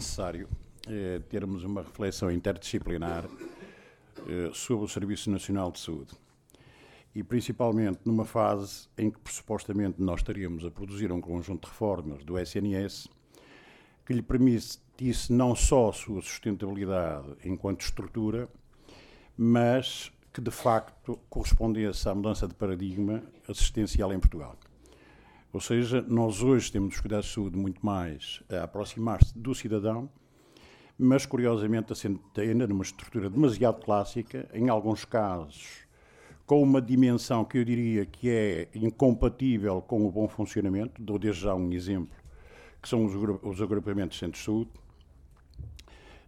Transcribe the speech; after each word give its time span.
necessário 0.00 0.48
eh, 0.88 1.20
termos 1.28 1.62
uma 1.62 1.82
reflexão 1.82 2.32
interdisciplinar 2.32 3.26
eh, 4.26 4.50
sobre 4.54 4.86
o 4.86 4.88
Serviço 4.88 5.30
Nacional 5.30 5.70
de 5.70 5.78
Saúde. 5.78 6.12
E 7.14 7.22
principalmente 7.22 8.00
numa 8.04 8.24
fase 8.24 8.88
em 8.96 9.10
que 9.10 9.18
supostamente 9.30 10.00
nós 10.00 10.20
estaríamos 10.20 10.64
a 10.64 10.70
produzir 10.70 11.12
um 11.12 11.20
conjunto 11.20 11.66
de 11.66 11.70
reformas 11.70 12.24
do 12.24 12.38
SNS 12.38 13.08
que 14.06 14.14
lhe 14.14 14.22
permitisse 14.22 15.30
não 15.32 15.54
só 15.54 15.90
a 15.90 15.92
sua 15.92 16.22
sustentabilidade 16.22 17.28
enquanto 17.44 17.82
estrutura, 17.82 18.48
mas 19.36 20.10
que 20.32 20.40
de 20.40 20.50
facto 20.50 21.18
correspondesse 21.28 22.08
à 22.08 22.14
mudança 22.14 22.48
de 22.48 22.54
paradigma 22.54 23.22
assistencial 23.46 24.12
em 24.14 24.18
Portugal. 24.18 24.56
Ou 25.52 25.60
seja, 25.60 26.00
nós 26.02 26.42
hoje 26.42 26.70
temos 26.70 26.94
os 26.94 27.00
cuidados 27.00 27.26
de 27.26 27.34
saúde 27.34 27.56
muito 27.56 27.84
mais 27.84 28.42
a 28.48 28.64
aproximar-se 28.64 29.36
do 29.36 29.54
cidadão, 29.54 30.08
mas 30.96 31.26
curiosamente 31.26 31.92
assente 31.92 32.20
ainda 32.36 32.66
numa 32.66 32.82
estrutura 32.82 33.28
demasiado 33.28 33.82
clássica, 33.82 34.48
em 34.52 34.68
alguns 34.68 35.04
casos 35.04 35.88
com 36.50 36.60
uma 36.60 36.82
dimensão 36.82 37.44
que 37.44 37.58
eu 37.58 37.64
diria 37.64 38.04
que 38.04 38.28
é 38.28 38.68
incompatível 38.74 39.80
com 39.80 40.04
o 40.04 40.10
bom 40.10 40.26
funcionamento. 40.26 41.00
Dou 41.00 41.16
desde 41.16 41.42
já 41.42 41.54
um 41.54 41.72
exemplo, 41.72 42.18
que 42.82 42.88
são 42.88 43.04
os, 43.04 43.14
os 43.44 43.62
agrupamentos 43.62 44.16
de 44.16 44.24
centros 44.24 44.40
de 44.40 44.46
saúde. 44.46 44.70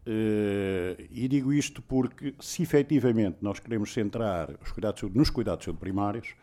Uh, 0.07 1.03
e 1.11 1.27
digo 1.27 1.53
isto 1.53 1.83
porque, 1.83 2.37
se 2.39 2.63
efetivamente 2.63 3.39
nós 3.41 3.59
queremos 3.59 3.93
centrar 3.93 4.51
os 4.63 4.71
cuidados 4.71 4.99
de 4.99 5.01
saúde 5.01 5.19
nos 5.19 5.29
cuidados 5.29 5.63
de 5.63 5.65
saúde 5.65 5.81
primários, 5.81 6.37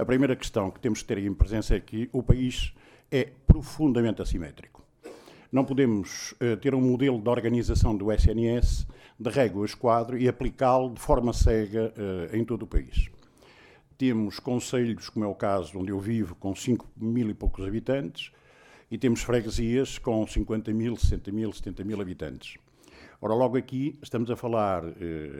a 0.00 0.04
primeira 0.06 0.34
questão 0.34 0.70
que 0.70 0.80
temos 0.80 1.02
que 1.02 1.08
ter 1.08 1.18
em 1.18 1.34
presença 1.34 1.74
é 1.74 1.80
que 1.80 2.08
o 2.10 2.22
país 2.22 2.72
é 3.10 3.28
profundamente 3.46 4.22
assimétrico. 4.22 4.82
Não 5.52 5.62
podemos 5.62 6.32
uh, 6.32 6.56
ter 6.56 6.74
um 6.74 6.80
modelo 6.80 7.20
de 7.20 7.28
organização 7.28 7.94
do 7.94 8.10
SNS 8.10 8.86
de 9.18 9.28
régua 9.28 9.66
esquadro 9.66 10.16
e 10.16 10.26
aplicá-lo 10.26 10.94
de 10.94 11.00
forma 11.00 11.34
cega 11.34 11.92
uh, 11.94 12.34
em 12.34 12.44
todo 12.46 12.62
o 12.62 12.66
país. 12.66 13.10
Temos 13.98 14.40
conselhos, 14.40 15.10
como 15.10 15.26
é 15.26 15.28
o 15.28 15.34
caso 15.34 15.78
onde 15.78 15.92
eu 15.92 16.00
vivo, 16.00 16.34
com 16.36 16.54
5 16.54 16.88
mil 16.96 17.28
e 17.28 17.34
poucos 17.34 17.66
habitantes, 17.66 18.32
e 18.90 18.96
temos 18.96 19.20
freguesias 19.20 19.98
com 19.98 20.26
50 20.26 20.72
mil, 20.72 20.96
60 20.96 21.30
mil, 21.30 21.52
70 21.52 21.84
mil 21.84 22.00
habitantes. 22.00 22.56
Ora, 23.20 23.34
logo 23.34 23.58
aqui 23.58 23.98
estamos 24.02 24.30
a 24.30 24.36
falar, 24.36 24.82
uh, 24.82 24.94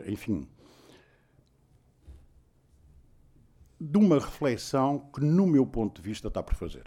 enfim, 0.05 0.47
de 3.83 3.97
uma 3.97 4.19
reflexão 4.19 4.99
que, 5.11 5.21
no 5.21 5.47
meu 5.47 5.65
ponto 5.65 5.99
de 5.99 6.07
vista, 6.07 6.27
está 6.27 6.43
por 6.43 6.53
fazer. 6.53 6.83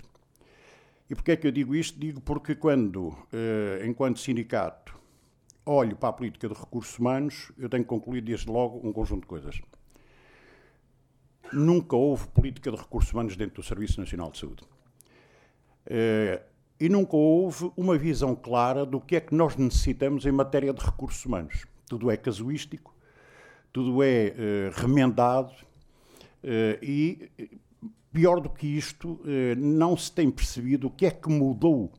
E 1.10 1.14
porquê 1.14 1.32
é 1.32 1.36
que 1.36 1.44
eu 1.44 1.50
digo 1.50 1.74
isto? 1.74 1.98
Digo 1.98 2.20
porque 2.20 2.54
quando, 2.54 3.12
eh, 3.32 3.84
enquanto 3.84 4.20
sindicato, 4.20 4.96
olho 5.66 5.96
para 5.96 6.10
a 6.10 6.12
política 6.12 6.48
de 6.48 6.54
recursos 6.54 6.96
humanos, 6.96 7.50
eu 7.58 7.68
tenho 7.68 7.82
que 7.82 7.88
concluir 7.88 8.20
desde 8.20 8.48
logo 8.48 8.80
um 8.86 8.92
conjunto 8.92 9.22
de 9.22 9.26
coisas. 9.26 9.60
Nunca 11.52 11.96
houve 11.96 12.28
política 12.28 12.70
de 12.70 12.76
recursos 12.76 13.12
humanos 13.12 13.36
dentro 13.36 13.56
do 13.56 13.62
Serviço 13.64 13.98
Nacional 13.98 14.30
de 14.30 14.38
Saúde. 14.38 14.62
Eh, 15.86 16.40
e 16.78 16.88
nunca 16.88 17.16
houve 17.16 17.72
uma 17.76 17.98
visão 17.98 18.36
clara 18.36 18.86
do 18.86 19.00
que 19.00 19.16
é 19.16 19.20
que 19.20 19.34
nós 19.34 19.56
necessitamos 19.56 20.24
em 20.26 20.32
matéria 20.32 20.72
de 20.72 20.84
recursos 20.84 21.24
humanos. 21.24 21.66
Tudo 21.88 22.08
é 22.08 22.16
casuístico, 22.16 22.94
tudo 23.72 24.00
é 24.00 24.26
eh, 24.28 24.70
remendado, 24.74 25.52
e, 26.82 27.30
pior 28.14 28.40
do 28.40 28.48
que 28.48 28.66
isto, 28.66 29.20
eh, 29.26 29.56
não 29.56 29.96
se 29.96 30.10
tem 30.12 30.30
percebido 30.30 30.86
o 30.86 30.90
que 30.90 31.04
é 31.04 31.10
que 31.10 31.28
mudou 31.28 31.92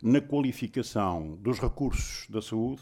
na 0.00 0.20
qualificação 0.20 1.36
dos 1.42 1.58
recursos 1.58 2.26
da 2.30 2.40
saúde 2.40 2.80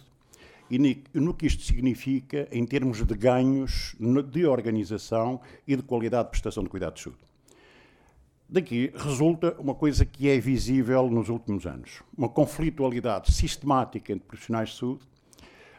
e 0.70 0.78
no 1.14 1.32
que 1.32 1.46
isto 1.46 1.62
significa 1.62 2.46
em 2.52 2.66
termos 2.66 3.02
de 3.02 3.14
ganhos 3.14 3.96
de 4.30 4.44
organização 4.44 5.40
e 5.66 5.74
de 5.74 5.82
qualidade 5.82 6.24
de 6.24 6.30
prestação 6.32 6.62
de 6.62 6.68
cuidados 6.68 6.98
de 7.00 7.04
saúde. 7.04 7.22
Daqui 8.46 8.92
resulta 8.94 9.56
uma 9.58 9.74
coisa 9.74 10.04
que 10.04 10.28
é 10.28 10.38
visível 10.38 11.08
nos 11.10 11.30
últimos 11.30 11.66
anos: 11.66 12.02
uma 12.16 12.28
conflitualidade 12.28 13.32
sistemática 13.32 14.12
entre 14.12 14.26
profissionais 14.26 14.70
de 14.70 14.76
saúde, 14.76 15.04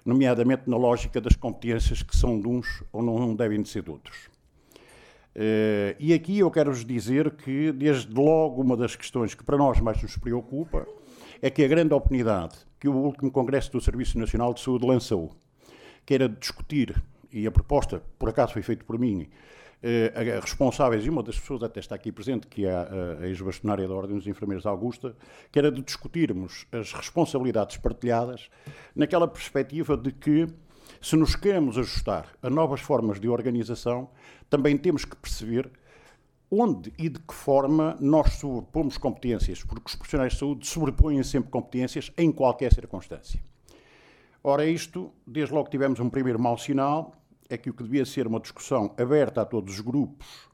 nomeadamente 0.03 0.68
na 0.68 0.78
lógica 0.78 1.22
das 1.22 1.36
competências 1.36 2.01
que 2.01 2.18
são 2.18 2.40
de 2.40 2.47
uns 2.47 2.84
ou 2.91 3.03
não 3.03 3.36
devem 3.36 3.62
de 3.62 3.69
ser 3.69 3.84
de 3.84 3.91
outros. 3.91 4.38
Uh, 5.35 5.95
e 6.00 6.13
aqui 6.13 6.40
eu 6.40 6.50
quero-vos 6.50 6.84
dizer 6.84 7.31
que, 7.31 7.72
desde 7.72 8.13
logo, 8.13 8.62
uma 8.62 8.75
das 8.75 8.95
questões 8.95 9.34
que 9.34 9.44
para 9.44 9.57
nós 9.57 9.79
mais 9.79 10.01
nos 10.01 10.17
preocupa 10.17 10.88
é 11.41 11.50
que 11.50 11.63
a 11.63 11.67
grande 11.67 11.94
oportunidade 11.94 12.57
que 12.79 12.88
o 12.88 12.95
último 12.95 13.31
Congresso 13.31 13.72
do 13.72 13.79
Serviço 13.79 14.18
Nacional 14.18 14.53
de 14.53 14.62
Saúde 14.62 14.85
lançou, 14.85 15.31
que 16.06 16.13
era 16.13 16.28
discutir, 16.28 17.01
e 17.31 17.45
a 17.45 17.51
proposta, 17.51 18.01
por 18.18 18.29
acaso, 18.29 18.53
foi 18.53 18.63
feita 18.63 18.84
por 18.84 18.97
mim, 18.97 19.23
uh, 19.84 20.41
responsáveis, 20.41 21.06
e 21.06 21.09
uma 21.09 21.22
das 21.22 21.39
pessoas 21.39 21.62
até 21.62 21.79
está 21.79 21.94
aqui 21.94 22.12
presente, 22.12 22.47
que 22.47 22.66
é 22.66 22.72
a, 22.72 23.19
a 23.22 23.28
ex-bastonária 23.28 23.88
da 23.88 23.94
Ordem 23.94 24.18
dos 24.18 24.25
Enfermeiros 24.28 24.66
Augusta, 24.66 25.16
que 25.51 25.59
era 25.59 25.72
de 25.72 25.81
discutirmos 25.81 26.66
as 26.72 26.91
responsabilidades 26.91 27.78
partilhadas 27.78 28.50
naquela 28.95 29.28
perspectiva 29.28 29.95
de 29.95 30.12
que 30.12 30.47
se 31.01 31.16
nos 31.16 31.35
queremos 31.35 31.77
ajustar 31.77 32.27
a 32.41 32.50
novas 32.50 32.81
formas 32.81 33.19
de 33.19 33.29
organização, 33.29 34.09
também 34.50 34.77
temos 34.77 35.05
que 35.05 35.16
perceber 35.16 35.69
onde 36.51 36.91
e 36.97 37.09
de 37.09 37.19
que 37.19 37.33
forma 37.33 37.95
nós 38.00 38.33
sobrepomos 38.33 38.97
competências, 38.97 39.63
porque 39.63 39.88
os 39.88 39.95
profissionais 39.95 40.33
de 40.33 40.39
saúde 40.39 40.67
sobrepõem 40.67 41.22
sempre 41.23 41.51
competências 41.51 42.11
em 42.17 42.31
qualquer 42.31 42.73
circunstância. 42.73 43.39
Ora, 44.44 44.66
isto, 44.66 45.11
desde 45.27 45.53
logo 45.53 45.69
tivemos 45.69 46.00
um 46.00 46.09
primeiro 46.09 46.39
mau 46.39 46.57
sinal, 46.57 47.13
é 47.50 47.57
que 47.57 47.69
o 47.69 47.73
que 47.73 47.83
devia 47.83 48.06
ser 48.06 48.27
uma 48.27 48.39
discussão 48.39 48.94
aberta 48.97 49.41
a 49.41 49.45
todos 49.45 49.75
os 49.75 49.81
grupos, 49.81 50.50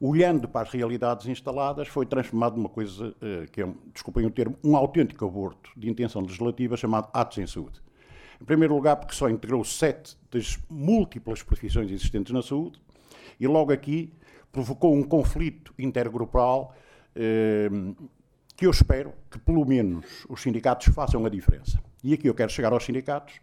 olhando 0.00 0.48
para 0.48 0.62
as 0.62 0.72
realidades 0.72 1.26
instaladas, 1.26 1.88
foi 1.88 2.06
transformado 2.06 2.56
numa 2.56 2.68
coisa 2.68 3.14
eh, 3.20 3.46
que 3.50 3.62
é, 3.62 3.68
desculpem 3.92 4.26
o 4.26 4.30
termo, 4.30 4.56
um 4.62 4.76
autêntico 4.76 5.24
aborto 5.24 5.70
de 5.76 5.88
intenção 5.88 6.22
legislativa 6.22 6.76
chamado 6.76 7.08
Atos 7.12 7.38
em 7.38 7.46
Saúde. 7.46 7.80
Em 8.44 8.46
primeiro 8.46 8.74
lugar, 8.74 8.96
porque 8.96 9.14
só 9.14 9.30
integrou 9.30 9.64
sete 9.64 10.18
das 10.30 10.58
múltiplas 10.68 11.42
profissões 11.42 11.90
existentes 11.90 12.30
na 12.30 12.42
saúde, 12.42 12.78
e 13.40 13.46
logo 13.46 13.72
aqui 13.72 14.12
provocou 14.52 14.94
um 14.94 15.02
conflito 15.02 15.72
intergrupal 15.78 16.76
eh, 17.16 17.70
que 18.54 18.66
eu 18.66 18.70
espero 18.70 19.14
que, 19.30 19.38
pelo 19.38 19.64
menos, 19.64 20.26
os 20.28 20.42
sindicatos 20.42 20.88
façam 20.94 21.24
a 21.24 21.30
diferença. 21.30 21.82
E 22.02 22.12
aqui 22.12 22.28
eu 22.28 22.34
quero 22.34 22.52
chegar 22.52 22.70
aos 22.74 22.84
sindicatos, 22.84 23.40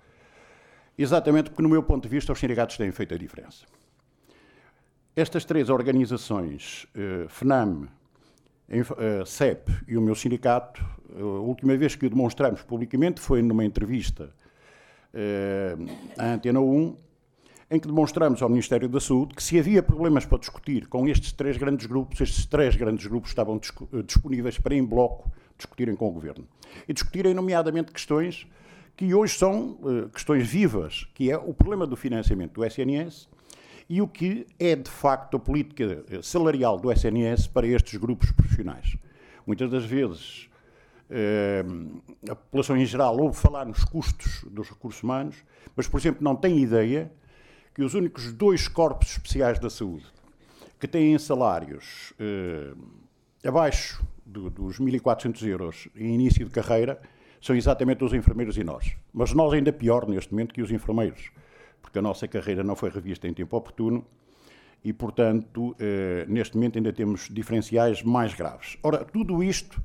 exatamente 0.96 1.50
porque, 1.50 1.64
no 1.64 1.70
meu 1.70 1.82
ponto 1.82 2.04
de 2.04 2.10
vista, 2.10 2.32
os 2.32 2.40
sindicatos 2.40 2.78
têm 2.78 2.92
feito 2.92 3.16
a 3.16 3.18
diferença. 3.18 3.66
Estas 5.16 5.46
três 5.46 5.72
organizações, 5.72 6.86
eh, 6.94 7.26
FNAM, 7.28 7.88
eh, 8.70 9.26
CEP 9.26 9.72
e 9.88 9.98
o 9.98 10.02
meu 10.02 10.14
sindicato, 10.14 10.86
a 11.18 11.24
última 11.24 11.76
vez 11.76 11.96
que 11.96 12.06
o 12.06 12.10
demonstramos 12.10 12.62
publicamente 12.62 13.20
foi 13.20 13.42
numa 13.42 13.66
entrevista 13.66 14.32
eh, 14.41 14.41
à 16.18 16.34
Antena 16.34 16.60
1, 16.60 16.96
em 17.72 17.80
que 17.80 17.88
demonstramos 17.88 18.42
ao 18.42 18.50
Ministério 18.50 18.90
da 18.90 19.00
Saúde 19.00 19.34
que 19.34 19.42
se 19.42 19.58
havia 19.58 19.82
problemas 19.82 20.26
para 20.26 20.38
discutir 20.38 20.88
com 20.88 21.08
estes 21.08 21.32
três 21.32 21.56
grandes 21.56 21.86
grupos, 21.86 22.20
estes 22.20 22.46
três 22.46 22.76
grandes 22.76 23.08
grupos 23.08 23.32
estavam 23.32 23.60
eh, 23.94 24.02
disponíveis 24.04 24.58
para, 24.58 24.76
em 24.76 24.84
bloco, 24.84 25.32
discutirem 25.58 25.96
com 25.96 26.10
o 26.10 26.12
Governo. 26.12 26.46
E 26.86 26.94
discutirem, 26.94 27.34
nomeadamente, 27.34 27.94
questões 27.94 28.46
que 28.98 29.14
hoje 29.14 29.38
são 29.38 29.80
uh, 29.82 30.10
questões 30.10 30.48
vivas, 30.48 31.08
que 31.14 31.32
é 31.32 31.38
o 31.38 31.54
problema 31.54 31.88
do 31.88 31.96
financiamento 31.96 32.54
do 32.54 32.66
SNS 32.66 33.30
e 33.90 34.02
o 34.02 34.08
que 34.08 34.46
é, 34.60 34.76
de 34.76 34.90
facto, 34.90 35.38
a 35.38 35.40
política 35.40 36.04
eh, 36.10 36.22
salarial 36.22 36.78
do 36.78 36.92
SNS 36.92 37.48
para 37.48 37.68
estes 37.68 38.00
grupos 38.00 38.32
profissionais. 38.32 38.96
Muitas 39.46 39.70
das 39.70 39.84
vezes, 39.86 40.50
a 42.30 42.36
população 42.36 42.78
em 42.78 42.86
geral 42.86 43.18
ouve 43.18 43.38
falar 43.38 43.66
nos 43.66 43.84
custos 43.84 44.44
dos 44.50 44.70
recursos 44.70 45.04
humanos, 45.04 45.36
mas, 45.76 45.88
por 45.88 46.00
exemplo, 46.00 46.24
não 46.24 46.36
tem 46.36 46.60
ideia 46.60 47.12
que 47.74 47.84
os 47.84 47.94
únicos 47.94 48.32
dois 48.32 48.68
corpos 48.68 49.12
especiais 49.12 49.60
da 49.60 49.70
saúde 49.70 50.06
que 50.80 50.88
têm 50.88 51.18
salários 51.20 52.12
eh, 52.20 52.74
abaixo 53.46 54.04
do, 54.26 54.50
dos 54.50 54.80
1.400 54.80 55.48
euros 55.48 55.88
em 55.96 56.16
início 56.16 56.44
de 56.44 56.52
carreira 56.52 57.00
são 57.40 57.56
exatamente 57.56 58.04
os 58.04 58.14
enfermeiros 58.14 58.58
e 58.58 58.64
nós. 58.64 58.96
Mas 59.14 59.32
nós 59.34 59.54
ainda 59.54 59.72
pior 59.72 60.08
neste 60.08 60.32
momento 60.32 60.54
que 60.54 60.62
os 60.62 60.72
enfermeiros, 60.72 61.30
porque 61.82 62.00
a 62.00 62.02
nossa 62.02 62.28
carreira 62.28 62.64
não 62.64 62.76
foi 62.76 62.90
revista 62.90 63.28
em 63.28 63.34
tempo 63.34 63.56
oportuno 63.56 64.06
e, 64.84 64.92
portanto, 64.92 65.76
eh, 65.80 66.26
neste 66.28 66.56
momento 66.56 66.78
ainda 66.78 66.92
temos 66.92 67.30
diferenciais 67.30 68.02
mais 68.02 68.34
graves. 68.34 68.78
Ora, 68.82 69.06
tudo 69.06 69.44
isto 69.44 69.82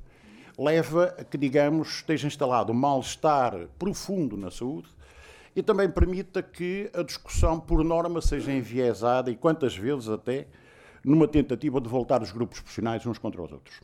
leva 0.58 1.14
a 1.18 1.24
que, 1.24 1.36
digamos, 1.36 1.96
esteja 1.96 2.26
instalado 2.26 2.72
um 2.72 2.74
mal-estar 2.74 3.68
profundo 3.78 4.36
na 4.36 4.50
saúde 4.50 4.88
e 5.54 5.62
também 5.62 5.88
permita 5.88 6.42
que 6.42 6.90
a 6.94 7.02
discussão, 7.02 7.58
por 7.58 7.82
norma, 7.84 8.20
seja 8.20 8.52
enviesada 8.52 9.30
e 9.30 9.36
quantas 9.36 9.76
vezes 9.76 10.08
até 10.08 10.46
numa 11.04 11.28
tentativa 11.28 11.80
de 11.80 11.88
voltar 11.88 12.22
os 12.22 12.32
grupos 12.32 12.60
profissionais 12.60 13.06
uns 13.06 13.18
contra 13.18 13.40
os 13.42 13.52
outros. 13.52 13.80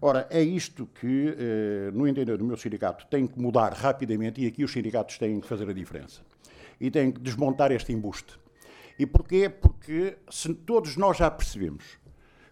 Ora, 0.00 0.26
é 0.30 0.42
isto 0.42 0.86
que, 1.00 1.34
eh, 1.38 1.90
no 1.92 2.06
entender 2.06 2.36
do 2.36 2.44
meu 2.44 2.56
sindicato, 2.56 3.06
tem 3.06 3.26
que 3.26 3.38
mudar 3.38 3.72
rapidamente 3.72 4.40
e 4.40 4.46
aqui 4.46 4.62
os 4.62 4.72
sindicatos 4.72 5.18
têm 5.18 5.40
que 5.40 5.46
fazer 5.46 5.68
a 5.68 5.72
diferença. 5.72 6.20
E 6.80 6.90
têm 6.90 7.10
que 7.10 7.20
desmontar 7.20 7.72
este 7.72 7.92
embuste. 7.92 8.38
E 8.98 9.06
porquê? 9.06 9.48
Porque 9.48 10.16
se 10.30 10.52
todos 10.54 10.96
nós 10.96 11.16
já 11.16 11.30
percebemos 11.30 11.98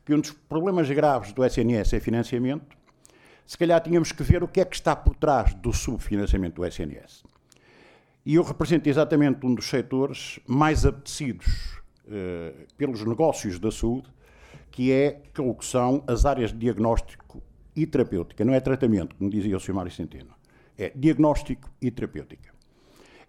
que 0.05 0.15
um 0.15 0.21
dos 0.21 0.31
problemas 0.31 0.89
graves 0.91 1.33
do 1.33 1.45
SNS 1.45 1.93
é 1.93 2.01
financiamento, 2.01 2.77
se 3.47 3.59
calhar 3.59 3.81
tínhamos 3.83 4.13
que 4.13 4.23
ver 4.23 4.43
o 4.43 4.49
que 4.49 4.61
é 4.61 4.65
que 4.65 4.75
está 4.75 4.95
por 4.95 5.15
trás 5.17 5.55
do 5.55 5.73
subfinanciamento 5.73 6.61
do 6.61 6.67
SNS. 6.67 7.25
E 8.25 8.37
eu 8.37 8.43
represento 8.43 8.89
exatamente 8.89 9.45
um 9.45 9.55
dos 9.55 9.69
setores 9.69 10.39
mais 10.47 10.87
apetecidos 10.87 11.83
eh, 12.09 12.67
pelos 12.77 13.05
negócios 13.05 13.59
da 13.59 13.71
saúde, 13.71 14.09
que 14.71 14.93
é 14.93 15.21
o 15.39 15.55
que 15.55 15.65
são 15.65 16.05
as 16.07 16.25
áreas 16.25 16.53
de 16.53 16.59
diagnóstico 16.59 17.43
e 17.75 17.87
terapêutica. 17.87 18.45
Não 18.45 18.55
é 18.55 18.61
tratamento, 18.61 19.17
como 19.17 19.29
dizia 19.29 19.57
o 19.57 19.61
Sr. 19.61 19.75
Mário 19.75 19.91
Centeno. 19.91 20.31
É 20.79 20.93
diagnóstico 20.95 21.71
e 21.81 21.91
terapêutica. 21.91 22.53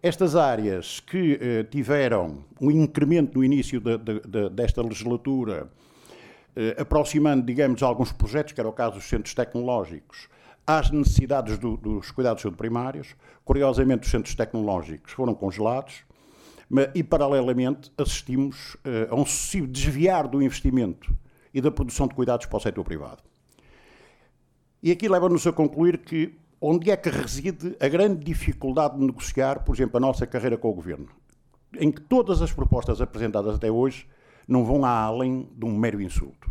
Estas 0.01 0.35
áreas 0.35 0.99
que 0.99 1.39
eh, 1.41 1.63
tiveram 1.63 2.43
um 2.59 2.69
incremento 2.69 3.37
no 3.37 3.43
início 3.43 3.79
de, 3.79 3.97
de, 3.97 4.19
de, 4.19 4.49
desta 4.49 4.81
legislatura, 4.81 5.71
aproximando, 6.79 7.45
digamos, 7.45 7.81
alguns 7.81 8.11
projetos, 8.11 8.53
que 8.53 8.59
era 8.59 8.69
o 8.69 8.73
caso 8.73 8.95
dos 8.95 9.05
centros 9.05 9.33
tecnológicos, 9.33 10.27
às 10.65 10.89
necessidades 10.91 11.57
do, 11.57 11.77
dos 11.77 12.11
cuidados 12.11 12.37
de 12.37 12.43
saúde 12.43 12.57
primários. 12.57 13.15
Curiosamente, 13.43 14.05
os 14.05 14.11
centros 14.11 14.35
tecnológicos 14.35 15.11
foram 15.11 15.33
congelados 15.33 16.03
e, 16.95 17.03
paralelamente, 17.03 17.91
assistimos 17.97 18.77
eh, 18.83 19.07
a 19.09 19.15
um 19.15 19.25
sucessivo 19.25 19.67
desviar 19.67 20.27
do 20.27 20.41
investimento 20.41 21.15
e 21.53 21.61
da 21.61 21.69
produção 21.69 22.07
de 22.07 22.15
cuidados 22.15 22.45
para 22.45 22.57
o 22.57 22.59
setor 22.59 22.83
privado. 22.83 23.21
E 24.81 24.91
aqui 24.91 25.07
leva-nos 25.07 25.45
a 25.45 25.51
concluir 25.51 25.99
que 25.99 26.33
onde 26.59 26.89
é 26.89 26.97
que 26.97 27.09
reside 27.09 27.75
a 27.79 27.87
grande 27.87 28.23
dificuldade 28.23 28.97
de 28.97 29.05
negociar, 29.05 29.63
por 29.63 29.75
exemplo, 29.75 29.97
a 29.97 29.99
nossa 29.99 30.25
carreira 30.25 30.57
com 30.57 30.69
o 30.69 30.73
Governo, 30.73 31.09
em 31.77 31.91
que 31.91 32.01
todas 32.01 32.41
as 32.41 32.51
propostas 32.51 33.01
apresentadas 33.01 33.55
até 33.55 33.69
hoje 33.69 34.07
não 34.47 34.65
vão 34.65 34.85
além 34.85 35.49
de 35.55 35.65
um 35.65 35.77
mero 35.77 36.01
insulto. 36.01 36.49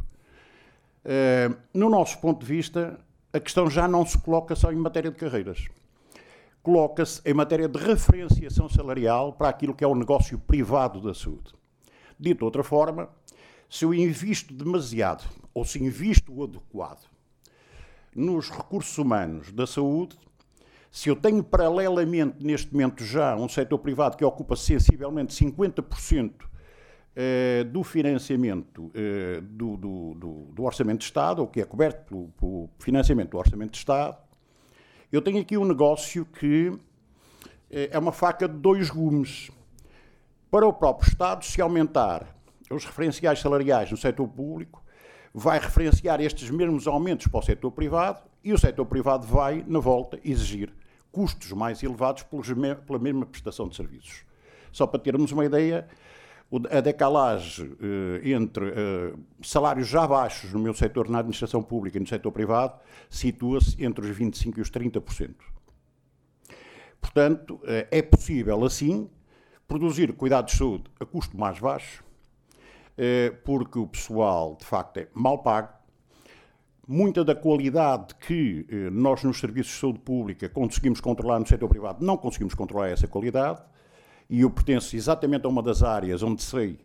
Uh, 1.05 1.57
no 1.75 1.91
nosso 1.91 2.19
ponto 2.19 2.41
de 2.41 2.47
vista, 2.47 2.99
a 3.33 3.41
questão 3.41 3.69
já 3.69 3.89
não 3.89 4.07
se 4.07 4.19
coloca 4.19 4.55
só 4.55 4.73
em 4.73 4.77
matéria 4.77 5.11
de 5.11 5.17
carreiras. 5.17 5.67
Coloca-se 6.63 7.21
em 7.25 7.35
matéria 7.35 7.69
de 7.69 7.79
referenciação 7.79 8.69
salarial 8.69 9.33
para 9.33 9.49
aquilo 9.49 9.75
que 9.75 9.83
é 9.83 9.87
o 9.87 9.95
negócio 9.95 10.39
privado 10.39 11.01
da 11.01 11.13
saúde. 11.13 11.53
Dito 12.19 12.39
de 12.39 12.45
outra 12.45 12.63
forma, 12.63 13.09
se 13.69 13.85
eu 13.85 13.93
invisto 13.93 14.55
demasiado 14.55 15.25
ou 15.53 15.65
se 15.65 15.83
invisto 15.83 16.33
o 16.33 16.45
adequado 16.45 17.05
nos 18.15 18.51
recursos 18.51 18.97
humanos 18.99 19.51
da 19.51 19.67
saúde, 19.67 20.17
se 20.91 21.09
eu 21.09 21.17
tenho 21.17 21.43
paralelamente 21.43 22.45
neste 22.45 22.71
momento 22.71 23.03
já 23.03 23.35
um 23.35 23.49
setor 23.49 23.79
privado 23.79 24.17
que 24.17 24.25
ocupa 24.25 24.55
sensivelmente 24.55 25.35
50% 25.35 26.33
eh, 27.15 27.65
do 27.65 27.83
financiamento 27.83 28.91
eh, 28.95 29.41
do, 29.43 29.77
do, 29.77 30.15
do, 30.15 30.33
do, 30.53 30.63
Orçamento 30.63 31.01
de 31.01 31.05
Estado, 31.05 31.41
ou 31.41 31.47
que 31.47 31.61
é 31.61 31.65
coberto 31.65 32.05
pelo, 32.07 32.29
pelo, 32.39 32.71
financiamento 32.79 33.31
do 33.31 33.39
Orçamento 33.39 33.73
de 33.73 33.79
Estado, 33.79 34.17
eu 35.11 35.21
tenho 35.21 35.41
aqui 35.41 35.59
um 35.59 35.65
negócio 35.65 36.25
que 36.25 36.73
eh, 37.71 37.91
é 37.93 37.99
uma 37.99 38.13
faca 38.13 38.49
de 38.49 38.57
dois 38.57 38.89
gumes. 38.89 39.51
Para 40.51 40.67
o 40.67 40.73
próprio 40.73 41.09
Estado, 41.09 41.45
se 41.45 41.61
aumentar 41.61 42.27
os 42.71 42.85
referenciais 42.85 43.41
salariais 43.41 43.91
no 43.91 43.97
setor 43.97 44.27
público, 44.29 44.83
vai 45.35 45.59
referenciar 45.59 46.21
estes 46.21 46.51
mesmos 46.51 46.87
aumentos 46.87 47.27
para 47.27 47.41
o 47.41 47.43
setor 47.43 47.73
privado 47.73 48.23
e 48.45 48.53
o 48.53 48.59
setor 48.59 48.87
privado 48.87 49.27
vai, 49.27 49.65
na 49.67 49.79
volta, 49.79 50.19
exigir 50.25 50.73
custos 51.11 51.53
mais 51.53 51.83
elevados 51.83 52.23
pela 52.23 52.99
mesma 52.99 53.27
prestação 53.27 53.69
de 53.69 53.77
serviços. 53.77 54.25
Só 54.73 54.87
para 54.87 54.99
termos 54.99 55.31
uma 55.31 55.45
ideia, 55.45 55.87
a 56.71 56.81
decalagem 56.81 57.75
eh, 57.81 58.31
entre 58.31 58.69
eh, 58.69 59.15
salários 59.43 59.89
já 59.89 60.07
baixos 60.07 60.53
no 60.53 60.59
meu 60.59 60.75
setor, 60.75 61.09
na 61.09 61.21
administração 61.21 61.63
pública 61.63 61.97
e 61.97 62.01
no 62.01 62.07
setor 62.07 62.31
privado, 62.31 62.79
situa-se 63.09 63.83
entre 63.83 64.07
os 64.07 64.17
25% 64.17 64.59
e 64.59 64.61
os 64.61 64.71
30%. 64.71 65.35
Portanto, 67.01 67.59
eh, 67.65 67.89
é 67.91 68.03
possível, 68.03 68.65
assim, 68.65 69.09
produzir 69.67 70.13
cuidados 70.13 70.53
de 70.53 70.59
saúde 70.59 70.85
a 71.01 71.07
custo 71.07 71.39
mais 71.39 71.59
baixo 71.59 72.05
porque 73.45 73.79
o 73.79 73.87
pessoal, 73.87 74.55
de 74.55 74.67
facto, 74.67 74.99
é 74.99 75.09
mal 75.15 75.39
pago. 75.39 75.71
Muita 76.87 77.25
da 77.25 77.35
qualidade 77.35 78.15
que 78.17 78.67
nós, 78.93 79.25
nos 79.25 79.41
serviços 79.41 79.73
de 79.73 79.81
saúde 79.81 79.99
pública, 80.01 80.49
conseguimos 80.49 81.01
controlar 81.01 81.41
no 81.41 81.47
setor 81.47 81.69
privado, 81.69 82.05
não 82.05 82.19
conseguimos 82.19 82.55
controlar 82.55 82.91
essa 82.91 83.09
qualidade. 83.09 83.63
E 84.33 84.41
eu 84.41 84.49
pertenço 84.49 84.97
exatamente 84.97 85.45
a 85.45 85.49
uma 85.51 85.63
das 85.63 85.83
áreas 85.83 86.23
onde 86.23 86.43
sei 86.43 86.79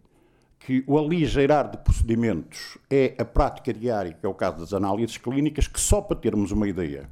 que 0.60 0.84
o 0.86 0.98
aligeirar 0.98 1.72
de 1.72 1.78
procedimentos 1.78 2.78
é 2.90 3.16
a 3.18 3.24
prática 3.24 3.74
diária, 3.74 4.12
que 4.12 4.26
é 4.26 4.28
o 4.28 4.34
caso 4.34 4.58
das 4.58 4.74
análises 4.74 5.18
clínicas, 5.18 5.66
que 5.66 5.80
só 5.80 6.02
para 6.02 6.18
termos 6.18 6.52
uma 6.52 6.68
ideia, 6.68 7.10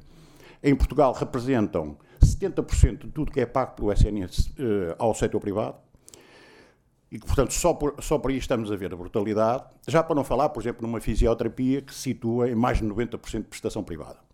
em 0.62 0.76
Portugal 0.76 1.14
representam 1.14 1.96
70% 2.20 3.06
de 3.06 3.08
tudo 3.12 3.32
que 3.32 3.40
é 3.40 3.46
pago 3.46 3.76
pelo 3.76 3.90
SNS 3.90 4.52
eh, 4.58 4.94
ao 4.98 5.14
setor 5.14 5.40
privado 5.40 5.78
e 7.10 7.18
que, 7.18 7.24
portanto, 7.24 7.54
só 7.54 7.72
por, 7.72 7.94
só 8.02 8.18
por 8.18 8.30
aí 8.30 8.36
estamos 8.36 8.70
a 8.70 8.76
ver 8.76 8.92
a 8.92 8.96
brutalidade, 8.96 9.64
já 9.88 10.02
para 10.02 10.14
não 10.14 10.22
falar, 10.22 10.50
por 10.50 10.62
exemplo, 10.62 10.86
numa 10.86 11.00
fisioterapia 11.00 11.80
que 11.80 11.94
se 11.94 12.00
situa 12.00 12.50
em 12.50 12.54
mais 12.54 12.76
de 12.76 12.84
90% 12.84 13.38
de 13.38 13.44
prestação 13.44 13.82
privada. 13.82 14.25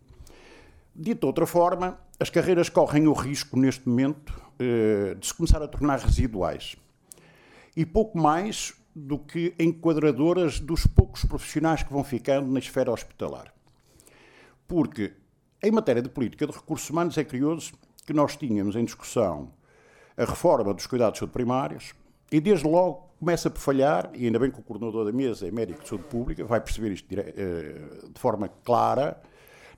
Dito 0.95 1.21
de 1.21 1.27
outra 1.27 1.47
forma, 1.47 1.99
as 2.21 2.29
carreiras 2.29 2.69
correm 2.69 3.07
o 3.07 3.13
risco, 3.13 3.59
neste 3.59 3.89
momento, 3.89 4.41
eh, 4.59 5.15
de 5.19 5.27
se 5.27 5.35
começar 5.35 5.63
a 5.63 5.69
tornar 5.69 5.99
residuais. 5.99 6.77
E 7.75 7.87
pouco 7.87 8.19
mais 8.19 8.75
do 8.95 9.19
que 9.19 9.55
enquadradoras 9.59 10.61
dos 10.61 10.87
poucos 10.87 11.25
profissionais 11.25 11.83
que 11.83 11.93
vão 11.93 12.05
ficando 12.05 12.51
na 12.53 12.59
esfera 12.59 12.93
hospitalar. 12.93 13.53
Porque, 14.69 15.15
em 15.63 15.71
matéria 15.71 16.03
de 16.03 16.11
política 16.11 16.47
de 16.47 16.53
recursos 16.53 16.89
humanos, 16.91 17.17
é 17.17 17.25
curioso 17.25 17.73
que 18.07 18.13
nós 18.13 18.37
tínhamos 18.37 18.77
em 18.77 18.85
discussão 18.85 19.53
a 20.17 20.25
reforma 20.25 20.75
dos 20.75 20.87
cuidados 20.87 21.21
primários, 21.31 21.95
e 22.31 22.41
desde 22.41 22.67
logo 22.67 23.11
começa 23.19 23.49
por 23.49 23.61
falhar, 23.61 24.11
e 24.15 24.27
ainda 24.27 24.39
bem 24.39 24.51
que 24.51 24.59
o 24.59 24.63
coordenador 24.63 25.05
da 25.05 25.13
mesa 25.13 25.47
é 25.47 25.51
médico 25.51 25.83
de 25.83 25.89
saúde 25.89 26.05
pública, 26.05 26.45
vai 26.45 26.61
perceber 26.61 26.93
isto 26.93 27.07
eh, 27.13 28.09
de 28.13 28.21
forma 28.21 28.49
clara. 28.49 29.21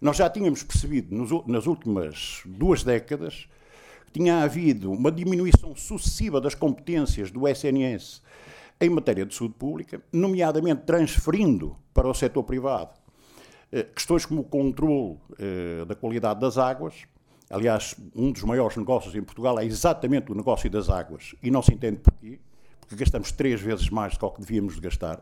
Nós 0.00 0.16
já 0.16 0.28
tínhamos 0.28 0.62
percebido 0.62 1.14
nas 1.46 1.66
últimas 1.66 2.42
duas 2.44 2.82
décadas 2.82 3.48
que 4.06 4.12
tinha 4.12 4.42
havido 4.42 4.92
uma 4.92 5.10
diminuição 5.10 5.74
sucessiva 5.74 6.40
das 6.40 6.54
competências 6.54 7.30
do 7.30 7.48
SNS 7.48 8.22
em 8.80 8.90
matéria 8.90 9.24
de 9.24 9.34
saúde 9.34 9.54
pública, 9.54 10.02
nomeadamente 10.12 10.82
transferindo 10.82 11.76
para 11.92 12.08
o 12.08 12.14
setor 12.14 12.42
privado 12.42 12.90
eh, 13.72 13.82
questões 13.82 14.26
como 14.26 14.42
o 14.42 14.44
controle 14.44 15.18
eh, 15.38 15.84
da 15.84 15.94
qualidade 15.94 16.40
das 16.40 16.58
águas. 16.58 16.94
Aliás, 17.50 17.94
um 18.14 18.32
dos 18.32 18.42
maiores 18.42 18.76
negócios 18.76 19.14
em 19.14 19.22
Portugal 19.22 19.58
é 19.58 19.64
exatamente 19.64 20.30
o 20.30 20.34
negócio 20.34 20.68
das 20.70 20.88
águas, 20.88 21.34
e 21.42 21.50
não 21.50 21.62
se 21.62 21.72
entende 21.72 21.98
porquê 21.98 22.38
porque 22.80 22.96
gastamos 22.96 23.32
três 23.32 23.60
vezes 23.60 23.88
mais 23.90 24.16
do 24.16 24.30
que 24.30 24.40
devíamos 24.40 24.74
de 24.74 24.80
gastar, 24.80 25.20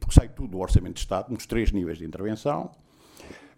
porque 0.00 0.14
sai 0.14 0.28
tudo 0.28 0.48
do 0.48 0.58
Orçamento 0.58 0.94
de 0.94 1.00
Estado, 1.00 1.32
nos 1.32 1.46
três 1.46 1.70
níveis 1.70 1.98
de 1.98 2.04
intervenção. 2.04 2.70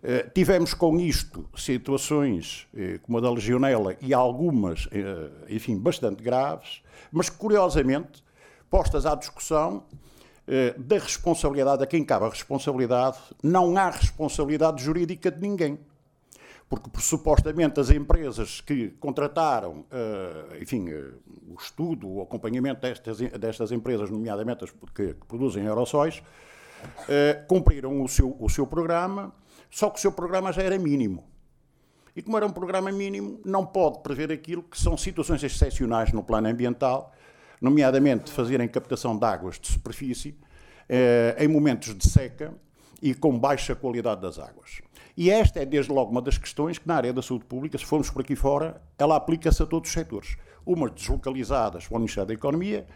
Uh, 0.02 0.30
tivemos 0.32 0.74
com 0.74 1.00
isto 1.00 1.48
situações 1.56 2.68
uh, 2.74 3.00
como 3.00 3.18
a 3.18 3.20
da 3.20 3.30
legionela 3.30 3.96
e 4.00 4.12
algumas, 4.12 4.86
uh, 4.86 4.90
enfim, 5.48 5.78
bastante 5.78 6.22
graves, 6.22 6.82
mas 7.10 7.28
curiosamente, 7.28 8.22
postas 8.70 9.06
à 9.06 9.14
discussão 9.14 9.84
da 10.78 10.96
responsabilidade, 10.96 11.82
a 11.82 11.86
quem 11.88 12.04
cabe 12.04 12.24
a 12.24 12.28
responsabilidade, 12.28 13.18
não 13.42 13.76
há 13.76 13.90
responsabilidade 13.90 14.80
jurídica 14.80 15.28
de 15.28 15.40
ninguém. 15.40 15.76
Porque 16.68 16.88
supostamente 17.00 17.80
as 17.80 17.90
empresas 17.90 18.60
que 18.60 18.90
contrataram, 19.00 19.84
enfim, 20.60 20.88
o 20.88 21.56
estudo, 21.60 22.08
o 22.08 22.22
acompanhamento 22.22 22.80
destas, 22.80 23.18
destas 23.18 23.72
empresas, 23.72 24.08
nomeadamente 24.08 24.62
as 24.62 24.70
que, 24.94 25.14
produzem 25.26 25.66
aerossóis, 25.66 26.22
cumpriram 27.48 28.00
o 28.00 28.06
seu, 28.06 28.36
o 28.38 28.48
seu 28.48 28.68
programa, 28.68 29.34
só 29.70 29.90
que 29.90 29.99
o 29.99 30.00
seu 30.00 30.12
programa 30.12 30.52
já 30.52 30.62
era 30.62 30.78
mínimo. 30.78 31.25
E 32.14 32.23
como 32.23 32.37
era 32.37 32.46
um 32.46 32.50
programa 32.50 32.90
mínimo, 32.90 33.40
não 33.44 33.66
pode 33.66 34.00
prever 34.00 34.32
aquilo 34.32 34.62
que 34.62 34.80
são 34.80 34.96
situações 34.96 35.42
excepcionais 35.42 36.12
no 36.12 36.23
plano 36.23 36.49
ambiental, 36.49 37.12
nomeadamente 37.61 38.30
fazerem 38.30 38.66
captação 38.68 39.18
de 39.18 39.25
águas 39.25 39.58
de 39.58 39.68
superfície 39.68 40.35
em 41.38 41.49
momentos 41.49 41.94
de 41.94 42.08
seca 42.08 42.54
e 43.02 43.14
com 43.14 43.38
baixa 43.38 43.75
qualidade 43.75 44.23
das 44.23 44.38
águas. 44.38 44.80
E 45.16 45.30
esta 45.30 45.61
é, 45.61 45.66
desde 45.66 45.92
logo, 45.92 46.11
uma 46.11 46.23
das 46.23 46.38
questões 46.38 46.78
que, 46.78 46.87
na 46.87 46.96
área 46.96 47.12
da 47.12 47.23
saúde 47.23 47.44
pública, 47.44 47.76
se 47.76 47.85
formos 47.85 48.11
por 48.11 48.23
aqui 48.23 48.37
fora, 48.37 48.80
ela 48.99 49.16
aplica-se 49.16 49.62
a 49.62 49.66
todos 49.66 49.88
os 49.88 49.94
setores. 49.94 50.37
Umas 50.64 50.92
deslocalizadas 50.92 51.87
para 51.87 51.96
o 51.96 51.99
Ministério 51.99 52.28
da 52.28 52.35
Economia, 52.35 52.87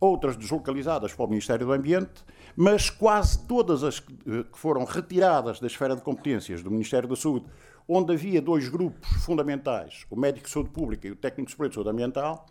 outras 0.00 0.36
deslocalizadas 0.36 1.12
para 1.12 1.24
o 1.24 1.28
Ministério 1.28 1.66
do 1.66 1.72
Ambiente, 1.72 2.24
mas 2.56 2.88
quase 2.88 3.38
todas 3.46 3.84
as 3.84 4.00
que 4.00 4.46
foram 4.54 4.84
retiradas 4.84 5.60
da 5.60 5.66
esfera 5.66 5.94
de 5.94 6.02
competências 6.02 6.62
do 6.62 6.70
Ministério 6.70 7.08
da 7.08 7.14
Saúde, 7.14 7.46
onde 7.86 8.14
havia 8.14 8.40
dois 8.40 8.68
grupos 8.68 9.08
fundamentais, 9.24 10.06
o 10.10 10.16
médico 10.16 10.46
de 10.46 10.52
saúde 10.52 10.70
pública 10.70 11.06
e 11.06 11.10
o 11.10 11.16
técnico 11.16 11.68
de 11.68 11.74
saúde 11.74 11.90
ambiental, 11.90 12.46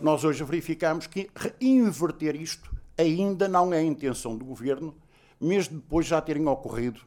nós 0.00 0.22
hoje 0.24 0.44
verificamos 0.44 1.06
que 1.06 1.30
inverter 1.60 2.36
isto 2.36 2.70
ainda 2.98 3.48
não 3.48 3.72
é 3.72 3.78
a 3.78 3.82
intenção 3.82 4.36
do 4.36 4.44
governo, 4.44 4.94
mesmo 5.40 5.76
depois 5.76 6.06
de 6.06 6.10
já 6.10 6.20
terem 6.20 6.46
ocorrido 6.46 7.00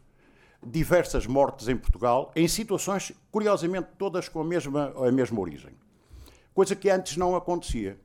diversas 0.61 1.25
mortes 1.25 1.67
em 1.67 1.77
Portugal, 1.77 2.31
em 2.35 2.47
situações, 2.47 3.13
curiosamente, 3.31 3.89
todas 3.97 4.27
com 4.27 4.41
a 4.41 4.43
mesma, 4.43 4.93
a 4.97 5.11
mesma 5.11 5.39
origem. 5.39 5.71
Coisa 6.53 6.75
que 6.75 6.89
antes 6.89 7.15
não 7.15 7.35
acontecia. 7.35 7.97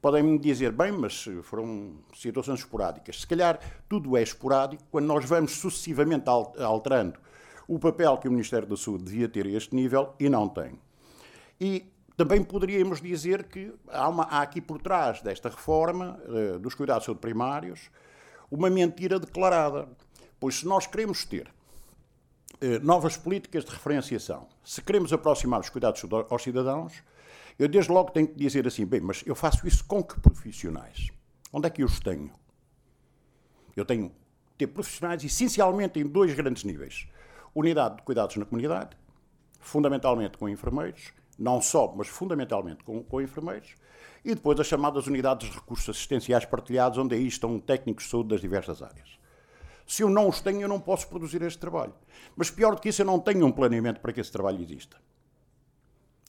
Podem-me 0.00 0.38
dizer, 0.38 0.70
bem, 0.70 0.92
mas 0.92 1.26
foram 1.42 1.96
situações 2.14 2.60
esporádicas. 2.60 3.20
Se 3.20 3.26
calhar 3.26 3.58
tudo 3.88 4.16
é 4.16 4.22
esporádico 4.22 4.82
quando 4.90 5.06
nós 5.06 5.24
vamos 5.24 5.52
sucessivamente 5.52 6.28
alterando 6.28 7.18
o 7.66 7.78
papel 7.78 8.16
que 8.16 8.28
o 8.28 8.30
Ministério 8.30 8.66
da 8.66 8.76
Saúde 8.76 9.04
devia 9.04 9.28
ter 9.28 9.46
a 9.46 9.50
este 9.50 9.74
nível 9.74 10.14
e 10.18 10.28
não 10.28 10.48
tem. 10.48 10.78
E 11.60 11.84
também 12.16 12.42
poderíamos 12.42 13.00
dizer 13.00 13.44
que 13.44 13.72
há, 13.88 14.08
uma, 14.08 14.24
há 14.24 14.40
aqui 14.40 14.60
por 14.60 14.80
trás 14.80 15.20
desta 15.20 15.48
reforma 15.48 16.18
uh, 16.26 16.58
dos 16.58 16.74
cuidados 16.74 17.02
de 17.02 17.06
saúde 17.06 17.20
primários 17.20 17.90
uma 18.50 18.70
mentira 18.70 19.20
declarada. 19.20 19.88
Pois 20.40 20.60
se 20.60 20.66
nós 20.66 20.86
queremos 20.86 21.24
ter 21.24 21.46
uh, 21.46 22.84
novas 22.84 23.16
políticas 23.16 23.64
de 23.64 23.70
referenciação, 23.70 24.48
se 24.64 24.80
queremos 24.80 25.12
aproximar 25.12 25.60
os 25.60 25.68
cuidados 25.68 26.02
aos 26.30 26.42
cidadãos, 26.42 27.02
eu 27.58 27.68
desde 27.68 27.90
logo 27.90 28.12
tenho 28.12 28.28
que 28.28 28.34
dizer 28.34 28.66
assim, 28.66 28.86
bem, 28.86 29.00
mas 29.00 29.22
eu 29.26 29.34
faço 29.34 29.66
isso 29.66 29.84
com 29.84 30.02
que 30.02 30.20
profissionais? 30.20 31.08
Onde 31.52 31.66
é 31.66 31.70
que 31.70 31.82
eu 31.82 31.86
os 31.86 31.98
tenho? 31.98 32.30
Eu 33.76 33.84
tenho 33.84 34.12
ter 34.56 34.66
profissionais 34.66 35.22
essencialmente 35.24 35.98
em 35.98 36.06
dois 36.06 36.34
grandes 36.34 36.64
níveis. 36.64 37.06
Unidade 37.54 37.96
de 37.96 38.02
cuidados 38.02 38.36
na 38.36 38.44
comunidade, 38.44 38.96
fundamentalmente 39.58 40.36
com 40.36 40.48
enfermeiros, 40.48 41.12
não 41.38 41.60
só, 41.60 41.92
mas 41.96 42.08
fundamentalmente 42.08 42.82
com, 42.84 43.02
com 43.02 43.20
enfermeiros, 43.20 43.74
e 44.24 44.34
depois 44.34 44.58
as 44.58 44.66
chamadas 44.66 45.06
unidades 45.06 45.48
de 45.48 45.54
recursos 45.54 45.88
assistenciais 45.88 46.44
partilhados, 46.44 46.98
onde 46.98 47.14
aí 47.14 47.26
estão 47.26 47.58
técnicos 47.58 48.04
de 48.04 48.10
saúde 48.10 48.30
das 48.30 48.40
diversas 48.40 48.82
áreas. 48.82 49.18
Se 49.86 50.02
eu 50.02 50.10
não 50.10 50.28
os 50.28 50.40
tenho, 50.40 50.62
eu 50.62 50.68
não 50.68 50.80
posso 50.80 51.08
produzir 51.08 51.40
este 51.42 51.58
trabalho. 51.58 51.94
Mas 52.36 52.50
pior 52.50 52.74
do 52.74 52.80
que 52.80 52.90
isso, 52.90 53.00
eu 53.00 53.06
não 53.06 53.18
tenho 53.18 53.46
um 53.46 53.52
planeamento 53.52 54.00
para 54.00 54.12
que 54.12 54.20
esse 54.20 54.30
trabalho 54.30 54.60
exista. 54.60 54.98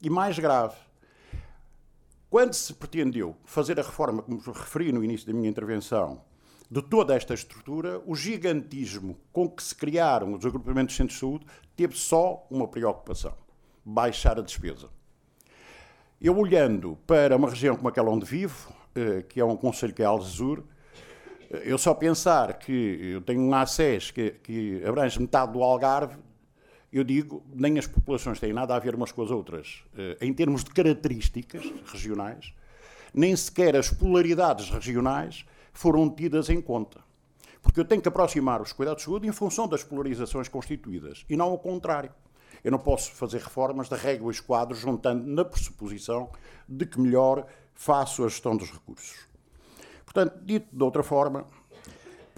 E 0.01 0.09
mais 0.09 0.39
grave, 0.39 0.77
quando 2.29 2.53
se 2.53 2.73
pretendeu 2.73 3.35
fazer 3.43 3.79
a 3.79 3.83
reforma, 3.83 4.21
como 4.21 4.39
referi 4.39 4.91
no 4.91 5.03
início 5.03 5.25
da 5.25 5.33
minha 5.33 5.49
intervenção, 5.49 6.21
de 6.69 6.81
toda 6.83 7.15
esta 7.15 7.33
estrutura, 7.33 7.99
o 8.05 8.15
gigantismo 8.15 9.17
com 9.33 9.49
que 9.49 9.63
se 9.63 9.73
criaram 9.73 10.33
os 10.33 10.45
agrupamentos 10.45 10.93
de 10.93 10.97
centros 10.97 11.15
de 11.15 11.19
saúde 11.19 11.45
teve 11.75 11.95
só 11.97 12.45
uma 12.51 12.67
preocupação: 12.67 13.33
baixar 13.83 14.37
a 14.37 14.43
despesa. 14.43 14.89
Eu 16.21 16.37
olhando 16.37 16.97
para 17.07 17.35
uma 17.35 17.49
região 17.49 17.75
como 17.75 17.87
aquela 17.87 18.11
onde 18.11 18.25
vivo, 18.25 18.71
eh, 18.93 19.23
que 19.27 19.39
é 19.39 19.45
um 19.45 19.55
conselho 19.55 19.93
que 19.93 20.03
é 20.03 20.05
Algesur, 20.05 20.63
eh, 21.49 21.63
eu 21.63 21.77
só 21.79 21.95
pensar 21.95 22.59
que 22.59 22.99
eu 23.13 23.21
tenho 23.21 23.41
um 23.41 23.55
ACES 23.55 24.11
que, 24.11 24.31
que 24.43 24.83
abrange 24.85 25.19
metade 25.19 25.53
do 25.53 25.63
Algarve, 25.63 26.17
eu 26.91 27.03
digo, 27.03 27.43
nem 27.53 27.77
as 27.77 27.85
populações 27.85 28.39
têm 28.39 28.51
nada 28.51 28.75
a 28.75 28.79
ver 28.79 28.95
umas 28.95 29.11
com 29.11 29.21
as 29.21 29.29
outras, 29.29 29.83
eh, 29.97 30.17
em 30.21 30.33
termos 30.33 30.63
de 30.63 30.71
características 30.71 31.63
regionais, 31.85 32.53
nem 33.13 33.35
sequer 33.35 33.75
as 33.75 33.89
polaridades 33.89 34.69
regionais 34.69 35.45
foram 35.71 36.09
tidas 36.09 36.49
em 36.49 36.61
conta. 36.61 37.01
Porque 37.61 37.79
eu 37.79 37.85
tenho 37.85 38.01
que 38.01 38.07
aproximar 38.07 38.61
os 38.61 38.73
cuidados 38.73 39.03
de 39.03 39.09
saúde 39.09 39.27
em 39.27 39.31
função 39.31 39.67
das 39.67 39.83
polarizações 39.83 40.47
constituídas, 40.47 41.25
e 41.29 41.35
não 41.35 41.47
ao 41.47 41.59
contrário. 41.59 42.11
Eu 42.63 42.71
não 42.71 42.79
posso 42.79 43.11
fazer 43.11 43.39
reformas 43.39 43.87
de 43.87 43.95
régua 43.95 44.31
e 44.31 44.35
esquadro 44.35 44.75
juntando 44.75 45.25
na 45.25 45.45
pressuposição 45.45 46.29
de 46.67 46.85
que 46.85 46.99
melhor 46.99 47.45
faço 47.73 48.25
a 48.25 48.27
gestão 48.27 48.57
dos 48.57 48.71
recursos. 48.71 49.27
Portanto, 50.03 50.39
dito 50.43 50.67
de 50.75 50.83
outra 50.83 51.03
forma, 51.03 51.47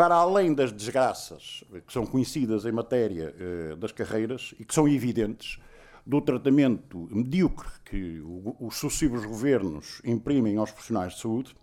para 0.01 0.15
além 0.15 0.51
das 0.51 0.71
desgraças 0.71 1.63
que 1.85 1.93
são 1.93 2.07
conhecidas 2.07 2.65
em 2.65 2.71
matéria 2.71 3.35
eh, 3.37 3.75
das 3.75 3.91
carreiras 3.91 4.51
e 4.59 4.65
que 4.65 4.73
são 4.73 4.87
evidentes, 4.87 5.59
do 6.03 6.19
tratamento 6.19 7.07
medíocre 7.11 7.69
que 7.85 8.19
os 8.59 8.77
sucessivos 8.77 9.23
governos 9.23 10.01
imprimem 10.03 10.57
aos 10.57 10.71
profissionais 10.71 11.13
de 11.13 11.19
saúde, 11.21 11.55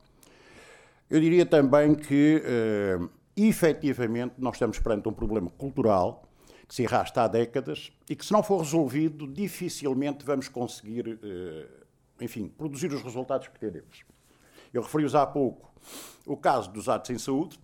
eu 1.11 1.21
diria 1.21 1.45
também 1.45 1.97
que, 1.97 2.41
eh, 2.45 3.09
efetivamente, 3.37 4.37
nós 4.39 4.55
estamos 4.55 4.79
perante 4.79 5.09
um 5.09 5.13
problema 5.13 5.51
cultural 5.51 6.23
que 6.69 6.77
se 6.77 6.87
arrasta 6.87 7.23
há 7.23 7.27
décadas 7.27 7.91
e 8.09 8.15
que, 8.15 8.25
se 8.25 8.33
não 8.33 8.45
for 8.45 8.59
resolvido, 8.59 9.27
dificilmente 9.27 10.25
vamos 10.25 10.47
conseguir, 10.47 11.19
eh, 11.25 11.67
enfim, 12.21 12.47
produzir 12.47 12.93
os 12.93 13.03
resultados 13.03 13.49
que 13.49 13.59
queremos. 13.59 14.05
Eu 14.73 14.83
referi-vos 14.83 15.17
há 15.17 15.27
pouco 15.27 15.75
o 16.25 16.37
caso 16.37 16.71
dos 16.71 16.89
atos 16.89 17.11
em 17.11 17.19
saúde. 17.19 17.59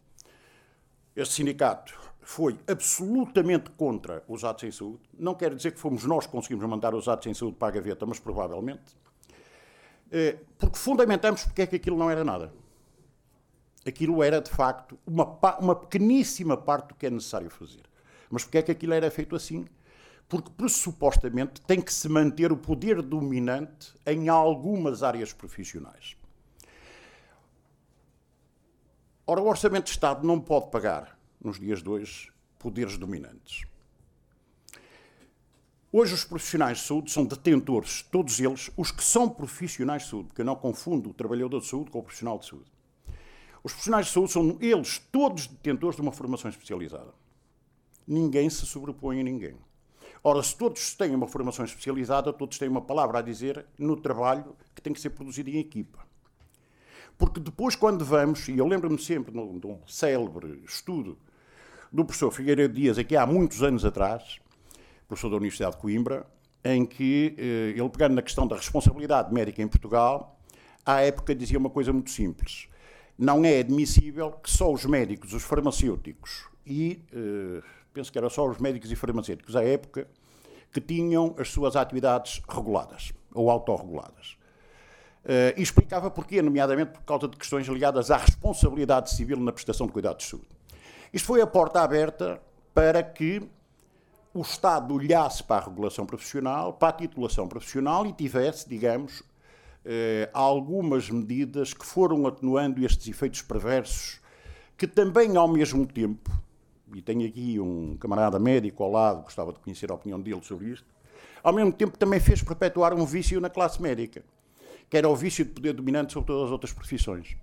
Este 1.16 1.35
sindicato 1.35 1.94
foi 2.21 2.59
absolutamente 2.66 3.71
contra 3.71 4.25
os 4.26 4.42
atos 4.44 4.64
em 4.64 4.73
saúde. 4.73 5.00
Não 5.16 5.35
quer 5.35 5.54
dizer 5.54 5.73
que 5.73 5.78
fomos 5.78 6.04
nós 6.04 6.26
que 6.26 6.33
conseguimos 6.33 6.68
mandar 6.68 6.94
os 6.94 7.06
atos 7.09 7.26
em 7.26 7.35
saúde 7.35 7.56
para 7.56 7.68
a 7.68 7.71
gaveta, 7.71 8.04
mas 8.04 8.18
provavelmente. 8.18 8.97
Eh, 10.11 10.38
porque 10.59 10.76
fundamentamos 10.76 11.44
porque 11.44 11.62
é 11.62 11.66
que 11.66 11.76
aquilo 11.76 11.97
não 11.97 12.11
era 12.11 12.25
nada. 12.25 12.52
Aquilo 13.87 14.23
era, 14.23 14.40
de 14.40 14.50
facto, 14.50 14.99
uma, 15.06 15.25
uma 15.61 15.76
pequeníssima 15.76 16.56
parte 16.56 16.88
do 16.88 16.94
que 16.94 17.06
é 17.06 17.11
necessário 17.11 17.50
fazer. 17.50 17.83
Mas 18.30 18.42
porquê 18.42 18.59
é 18.59 18.62
que 18.62 18.73
aquilo 18.73 18.94
era 18.94 19.11
feito 19.11 19.37
assim? 19.37 19.66
Porque, 20.26 20.50
pressupostamente, 20.50 21.61
tem 21.61 21.80
que 21.80 21.92
se 21.92 22.09
manter 22.09 22.50
o 22.50 22.56
poder 22.56 23.02
dominante 23.02 23.94
em 24.06 24.28
algumas 24.28 25.02
áreas 25.02 25.33
profissionais. 25.33 26.16
Ora, 29.26 29.40
o 29.40 29.47
Orçamento 29.47 29.85
de 29.85 29.90
Estado 29.90 30.26
não 30.26 30.40
pode 30.40 30.71
pagar, 30.71 31.19
nos 31.43 31.59
dias 31.59 31.83
de 31.83 31.88
hoje, 31.88 32.33
poderes 32.59 32.99
dominantes. 32.99 33.64
Hoje, 35.90 36.14
os 36.14 36.25
profissionais 36.25 36.78
de 36.78 36.85
saúde 36.85 37.11
são 37.11 37.25
detentores, 37.25 38.02
todos 38.02 38.40
eles, 38.40 38.71
os 38.76 38.90
que 38.90 39.02
são 39.02 39.28
profissionais 39.28 40.02
de 40.02 40.11
saúde, 40.11 40.28
porque 40.28 40.43
eu 40.43 40.47
não 40.47 40.57
confundo 40.57 41.11
o 41.11 41.14
trabalhador 41.14 41.61
de 41.61 41.66
saúde 41.66 41.90
com 41.90 42.00
o 42.00 42.02
profissional 42.02 42.38
de 42.38 42.47
saúde. 42.47 42.71
Os 43.62 43.73
profissionais 43.73 44.07
de 44.07 44.12
saúde 44.12 44.33
são 44.33 44.59
eles 44.61 44.99
todos 45.11 45.47
detentores 45.47 45.97
de 45.97 46.02
uma 46.02 46.12
formação 46.12 46.50
especializada 46.50 47.12
ninguém 48.07 48.49
se 48.50 48.66
sobrepõe 48.66 49.21
a 49.21 49.23
ninguém. 49.23 49.57
Ora, 50.23 50.43
se 50.43 50.57
todos 50.57 50.95
têm 50.95 51.14
uma 51.14 51.26
formação 51.26 51.64
especializada, 51.64 52.33
todos 52.33 52.59
têm 52.59 52.69
uma 52.69 52.81
palavra 52.81 53.19
a 53.19 53.23
dizer 53.23 53.66
no 53.78 53.97
trabalho 53.97 54.57
que 54.75 54.81
tem 54.81 54.93
que 54.93 55.00
ser 55.00 55.11
produzido 55.11 55.50
em 55.50 55.59
equipa. 55.59 56.07
Porque 57.16 57.40
depois, 57.40 57.76
quando 57.76 58.04
vamos, 58.04 58.49
e 58.49 58.59
eu 58.59 58.66
lembro-me 58.66 58.99
sempre 58.99 59.33
de 59.33 59.66
um 59.66 59.78
célebre 59.87 60.62
estudo 60.64 61.16
do 61.92 62.04
professor 62.04 62.30
Figueiredo 62.30 62.75
Dias, 62.75 62.99
aqui 62.99 63.16
há 63.16 63.26
muitos 63.26 63.62
anos 63.62 63.85
atrás, 63.85 64.40
professor 65.06 65.30
da 65.30 65.37
Universidade 65.37 65.76
de 65.76 65.80
Coimbra, 65.80 66.26
em 66.64 66.85
que 66.85 67.35
eh, 67.38 67.78
ele, 67.78 67.88
pegando 67.88 68.14
na 68.14 68.23
questão 68.23 68.47
da 68.47 68.56
responsabilidade 68.56 69.33
médica 69.33 69.62
em 69.62 69.68
Portugal, 69.68 70.38
à 70.85 71.02
época 71.02 71.35
dizia 71.35 71.59
uma 71.59 71.71
coisa 71.71 71.92
muito 71.92 72.11
simples. 72.11 72.68
Não 73.16 73.44
é 73.44 73.61
admissível 73.61 74.33
que 74.33 74.50
só 74.50 74.73
os 74.73 74.85
médicos, 74.85 75.33
os 75.33 75.42
farmacêuticos 75.42 76.49
e 76.66 77.00
eh, 77.12 77.62
penso 77.92 78.11
que 78.11 78.18
eram 78.18 78.28
só 78.28 78.49
os 78.49 78.59
médicos 78.59 78.90
e 78.90 78.97
farmacêuticos 78.97 79.54
à 79.54 79.62
época, 79.62 80.09
que 80.73 80.80
tinham 80.80 81.35
as 81.38 81.49
suas 81.50 81.76
atividades 81.76 82.42
reguladas 82.49 83.12
ou 83.33 83.49
autorreguladas. 83.49 84.37
Uh, 85.25 85.57
e 85.57 85.62
explicava 85.62 86.11
porquê, 86.11 86.43
nomeadamente 86.43 86.93
por 86.93 87.02
causa 87.02 87.26
de 87.26 87.37
questões 87.37 87.66
ligadas 87.66 88.11
à 88.11 88.19
responsabilidade 88.19 89.11
civil 89.11 89.38
na 89.38 89.52
prestação 89.52 89.87
de 89.87 89.93
cuidados 89.93 90.25
de 90.25 90.31
saúde. 90.31 90.49
Isto 91.12 91.26
foi 91.26 91.40
a 91.40 91.47
porta 91.47 91.81
aberta 91.81 92.43
para 92.75 93.02
que 93.02 93.43
o 94.35 94.43
Estado 94.43 94.93
olhasse 94.93 95.43
para 95.43 95.62
a 95.62 95.69
regulação 95.69 96.04
profissional, 96.04 96.73
para 96.73 96.88
a 96.88 96.93
titulação 96.93 97.47
profissional 97.47 98.04
e 98.04 98.12
tivesse, 98.12 98.69
digamos, 98.69 99.23
eh, 99.85 100.28
algumas 100.33 101.09
medidas 101.09 101.73
que 101.73 101.87
foram 101.87 102.26
atenuando 102.26 102.85
estes 102.85 103.07
efeitos 103.07 103.43
perversos, 103.43 104.19
que 104.76 104.88
também, 104.88 105.37
ao 105.37 105.47
mesmo 105.47 105.87
tempo, 105.87 106.31
e 106.93 107.00
tenho 107.00 107.28
aqui 107.28 107.61
um 107.61 107.97
camarada 107.97 108.38
médico 108.38 108.83
ao 108.83 108.90
lado, 108.90 109.23
gostava 109.23 109.52
de 109.52 109.61
conhecer 109.61 109.90
a 109.90 109.95
opinião 109.95 110.21
dele 110.21 110.40
sobre 110.43 110.71
isto, 110.71 110.87
ao 111.43 111.52
mesmo 111.52 111.73
tempo 111.73 111.97
também 111.97 112.19
fez 112.19 112.43
perpetuar 112.43 112.93
um 112.93 113.04
vício 113.07 113.40
na 113.40 113.49
classe 113.49 113.81
médica, 113.81 114.25
que 114.88 114.96
era 114.96 115.08
o 115.08 115.16
vício 115.16 115.44
de 115.44 115.50
poder 115.50 115.72
dominante 115.72 116.12
sobre 116.12 116.28
todas 116.28 116.46
as 116.46 116.52
outras 116.52 116.72
profissões. 116.72 117.36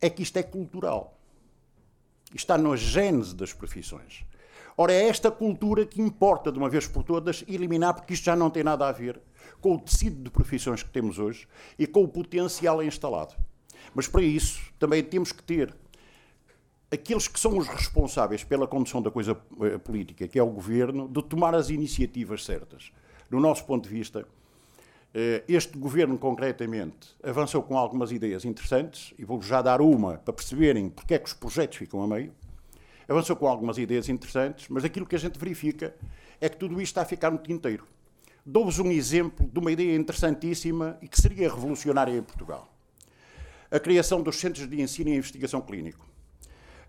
É 0.00 0.10
que 0.10 0.22
isto 0.22 0.36
é 0.36 0.42
cultural. 0.42 1.18
Está 2.34 2.58
na 2.58 2.74
gênese 2.76 3.34
das 3.34 3.52
profissões. 3.52 4.24
Ora, 4.76 4.92
é 4.92 5.08
esta 5.08 5.30
cultura 5.30 5.86
que 5.86 6.00
importa, 6.00 6.50
de 6.50 6.58
uma 6.58 6.68
vez 6.68 6.86
por 6.86 7.04
todas, 7.04 7.44
eliminar, 7.46 7.94
porque 7.94 8.14
isto 8.14 8.24
já 8.24 8.34
não 8.34 8.50
tem 8.50 8.64
nada 8.64 8.88
a 8.88 8.92
ver 8.92 9.20
com 9.60 9.74
o 9.74 9.78
tecido 9.78 10.22
de 10.24 10.30
profissões 10.30 10.82
que 10.82 10.90
temos 10.90 11.18
hoje 11.18 11.46
e 11.78 11.86
com 11.86 12.02
o 12.02 12.08
potencial 12.08 12.82
instalado. 12.82 13.34
Mas 13.94 14.08
para 14.08 14.22
isso 14.22 14.60
também 14.78 15.02
temos 15.02 15.30
que 15.30 15.42
ter 15.42 15.74
aqueles 16.90 17.28
que 17.28 17.38
são 17.38 17.56
os 17.56 17.68
responsáveis 17.68 18.42
pela 18.42 18.66
condução 18.66 19.00
da 19.00 19.10
coisa 19.10 19.36
eh, 19.62 19.78
política, 19.78 20.26
que 20.26 20.38
é 20.38 20.42
o 20.42 20.50
governo, 20.50 21.08
de 21.08 21.22
tomar 21.22 21.54
as 21.54 21.70
iniciativas 21.70 22.44
certas. 22.44 22.92
Do 23.30 23.40
nosso 23.40 23.64
ponto 23.64 23.88
de 23.88 23.94
vista, 23.94 24.26
este 25.46 25.78
governo, 25.78 26.18
concretamente, 26.18 27.14
avançou 27.22 27.62
com 27.62 27.78
algumas 27.78 28.10
ideias 28.10 28.44
interessantes, 28.44 29.14
e 29.16 29.24
vou 29.24 29.40
já 29.40 29.62
dar 29.62 29.80
uma 29.80 30.18
para 30.18 30.34
perceberem 30.34 30.88
porque 30.90 31.14
é 31.14 31.18
que 31.18 31.28
os 31.28 31.32
projetos 31.32 31.78
ficam 31.78 32.02
a 32.02 32.08
meio. 32.08 32.32
Avançou 33.08 33.36
com 33.36 33.46
algumas 33.46 33.78
ideias 33.78 34.08
interessantes, 34.08 34.66
mas 34.68 34.84
aquilo 34.84 35.06
que 35.06 35.14
a 35.14 35.18
gente 35.18 35.38
verifica 35.38 35.94
é 36.40 36.48
que 36.48 36.56
tudo 36.56 36.80
isto 36.80 36.90
está 36.92 37.02
a 37.02 37.04
ficar 37.04 37.30
no 37.30 37.38
tinteiro. 37.38 37.86
Dou-vos 38.44 38.78
um 38.78 38.90
exemplo 38.90 39.48
de 39.48 39.58
uma 39.58 39.70
ideia 39.70 39.94
interessantíssima 39.94 40.98
e 41.00 41.06
que 41.06 41.20
seria 41.20 41.48
revolucionária 41.48 42.12
em 42.12 42.22
Portugal. 42.22 42.68
A 43.70 43.78
criação 43.78 44.20
dos 44.20 44.36
Centros 44.36 44.68
de 44.68 44.80
Ensino 44.80 45.10
e 45.10 45.16
Investigação 45.16 45.60
Clínico. 45.60 46.04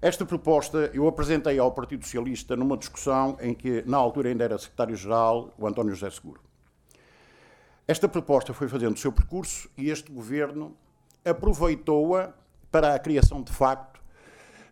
Esta 0.02 0.26
proposta 0.26 0.90
eu 0.94 1.08
apresentei 1.08 1.58
ao 1.60 1.72
Partido 1.72 2.04
Socialista 2.04 2.56
numa 2.56 2.78
discussão 2.78 3.38
em 3.40 3.54
que, 3.54 3.84
na 3.86 3.98
altura, 3.98 4.30
ainda 4.30 4.44
era 4.44 4.58
secretário-geral 4.58 5.54
o 5.58 5.68
António 5.68 5.94
José 5.94 6.10
Seguro. 6.10 6.42
Esta 7.88 8.08
proposta 8.08 8.52
foi 8.52 8.68
fazendo 8.68 8.96
o 8.96 9.00
seu 9.00 9.12
percurso 9.12 9.70
e 9.78 9.92
este 9.92 10.12
governo 10.12 10.76
aproveitou-a 11.24 12.34
para 12.72 12.96
a 12.96 13.00
criação, 13.00 13.44
de 13.44 13.52
facto, 13.52 14.02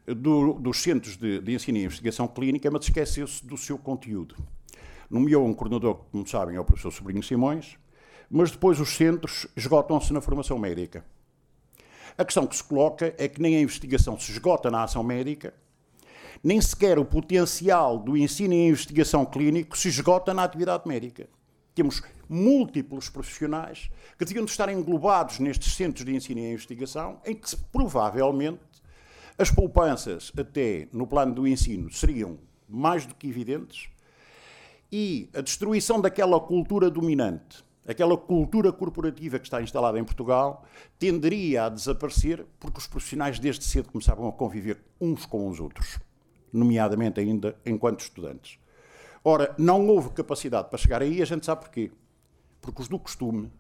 do, 0.08 0.54
dos 0.54 0.82
centros 0.82 1.16
de, 1.16 1.40
de, 1.40 1.54
ensino 1.54 1.78
e 1.78 1.84
investigação 1.84 2.28
clínica, 2.28 2.70
mas 2.72 2.86
esqueceu-se 2.86 3.46
do 3.46 3.56
seu 3.56 3.78
conteúdo. 3.78 4.36
Nomeou 5.10 5.46
um 5.46 5.54
coordenador, 5.54 5.96
como 6.12 6.28
sabem, 6.28 6.56
é 6.56 6.60
o 6.60 6.66
professor 6.66 6.92
Sobrinho 6.92 7.22
Simões, 7.22 7.78
mas 8.30 8.50
depois 8.50 8.80
os 8.80 8.96
centros 8.96 9.46
esgotam-se 9.56 10.12
na 10.12 10.20
formação 10.20 10.58
médica. 10.58 11.06
A 12.18 12.26
questão 12.26 12.48
que 12.48 12.56
se 12.56 12.64
coloca 12.64 13.14
é 13.18 13.28
que 13.28 13.40
nem 13.40 13.56
a 13.58 13.62
investigação 13.62 14.20
se 14.20 14.32
esgota 14.32 14.72
na 14.72 14.84
ação 14.84 15.04
médica, 15.04 15.54
nem 16.44 16.60
sequer 16.60 16.98
o 16.98 17.06
potencial 17.06 18.00
do 18.00 18.18
ensino 18.18 18.56
e 18.56 18.68
investigação 18.68 19.24
clínico 19.24 19.78
se 19.78 19.88
esgota 19.88 20.34
na 20.34 20.44
atividade 20.44 20.88
médica. 20.88 21.30
Temos 21.74 22.02
múltiplos 22.34 23.10
profissionais 23.10 23.90
que 24.18 24.26
deviam 24.26 24.46
estar 24.46 24.70
englobados 24.70 25.40
nestes 25.40 25.74
centros 25.74 26.06
de 26.06 26.16
ensino 26.16 26.40
e 26.40 26.52
investigação, 26.52 27.20
em 27.26 27.36
que 27.36 27.56
provavelmente 27.72 28.62
as 29.38 29.50
poupanças, 29.50 30.32
até 30.38 30.88
no 30.92 31.08
plano 31.08 31.34
do 31.34 31.48
ensino, 31.48 31.92
seriam 31.92 32.38
mais 32.68 33.06
do 33.06 33.16
que 33.16 33.28
evidentes 33.28 33.90
e 34.92 35.30
a 35.34 35.42
destruição 35.42 36.00
daquela 36.00 36.40
cultura 36.40 36.90
dominante 36.90 37.64
aquela 37.88 38.18
cultura 38.18 38.72
corporativa 38.72 39.38
que 39.38 39.46
está 39.46 39.62
instalada 39.62 40.00
em 40.00 40.04
Portugal 40.04 40.66
tenderia 40.98 41.66
a 41.66 41.70
desaparecer 41.70 42.46
porque 42.60 42.80
os 42.80 42.88
profissionais 42.88 43.40
desde 43.40 43.66
cedo 43.66 43.90
começavam 43.92 44.28
a 44.28 44.32
conviver 44.32 44.82
uns 45.00 45.26
com 45.26 45.48
os 45.48 45.60
outros, 45.60 46.00
nomeadamente 46.52 47.20
ainda 47.20 47.56
enquanto 47.66 48.02
estudantes. 48.02 48.58
Ora, 49.24 49.54
não 49.58 49.88
houve 49.88 50.10
capacidade 50.10 50.70
para 50.70 50.78
chegar 50.78 51.02
aí, 51.02 51.22
a 51.22 51.26
gente 51.26 51.46
sabe 51.46 51.62
porquê. 51.62 51.92
Porque 52.64 52.82
os 52.82 52.88
do 52.88 52.98
costume 52.98 53.52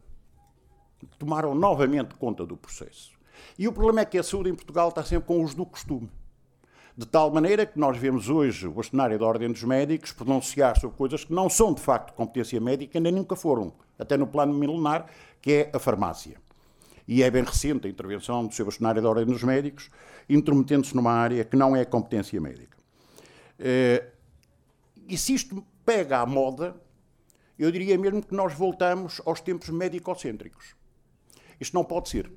tomaram 1.19 1.53
novamente 1.53 2.15
conta 2.15 2.45
do 2.45 2.55
processo. 2.55 3.12
E 3.60 3.67
o 3.67 3.74
problema 3.74 4.00
é 4.00 4.05
que 4.05 4.17
a 4.17 4.24
saúde 4.24 4.50
em 4.50 4.55
Portugal 4.55 4.88
está 4.88 5.03
sempre 5.03 5.27
com 5.27 5.43
os 5.43 5.53
do 5.53 5.65
costume. 5.65 6.10
De 6.95 7.05
tal 7.05 7.29
maneira 7.29 7.65
que 7.65 7.77
nós 7.77 7.98
vemos 7.98 8.29
hoje 8.29 8.65
o 8.65 8.72
bastonário 8.72 9.19
da 9.19 9.25
Ordem 9.25 9.51
dos 9.51 9.63
Médicos 9.63 10.13
pronunciar 10.13 10.79
sobre 10.79 10.95
coisas 10.95 11.25
que 11.25 11.33
não 11.33 11.50
são 11.50 11.74
de 11.74 11.81
facto 11.81 12.13
competência 12.13 12.62
médica, 12.62 12.98
nem 12.98 13.12
nunca 13.12 13.36
foram, 13.36 13.74
até 14.00 14.15
no 14.15 14.25
plano 14.25 14.53
milenar, 14.53 15.07
que 15.41 15.51
é 15.51 15.72
a 15.74 15.79
farmácia. 15.79 16.38
E 17.05 17.22
é 17.22 17.29
bem 17.29 17.43
recente 17.43 17.88
a 17.88 17.89
intervenção 17.89 18.48
do 18.48 18.53
seu 18.53 18.65
bastonário 18.65 19.01
da 19.01 19.10
Ordem 19.10 19.25
dos 19.25 19.43
Médicos, 19.43 19.89
intrometendo-se 20.29 20.95
numa 20.95 21.12
área 21.12 21.43
que 21.43 21.57
não 21.57 21.75
é 21.75 21.83
competência 21.83 22.39
médica. 22.39 22.77
Eh, 23.60 24.05
e 25.10 25.17
se 25.17 25.33
isto 25.33 25.65
pega 25.83 26.19
à 26.19 26.25
moda, 26.25 26.81
eu 27.57 27.72
diria 27.72 27.98
mesmo 27.98 28.22
que 28.22 28.33
nós 28.33 28.53
voltamos 28.53 29.22
aos 29.25 29.39
tempos 29.39 29.69
médico-cêntricos. 29.69 30.75
Isto 31.60 31.74
não 31.74 31.83
pode 31.83 32.09
ser. 32.09 32.31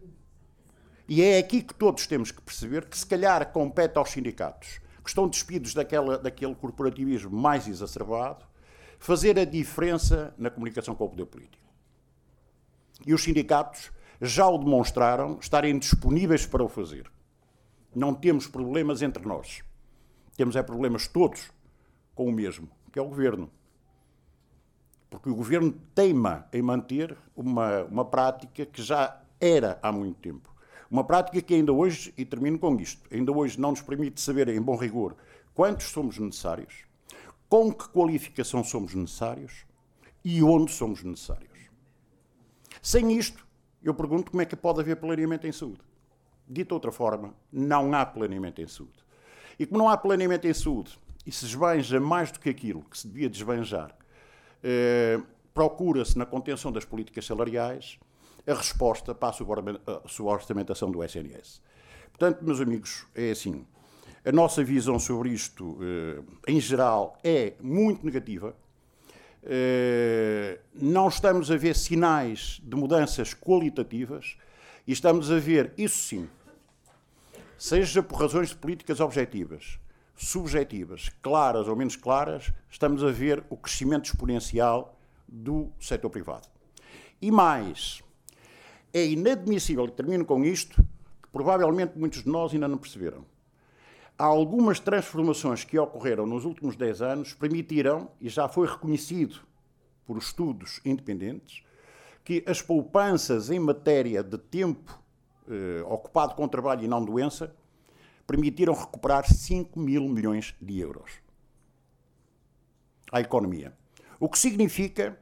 E 1.09 1.23
é 1.23 1.39
aqui 1.39 1.63
que 1.63 1.75
todos 1.75 2.07
temos 2.07 2.31
que 2.31 2.43
perceber 2.43 2.87
que, 2.87 2.99
se 2.99 3.07
calhar, 3.07 3.53
compete 3.53 3.97
aos 3.97 4.11
sindicatos, 4.11 4.81
que 5.03 5.09
estão 5.09 5.29
despidos 5.29 5.73
daquela, 5.73 6.19
daquele 6.19 6.55
corporativismo 6.55 7.31
mais 7.31 7.69
exacerbado, 7.69 8.45
fazer 8.99 9.39
a 9.39 9.45
diferença 9.45 10.35
na 10.37 10.51
comunicação 10.51 10.95
com 10.95 11.05
o 11.05 11.09
poder 11.09 11.27
político. 11.27 11.65
E 13.07 13.15
os 13.15 13.23
sindicatos 13.23 13.93
já 14.21 14.49
o 14.49 14.59
demonstraram 14.59 15.39
estarem 15.41 15.79
disponíveis 15.79 16.47
para 16.47 16.65
o 16.65 16.69
fazer. 16.69 17.11
Não 17.95 18.15
temos 18.15 18.47
problemas 18.47 19.03
entre 19.03 19.25
nós. 19.25 19.63
Temos 20.37 20.57
é 20.57 20.63
problemas 20.63 21.07
todos 21.07 21.51
com 22.15 22.27
o 22.27 22.33
mesmo, 22.33 22.69
que 22.93 22.99
é 22.99 23.03
o 23.03 23.09
governo. 23.09 23.51
Porque 25.17 25.31
o 25.31 25.35
governo 25.35 25.73
teima 25.95 26.47
em 26.53 26.61
manter 26.61 27.17
uma, 27.35 27.85
uma 27.85 28.05
prática 28.05 28.67
que 28.67 28.83
já 28.83 29.19
era 29.41 29.79
há 29.83 29.91
muito 29.91 30.21
tempo. 30.21 30.55
Uma 30.91 31.05
prática 31.05 31.41
que 31.41 31.55
ainda 31.55 31.73
hoje, 31.73 32.13
e 32.19 32.25
termino 32.27 32.59
com 32.59 32.77
isto, 32.77 33.03
ainda 33.11 33.33
hoje 33.33 33.59
não 33.59 33.71
nos 33.71 33.81
permite 33.81 34.21
saber 34.21 34.47
em 34.49 34.61
bom 34.61 34.77
rigor 34.77 35.17
quantos 35.55 35.87
somos 35.87 36.19
necessários, 36.19 36.85
com 37.49 37.73
que 37.73 37.89
qualificação 37.89 38.63
somos 38.63 38.95
necessários 38.95 39.65
e 40.23 40.43
onde 40.43 40.71
somos 40.71 41.03
necessários. 41.03 41.71
Sem 42.83 43.17
isto, 43.17 43.47
eu 43.83 43.95
pergunto 43.95 44.31
como 44.31 44.43
é 44.43 44.45
que 44.45 44.55
pode 44.55 44.81
haver 44.81 44.97
planeamento 44.97 45.47
em 45.47 45.53
saúde. 45.53 45.81
Dito 46.47 46.69
de 46.69 46.75
outra 46.75 46.93
forma, 46.93 47.35
não 47.51 47.95
há 47.95 48.05
planeamento 48.05 48.61
em 48.61 48.67
saúde. 48.69 49.03
E 49.59 49.65
como 49.65 49.79
não 49.79 49.89
há 49.89 49.97
planeamento 49.97 50.47
em 50.47 50.53
saúde 50.53 51.01
e 51.25 51.33
se 51.33 51.47
esbanja 51.47 51.99
mais 51.99 52.31
do 52.31 52.39
que 52.39 52.51
aquilo 52.51 52.83
que 52.83 52.99
se 52.99 53.09
devia 53.09 53.31
desbanjar, 53.31 53.97
eh, 54.69 55.21
procura-se 55.55 56.19
na 56.19 56.27
contenção 56.27 56.73
das 56.73 56.85
políticas 56.85 57.25
salariais, 57.25 58.01
a 58.45 58.53
resposta 58.53 59.15
para 59.15 59.29
a 59.29 60.09
suborçamentação 60.09 60.91
do 60.91 61.05
SNS. 61.05 61.63
Portanto, 62.11 62.45
meus 62.45 62.61
amigos, 62.61 63.07
é 63.15 63.31
assim. 63.31 63.65
A 64.25 64.33
nossa 64.33 64.65
visão 64.65 64.99
sobre 64.99 65.31
isto, 65.31 65.79
eh, 65.81 66.21
em 66.49 66.59
geral, 66.59 67.17
é 67.23 67.55
muito 67.61 68.05
negativa. 68.05 68.57
Eh, 69.45 70.59
não 70.75 71.07
estamos 71.07 71.49
a 71.49 71.57
ver 71.57 71.77
sinais 71.77 72.61
de 72.65 72.75
mudanças 72.75 73.35
qualitativas 73.35 74.37
e 74.85 74.91
estamos 74.91 75.31
a 75.31 75.39
ver, 75.39 75.73
isso 75.79 75.99
sim, 75.99 76.29
seja 77.57 78.03
por 78.03 78.21
razões 78.21 78.49
de 78.49 78.57
políticas 78.57 78.99
objetivas, 78.99 79.79
subjetivas, 80.17 81.11
claras 81.21 81.69
ou 81.69 81.77
menos 81.77 81.95
claras, 81.95 82.53
estamos 82.71 83.05
a 83.05 83.11
ver 83.11 83.45
o 83.51 83.57
crescimento 83.57 84.07
exponencial 84.07 84.99
do 85.29 85.71
setor 85.79 86.11
privado. 86.11 86.49
E 87.21 87.31
mais, 87.31 88.03
é 88.93 89.05
inadmissível, 89.07 89.85
e 89.85 89.91
termino 89.91 90.25
com 90.25 90.45
isto, 90.45 90.83
que 91.23 91.29
provavelmente 91.31 91.99
muitos 91.99 92.23
de 92.23 92.29
nós 92.29 92.53
ainda 92.53 92.67
não 92.67 92.79
perceberam. 92.79 93.25
Há 94.19 94.25
algumas 94.25 94.81
transformações 94.81 95.63
que 95.65 95.79
ocorreram 95.79 96.25
nos 96.27 96.47
últimos 96.47 96.75
10 96.77 97.03
anos 97.03 97.35
permitiram, 97.35 98.11
e 98.21 98.29
já 98.29 98.49
foi 98.49 98.67
reconhecido 98.67 99.41
por 100.07 100.17
estudos 100.17 100.81
independentes, 100.85 101.63
que 102.25 102.43
as 102.47 102.63
poupanças 102.63 103.51
em 103.51 103.59
matéria 103.59 104.23
de 104.23 104.39
tempo 104.39 104.99
eh, 105.49 105.83
ocupado 105.85 106.35
com 106.35 106.49
trabalho 106.49 106.83
e 106.83 106.89
não 106.89 107.05
doença 107.05 107.55
permitiram 108.27 108.75
recuperar 108.75 109.25
5 109.31 109.79
mil 109.79 110.09
milhões 110.09 110.55
de 110.61 110.81
euros 110.81 111.13
à 113.13 113.21
economia. 113.21 113.73
O 114.19 114.29
que 114.29 114.39
significa 114.39 115.19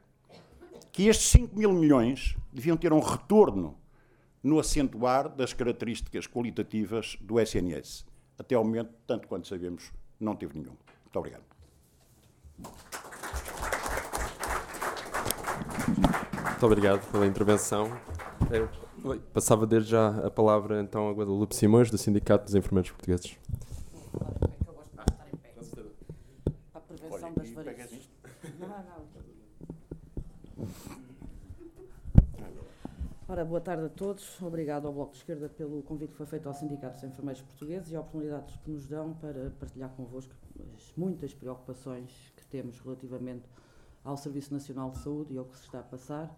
que 0.91 1.07
estes 1.07 1.29
5 1.29 1.55
mil 1.55 1.73
milhões 1.73 2.35
deviam 2.51 2.77
ter 2.77 2.93
um 2.93 2.99
retorno 2.99 3.77
no 4.41 4.59
acentuar 4.59 5.27
das 5.27 5.53
características 5.53 6.27
qualitativas 6.27 7.17
do 7.19 7.39
SNS. 7.39 8.05
Até 8.37 8.55
ao 8.55 8.63
momento, 8.63 8.93
tanto 9.07 9.27
quanto 9.27 9.47
sabemos, 9.47 9.91
não 10.19 10.35
teve 10.35 10.57
nenhum. 10.57 10.75
Muito 11.03 11.19
obrigado. 11.19 11.43
Muito 16.49 16.65
obrigado 16.65 17.11
pela 17.11 17.25
intervenção. 17.25 17.91
Eu 19.03 19.19
passava 19.33 19.67
desde 19.67 19.91
já 19.91 20.09
a 20.25 20.31
palavra 20.31 20.81
então 20.81 21.09
a 21.09 21.11
Guadalupe 21.13 21.55
Simões, 21.55 21.91
do 21.91 21.97
Sindicato 21.97 22.45
dos 22.45 22.55
Enfermeiros 22.55 22.91
Portugueses. 22.91 23.37
A 26.73 26.79
prevenção 26.79 27.33
das 27.33 27.49
varizes. 27.51 28.09
Não, 28.59 28.67
não. 28.67 29.15
Ora, 33.27 33.43
boa 33.43 33.59
tarde 33.59 33.85
a 33.85 33.89
todos. 33.89 34.39
Obrigado 34.41 34.87
ao 34.87 34.93
Bloco 34.93 35.13
de 35.13 35.17
Esquerda 35.17 35.49
pelo 35.49 35.81
convite 35.81 36.11
que 36.11 36.17
foi 36.17 36.27
feito 36.27 36.47
ao 36.47 36.53
Sindicato 36.53 36.93
dos 36.93 37.03
Enfermeiros 37.03 37.41
Portugueses 37.41 37.91
e 37.91 37.95
a 37.95 38.01
oportunidade 38.01 38.57
que 38.63 38.69
nos 38.69 38.87
dão 38.87 39.13
para 39.15 39.49
partilhar 39.59 39.89
convosco 39.89 40.33
as 40.75 40.93
muitas 40.95 41.33
preocupações 41.33 42.11
que 42.37 42.45
temos 42.45 42.79
relativamente 42.79 43.49
ao 44.03 44.15
Serviço 44.15 44.53
Nacional 44.53 44.91
de 44.91 44.99
Saúde 44.99 45.33
e 45.33 45.37
ao 45.37 45.45
que 45.45 45.57
se 45.57 45.63
está 45.63 45.79
a 45.79 45.83
passar 45.83 46.35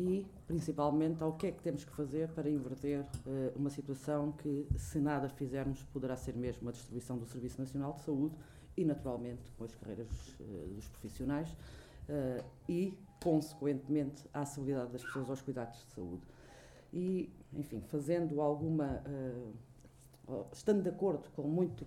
e, 0.00 0.26
principalmente, 0.46 1.22
ao 1.22 1.34
que 1.34 1.48
é 1.48 1.52
que 1.52 1.62
temos 1.62 1.84
que 1.84 1.92
fazer 1.92 2.28
para 2.30 2.48
inverter 2.48 3.00
uh, 3.02 3.52
uma 3.54 3.68
situação 3.68 4.32
que, 4.32 4.66
se 4.76 4.98
nada 4.98 5.28
fizermos, 5.28 5.82
poderá 5.92 6.16
ser 6.16 6.34
mesmo 6.34 6.68
a 6.68 6.72
distribuição 6.72 7.18
do 7.18 7.26
Serviço 7.26 7.60
Nacional 7.60 7.92
de 7.92 8.00
Saúde 8.00 8.34
e, 8.76 8.84
naturalmente, 8.84 9.52
com 9.58 9.64
as 9.64 9.74
carreiras 9.74 10.08
uh, 10.40 10.74
dos 10.74 10.88
profissionais 10.88 11.50
uh, 11.50 12.44
e, 12.66 12.96
consequentemente, 13.22 14.24
a 14.32 14.40
acessibilidade 14.40 14.92
das 14.92 15.04
pessoas 15.04 15.28
aos 15.28 15.42
cuidados 15.42 15.78
de 15.84 15.92
saúde. 15.92 16.22
E, 16.92 17.30
enfim, 17.52 17.82
fazendo 17.82 18.40
alguma. 18.40 19.02
estando 20.52 20.82
de 20.82 20.88
acordo 20.88 21.28
com 21.36 21.42
muito 21.42 21.86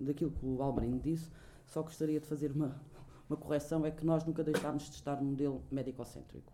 daquilo 0.00 0.30
que 0.30 0.44
o 0.44 0.62
Almarino 0.62 0.98
disse, 0.98 1.30
só 1.66 1.82
gostaria 1.82 2.18
de 2.18 2.26
fazer 2.26 2.50
uma, 2.50 2.80
uma 3.28 3.36
correção: 3.36 3.84
é 3.84 3.90
que 3.90 4.04
nós 4.04 4.24
nunca 4.24 4.42
deixámos 4.42 4.84
de 4.84 4.94
estar 4.94 5.20
no 5.20 5.28
modelo 5.28 5.62
médico-cêntrico. 5.70 6.52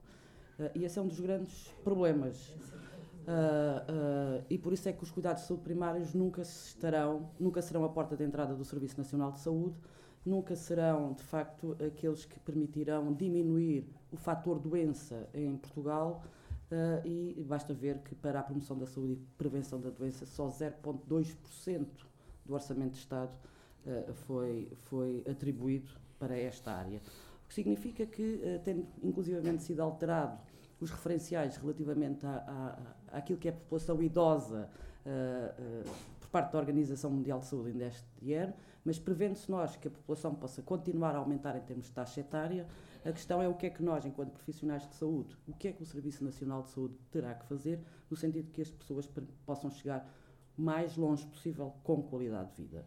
Uh, 0.59 0.71
e 0.75 0.85
esse 0.85 0.99
é 0.99 1.03
um 1.03 1.09
dos 1.09 1.21
grandes 1.21 1.69
problemas. 1.85 2.49
Uh, 2.49 4.41
uh, 4.41 4.45
e 4.49 4.57
por 4.57 4.73
isso 4.73 4.89
é 4.89 4.93
que 4.93 5.03
os 5.03 5.11
cuidados 5.11 5.43
de 5.43 5.49
saúde 5.49 5.65
primários 5.65 6.15
nunca 6.15 6.43
estarão, 6.43 7.31
nunca 7.39 7.61
serão 7.61 7.85
a 7.85 7.89
porta 7.89 8.17
de 8.17 8.25
entrada 8.25 8.55
do 8.55 8.65
Serviço 8.65 8.97
Nacional 8.99 9.33
de 9.33 9.41
Saúde, 9.41 9.77
nunca 10.25 10.55
serão, 10.57 11.13
de 11.13 11.23
facto, 11.23 11.77
aqueles 11.85 12.25
que 12.25 12.39
permitirão 12.41 13.13
diminuir 13.13 13.87
o 14.11 14.17
fator 14.17 14.59
doença 14.59 15.29
em 15.35 15.57
Portugal. 15.57 16.23
E 17.05 17.45
basta 17.47 17.73
ver 17.73 17.99
que 17.99 18.13
para 18.13 18.41
a 18.41 18.43
promoção 18.43 18.77
da 18.77 18.87
saúde 18.87 19.13
e 19.13 19.17
prevenção 19.39 19.81
da 19.81 19.89
doença 19.89 20.27
só 20.27 20.49
0,2% 20.49 21.87
do 22.45 22.55
orçamento 22.55 22.95
de 22.95 22.99
Estado 22.99 23.31
foi, 24.27 24.69
foi 24.83 25.23
atribuído 25.31 25.93
para 26.19 26.37
esta 26.37 26.73
área 26.73 27.01
o 27.47 27.49
que 27.49 27.55
significa 27.55 28.05
que, 28.05 28.43
uh, 28.43 28.61
tendo 28.65 28.87
inclusivamente 29.03 29.63
sido 29.63 29.81
alterado 29.81 30.39
os 30.81 30.91
referenciais 30.91 31.57
relativamente 31.57 32.27
à, 32.27 32.77
à, 33.11 33.19
àquilo 33.19 33.39
que 33.39 33.49
é 33.49 33.53
a 33.53 33.55
população 33.55 34.03
idosa 34.03 34.69
uh, 35.07 35.89
uh, 35.89 35.91
por 36.21 36.29
parte 36.29 36.53
da 36.53 36.59
Organização 36.59 37.11
Mundial 37.11 37.39
de 37.39 37.47
Saúde 37.47 37.71
ainda 37.71 37.87
este 37.87 38.35
ano, 38.35 38.53
mas 38.85 38.99
prevendo-se 38.99 39.51
nós 39.51 39.77
que 39.77 39.89
a 39.89 39.91
população 39.91 40.35
possa 40.35 40.61
continuar 40.61 41.15
a 41.15 41.19
aumentar 41.19 41.57
em 41.57 41.61
termos 41.61 41.87
de 41.87 41.93
taxa 41.93 42.21
etária, 42.21 42.67
a 43.05 43.13
questão 43.13 43.41
é 43.41 43.49
o 43.49 43.55
que 43.55 43.67
é 43.67 43.71
que 43.71 43.83
nós, 43.83 44.05
enquanto 44.05 44.33
profissionais 44.33 44.87
de 44.89 44.95
saúde, 44.97 45.37
o 45.47 45.53
que 45.53 45.69
é 45.69 45.73
que 45.73 45.83
o 45.83 45.87
Serviço 45.87 46.25
Nacional 46.25 46.63
de 46.63 46.71
Saúde 46.71 46.95
terá 47.11 47.35
que 47.35 47.47
fazer, 47.47 47.81
no 48.11 48.17
sentido 48.17 48.51
que 48.51 48.61
as 48.61 48.71
pessoas 48.71 49.09
possam 49.47 49.71
chegar 49.71 50.13
mais 50.57 50.97
longe 50.97 51.25
possível 51.27 51.75
com 51.85 52.03
qualidade 52.03 52.51
de 52.55 52.63
vida. 52.63 52.87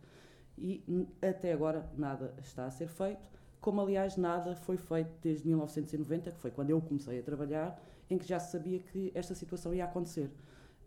E 0.58 1.08
até 1.22 1.54
agora 1.54 1.90
nada 1.98 2.34
está 2.40 2.66
a 2.66 2.72
ser 2.72 2.90
feito 2.90 3.39
como 3.62 3.82
aliás 3.82 4.16
nada 4.16 4.56
foi 4.56 4.78
feito 4.78 5.12
desde 5.22 5.48
1990, 5.48 6.32
que 6.32 6.40
foi 6.40 6.52
quando 6.52 6.70
eu 6.70 6.82
comecei 6.82 7.20
a 7.20 7.24
trabalhar, 7.24 7.80
em 8.10 8.18
que 8.18 8.28
já 8.28 8.40
se 8.40 8.52
sabia 8.52 8.80
que 8.80 9.12
esta 9.14 9.36
situação 9.36 9.74
ia 9.74 9.86
acontecer. 9.86 10.32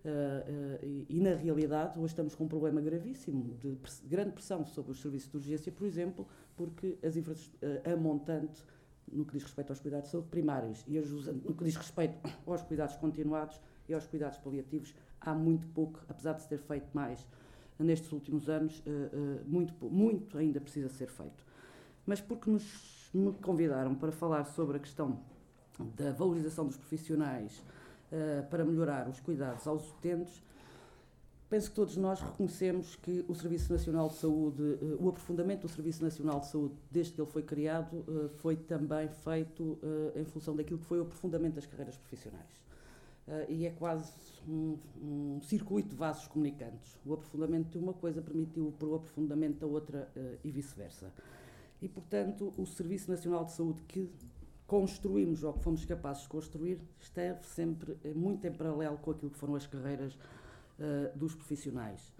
Uh, 0.05 0.09
uh, 0.09 0.85
e, 0.85 1.07
e, 1.09 1.21
na 1.21 1.35
realidade, 1.35 1.97
hoje 1.97 2.13
estamos 2.13 2.35
com 2.35 2.45
um 2.45 2.49
problema 2.49 2.81
gravíssimo 2.81 3.55
de 3.61 3.77
press 3.77 4.03
grande 4.05 4.33
pressão 4.33 4.67
sobre 4.67 4.91
os 4.91 5.01
serviços 5.01 5.31
de 5.31 5.37
urgência, 5.37 5.71
por 5.71 5.87
exemplo, 5.87 6.27
porque 6.57 6.99
as 7.05 7.15
uh, 7.15 7.93
a 7.93 7.97
montante 7.97 8.65
no 9.13 9.25
que 9.25 9.35
diz 9.35 9.45
respeito 9.45 9.71
aos 9.71 9.79
cuidados 9.79 10.07
de 10.07 10.13
saúde 10.13 10.29
primários 10.29 10.85
e 10.89 10.99
no 10.99 11.55
que 11.55 11.65
diz 11.65 11.77
respeito 11.77 12.17
aos 12.47 12.63
cuidados 12.63 12.97
continuados 12.97 13.61
e 13.89 13.95
aos 13.95 14.07
cuidados 14.07 14.39
paliativos, 14.39 14.95
há 15.21 15.35
muito 15.35 15.69
pouco, 15.69 16.01
apesar 16.09 16.33
de 16.33 16.43
se 16.43 16.49
ter 16.49 16.59
feito 16.59 16.89
mais 16.93 17.25
nestes 17.79 18.11
últimos 18.13 18.49
anos, 18.49 18.83
muito, 19.45 19.75
muito 19.91 20.39
ainda 20.39 20.61
precisa 20.61 20.89
ser 20.89 21.09
feito 21.09 21.45
mas 22.07 22.21
porque 22.21 22.51
nos, 22.51 23.11
me 23.13 23.33
convidaram 23.35 23.95
para 23.95 24.13
falar 24.13 24.45
sobre 24.45 24.77
a 24.77 24.81
questão 24.81 25.19
da 25.97 26.13
valorização 26.13 26.67
dos 26.67 26.77
profissionais 26.77 27.63
uh, 28.13 28.49
para 28.49 28.65
melhorar 28.65 29.09
os 29.09 29.21
cuidados 29.21 29.67
aos 29.67 29.89
utentes, 29.91 30.43
penso 31.49 31.71
que 31.71 31.77
todos 31.77 31.97
nós 31.97 32.21
reconhecemos 32.21 32.97
que 32.97 33.25
o 33.29 33.35
Serviço 33.35 33.73
Nacional 33.73 34.09
de 34.09 34.15
Saúde, 34.17 34.63
uh, 34.63 34.99
o 35.01 35.09
aprofundamento 35.09 35.63
do 35.63 35.69
Serviço 35.69 36.03
Nacional 36.03 36.41
de 36.41 36.49
Saúde, 36.49 36.75
desde 36.91 37.13
que 37.13 37.21
ele 37.21 37.31
foi 37.31 37.43
criado, 37.43 37.95
uh, 37.95 38.29
foi 38.37 38.57
também 38.57 39.09
feito 39.09 39.79
em 40.17 40.25
função 40.25 40.55
daquilo 40.57 40.79
que 40.79 40.87
foi 40.87 40.99
o 40.99 41.03
aprofundamento 41.03 41.55
das 41.55 41.67
carreiras 41.67 41.97
profissionais. 41.97 42.63
e 43.49 43.67
é 43.67 43.71
quase 43.71 44.13
um, 44.49 44.77
um, 45.01 45.41
circuito 45.43 45.91
de 45.91 45.95
vasos 45.95 46.27
comunicantes. 46.27 46.99
O 47.07 47.15
aprofundamento 47.15 47.71
de 47.71 47.79
uma 47.79 47.93
coisa 47.93 48.21
permitiu 48.21 48.75
o 48.81 48.95
aprofundamento 48.95 49.61
da 49.61 49.67
outra 49.67 50.11
e 50.43 50.51
vice-versa. 50.51 51.13
E, 51.83 51.89
portanto, 51.89 52.55
o 52.57 52.65
Serviço 52.65 53.11
Nacional 53.11 53.45
de 53.45 53.53
Saúde 53.53 53.83
que 53.83 54.09
construímos 54.69 55.43
ou 55.43 55.53
que 55.53 55.61
fomos 55.61 55.85
capazes 55.85 56.23
de 56.23 56.29
construir 56.29 56.81
esteve 57.01 57.45
sempre 57.45 57.99
eh, 58.05 58.15
muito 58.15 58.47
em 58.47 58.53
paralelo 58.53 58.97
com 58.99 59.11
aquilo 59.11 59.31
que 59.31 59.37
foram 59.37 59.57
as 59.57 59.67
carreiras 59.67 60.15
uh, 60.15 61.19
dos 61.19 61.35
profissionais. 61.35 62.15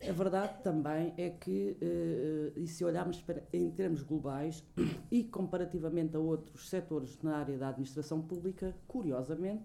A 0.00 0.12
verdade 0.12 0.62
também 0.62 1.12
é 1.18 1.30
que, 1.30 1.76
uh, 1.82 2.58
e 2.58 2.66
se 2.66 2.84
olharmos 2.84 3.20
para, 3.20 3.42
em 3.52 3.70
termos 3.70 4.02
globais 4.02 4.64
e 5.10 5.22
comparativamente 5.24 6.16
a 6.16 6.20
outros 6.20 6.70
setores 6.70 7.18
na 7.22 7.36
área 7.36 7.58
da 7.58 7.68
administração 7.68 8.22
pública, 8.22 8.74
curiosamente, 8.88 9.64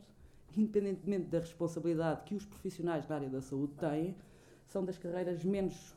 independentemente 0.58 1.28
da 1.28 1.40
responsabilidade 1.40 2.24
que 2.24 2.36
os 2.36 2.46
profissionais 2.46 3.08
na 3.08 3.16
área 3.16 3.30
da 3.30 3.42
saúde 3.42 3.74
têm, 3.74 4.16
são 4.68 4.84
das 4.84 4.98
carreiras 4.98 5.44
menos 5.46 5.96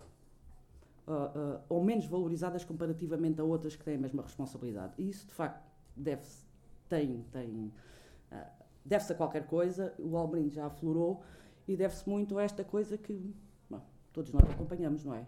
uh, 1.06 1.60
ou 1.68 1.82
menos 1.82 2.06
valorizadas 2.06 2.64
comparativamente 2.64 3.40
a 3.40 3.44
outras 3.44 3.76
que 3.76 3.84
têm 3.84 3.96
a 3.96 3.98
mesma 3.98 4.22
responsabilidade. 4.22 4.94
E 4.98 5.08
isso, 5.08 5.26
de 5.26 5.34
facto, 5.34 5.64
deve-se 5.96 6.44
tem, 6.88 7.24
tem, 7.32 7.72
uh, 8.32 8.46
deve 8.84 9.12
a 9.12 9.16
qualquer 9.16 9.46
coisa, 9.46 9.94
o 9.98 10.16
Almerim 10.16 10.50
já 10.50 10.66
aflorou, 10.66 11.22
e 11.66 11.76
deve-se 11.76 12.08
muito 12.08 12.36
a 12.38 12.42
esta 12.42 12.64
coisa 12.64 12.98
que 12.98 13.34
bom, 13.68 13.80
todos 14.12 14.32
nós 14.32 14.48
acompanhamos, 14.50 15.04
não 15.04 15.14
é? 15.14 15.26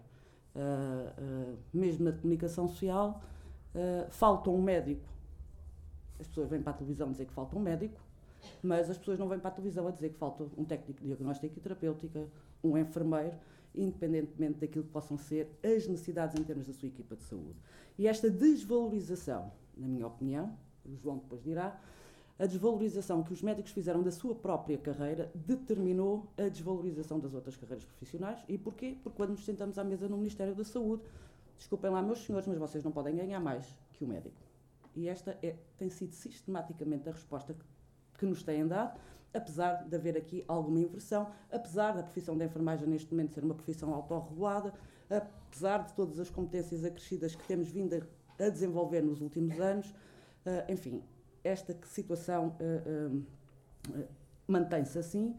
Uh, 0.55 1.57
mesmo 1.73 2.05
na 2.05 2.11
comunicação 2.11 2.67
social, 2.67 3.21
falta 4.09 4.51
um 4.51 4.61
médico. 4.61 5.09
As 6.19 6.27
pessoas 6.27 6.47
vêm 6.47 6.61
para 6.61 6.73
a 6.73 6.75
televisão 6.75 7.11
dizer 7.11 7.25
que 7.25 7.33
falta 7.33 7.55
um 7.55 7.59
médico, 7.59 7.99
mas 8.61 8.89
as 8.89 8.97
pessoas 8.97 9.17
não 9.17 9.27
vêm 9.27 9.39
para 9.39 9.49
a 9.49 9.51
televisão 9.51 9.87
a 9.87 9.91
dizer 9.91 10.09
que 10.09 10.17
falta 10.17 10.43
um 10.55 10.63
técnico 10.63 11.01
de 11.01 11.07
diagnóstico 11.07 11.57
e 11.57 11.59
terapêutica, 11.59 12.27
um 12.63 12.77
enfermeiro, 12.77 13.35
independentemente 13.75 14.59
daquilo 14.59 14.83
que 14.83 14.91
possam 14.91 15.17
ser 15.17 15.49
as 15.63 15.87
necessidades 15.87 16.39
em 16.39 16.43
termos 16.43 16.67
da 16.67 16.73
sua 16.73 16.87
equipa 16.87 17.15
de 17.15 17.23
saúde. 17.23 17.55
E 17.97 18.07
esta 18.07 18.29
desvalorização, 18.29 19.51
na 19.77 19.87
minha 19.87 20.07
opinião, 20.07 20.57
o 20.85 20.95
João 20.95 21.17
depois 21.17 21.41
dirá, 21.41 21.79
a 22.37 22.45
desvalorização 22.45 23.23
que 23.23 23.31
os 23.31 23.41
médicos 23.41 23.71
fizeram 23.71 24.01
da 24.01 24.11
sua 24.11 24.33
própria 24.33 24.77
carreira 24.77 25.31
determinou 25.35 26.27
a 26.37 26.49
desvalorização 26.49 27.19
das 27.19 27.33
outras 27.33 27.55
carreiras 27.55 27.85
profissionais. 27.85 28.43
E 28.49 28.57
porquê? 28.57 28.97
Porque 29.03 29.15
quando 29.15 29.31
nos 29.31 29.45
sentamos 29.45 29.77
à 29.77 29.83
mesa 29.83 30.07
no 30.09 30.17
Ministério 30.17 30.55
da 30.55 30.63
Saúde, 30.63 31.03
desculpem 31.57 31.91
lá, 31.91 32.01
meus 32.01 32.25
senhores, 32.25 32.47
mas 32.47 32.57
vocês 32.57 32.83
não 32.83 32.91
podem 32.91 33.15
ganhar 33.15 33.39
mais 33.39 33.65
que 33.93 34.03
o 34.03 34.07
médico. 34.07 34.35
E 34.95 35.07
esta 35.07 35.37
é, 35.41 35.55
tem 35.77 35.89
sido 35.89 36.13
sistematicamente 36.13 37.07
a 37.07 37.11
resposta 37.11 37.53
que, 37.53 37.65
que 38.17 38.25
nos 38.25 38.43
têm 38.43 38.67
dado 38.67 38.99
apesar 39.33 39.83
de 39.87 39.95
haver 39.95 40.15
aqui 40.17 40.43
alguma 40.47 40.79
inversão, 40.79 41.31
apesar 41.51 41.93
da 41.93 42.03
profissão 42.03 42.37
da 42.37 42.45
enfermagem 42.45 42.87
neste 42.87 43.11
momento 43.11 43.33
ser 43.33 43.43
uma 43.43 43.55
profissão 43.55 43.93
autorregulada, 43.93 44.73
apesar 45.09 45.79
de 45.79 45.93
todas 45.93 46.19
as 46.19 46.29
competências 46.29 46.83
acrescidas 46.83 47.35
que 47.35 47.45
temos 47.47 47.69
vindo 47.69 47.93
a, 47.95 48.45
a 48.45 48.49
desenvolver 48.49 49.01
nos 49.01 49.21
últimos 49.21 49.59
anos, 49.59 49.89
uh, 49.89 50.71
enfim, 50.71 51.03
esta 51.43 51.75
situação 51.85 52.55
uh, 52.59 53.17
uh, 53.91 54.07
mantém-se 54.47 54.97
assim 54.97 55.35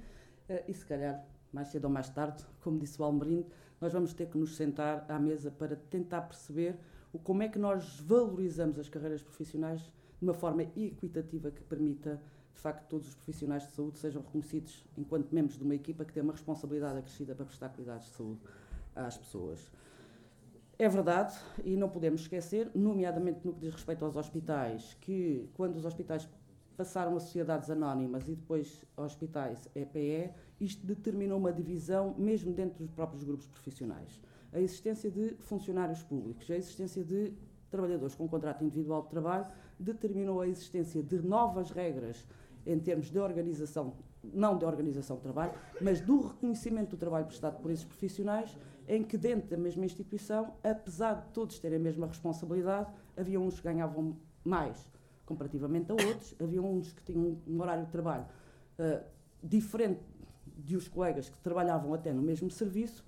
e 0.69 0.75
se 0.75 0.85
calhar 0.85 1.25
mais 1.51 1.69
cedo 1.69 1.87
ou 1.87 1.91
mais 1.91 2.11
tarde, 2.11 2.45
como 2.61 2.79
disse 2.79 3.01
o 3.01 3.05
Almerindo, 3.05 3.47
nós 3.81 3.95
vamos 3.95 4.13
ter 4.13 4.27
que 4.27 4.37
nos 4.37 4.57
sentar 4.57 5.07
à 5.09 5.19
mesa 5.19 5.51
para 5.51 5.75
tentar 5.75 6.23
perceber 6.23 6.77
o, 7.13 7.19
como 7.19 7.43
é 7.43 7.49
que 7.49 7.59
nós 7.59 8.01
valorizamos 8.01 8.79
as 8.79 8.89
carreiras 8.89 9.23
profissionais 9.23 9.81
de 9.81 9.91
uma 10.21 10.35
forma 10.35 10.63
equitativa 10.63 11.51
que 11.51 11.63
permita 11.63 12.21
de 12.55 12.61
facto 12.61 12.89
todos 12.89 13.09
os 13.09 13.15
profissionais 13.15 13.65
de 13.65 13.73
saúde 13.73 13.99
sejam 13.99 14.23
reconhecidos 14.23 14.85
enquanto 14.97 15.33
membros 15.35 15.59
de 15.59 15.65
uma 15.65 15.75
equipa 15.75 16.05
que 16.05 16.13
tem 16.13 16.23
uma 16.23 16.33
responsabilidade 16.33 16.99
acrescida 16.99 17.35
para 17.35 17.45
prestar 17.45 17.69
cuidados 17.71 18.07
de 18.07 18.13
saúde 18.13 18.41
às 18.95 19.19
pessoas. 19.19 19.71
É 20.79 20.89
verdade, 20.89 21.37
e 21.65 21.77
não 21.77 21.89
podemos 21.89 22.23
esquecer, 22.23 22.71
nomeadamente 22.75 23.41
no 23.45 23.53
que 23.53 23.61
diz 23.61 23.73
respeito 23.73 24.05
aos 24.05 24.17
hospitais, 24.17 24.97
que 25.01 25.49
quando 25.55 25.77
os 25.77 25.85
hospitais 25.85 26.29
passaram 26.77 27.17
a 27.17 27.21
sociedades 27.21 27.71
anónimas 27.71 28.29
e 28.29 28.35
depois 28.35 28.85
hospitais 28.97 29.69
EPE, 29.75 30.33
isto 30.61 30.85
determinou 30.85 31.39
uma 31.39 31.53
divisão 31.53 32.15
mesmo 32.19 32.53
dentro 32.53 32.79
dos 32.79 32.91
próprios 32.91 33.23
grupos 33.23 33.47
profissionais. 33.47 34.21
A 34.53 34.61
existência 34.61 35.11
de 35.11 35.35
funcionários 35.39 36.03
públicos, 36.03 36.51
a 36.51 36.57
existência 36.57 37.05
de 37.05 37.33
trabalhadores 37.71 38.15
com 38.15 38.29
contrato 38.29 38.65
individual 38.65 39.03
de 39.03 39.11
trabalho, 39.11 39.47
determinou 39.79 40.41
a 40.41 40.49
existência 40.49 41.03
de 41.03 41.21
novas 41.21 41.71
regras 41.71 42.27
em 42.67 42.79
termos 42.79 43.11
de 43.11 43.19
organização, 43.19 43.95
não 44.23 44.57
de 44.57 44.65
organização 44.65 45.17
de 45.17 45.23
trabalho, 45.23 45.53
mas 45.81 46.01
do 46.01 46.21
reconhecimento 46.21 46.91
do 46.91 46.97
trabalho 46.97 47.27
prestado 47.27 47.61
por 47.61 47.71
esses 47.71 47.85
profissionais, 47.85 48.57
em 48.89 49.03
que 49.03 49.17
dentro 49.17 49.49
da 49.51 49.57
mesma 49.57 49.85
instituição, 49.85 50.55
apesar 50.63 51.15
de 51.15 51.29
todos 51.33 51.59
terem 51.59 51.79
a 51.79 51.83
mesma 51.83 52.07
responsabilidade, 52.07 52.91
havia 53.17 53.41
uns 53.41 53.57
que 53.57 53.63
ganhavam 53.63 54.17
mais 54.45 54.89
comparativamente 55.25 55.91
a 55.91 55.95
outros. 55.95 56.35
Havia 56.41 56.63
uns 56.63 56.93
que 56.93 57.03
tinham 57.03 57.39
um 57.47 57.61
horário 57.61 57.87
de 57.87 57.91
trabalho 57.91 58.27
uh, 58.79 59.05
diferente 59.43 60.01
de 60.57 60.77
os 60.77 60.87
colegas 60.89 61.29
que 61.29 61.39
trabalhavam 61.39 61.93
até 61.95 62.13
no 62.13 62.23
mesmo 62.23 62.51
serviço, 62.51 63.05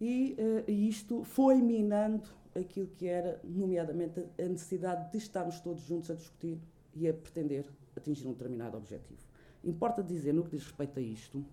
e, 0.00 0.36
uh, 0.38 0.70
e 0.70 0.88
isto 0.88 1.22
foi 1.24 1.60
minando 1.60 2.28
aquilo 2.54 2.88
que 2.88 3.06
era, 3.06 3.40
nomeadamente, 3.44 4.26
a 4.38 4.48
necessidade 4.48 5.10
de 5.10 5.18
estarmos 5.18 5.60
todos 5.60 5.82
juntos 5.82 6.10
a 6.10 6.14
discutir 6.14 6.58
e 6.94 7.08
a 7.08 7.14
pretender 7.14 7.66
atingir 8.00 8.26
um 8.26 8.32
determinado 8.32 8.76
objetivo. 8.76 9.20
Importa 9.62 10.02
dizer, 10.02 10.32
no 10.32 10.42
que 10.42 10.50
diz 10.50 10.64
respeito 10.64 10.98
a 10.98 11.02
isto, 11.02 11.44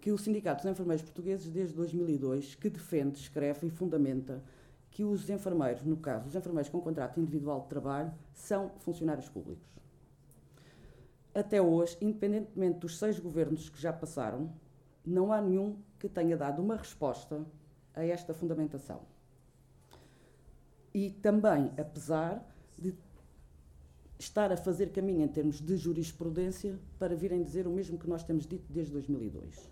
que 0.00 0.10
o 0.10 0.18
Sindicato 0.18 0.62
dos 0.62 0.72
Enfermeiros 0.72 1.04
Portugueses, 1.04 1.48
desde 1.48 1.74
2002, 1.76 2.56
que 2.56 2.68
defende, 2.68 3.18
escreve 3.18 3.68
e 3.68 3.70
fundamenta 3.70 4.42
que 4.90 5.04
os 5.04 5.30
enfermeiros, 5.30 5.84
no 5.84 5.96
caso, 5.96 6.28
os 6.28 6.34
enfermeiros 6.34 6.68
com 6.68 6.80
contrato 6.80 7.18
individual 7.18 7.62
de 7.62 7.68
trabalho, 7.68 8.12
são 8.34 8.70
funcionários 8.80 9.28
públicos. 9.28 9.66
Até 11.34 11.62
hoje, 11.62 11.96
independentemente 12.00 12.80
dos 12.80 12.98
seis 12.98 13.18
governos 13.18 13.70
que 13.70 13.80
já 13.80 13.92
passaram, 13.92 14.52
não 15.04 15.32
há 15.32 15.40
nenhum 15.40 15.76
que 15.98 16.08
tenha 16.08 16.36
dado 16.36 16.60
uma 16.60 16.76
resposta 16.76 17.46
a 17.94 18.04
esta 18.04 18.34
fundamentação. 18.34 19.00
E 20.92 21.10
também, 21.10 21.72
apesar 21.78 22.44
de 22.78 22.94
estar 24.22 24.52
a 24.52 24.56
fazer 24.56 24.90
caminho 24.90 25.22
em 25.22 25.28
termos 25.28 25.60
de 25.60 25.76
jurisprudência 25.76 26.78
para 26.98 27.14
virem 27.14 27.42
dizer 27.42 27.66
o 27.66 27.70
mesmo 27.70 27.98
que 27.98 28.08
nós 28.08 28.22
temos 28.22 28.46
dito 28.46 28.72
desde 28.72 28.92
2002. 28.92 29.70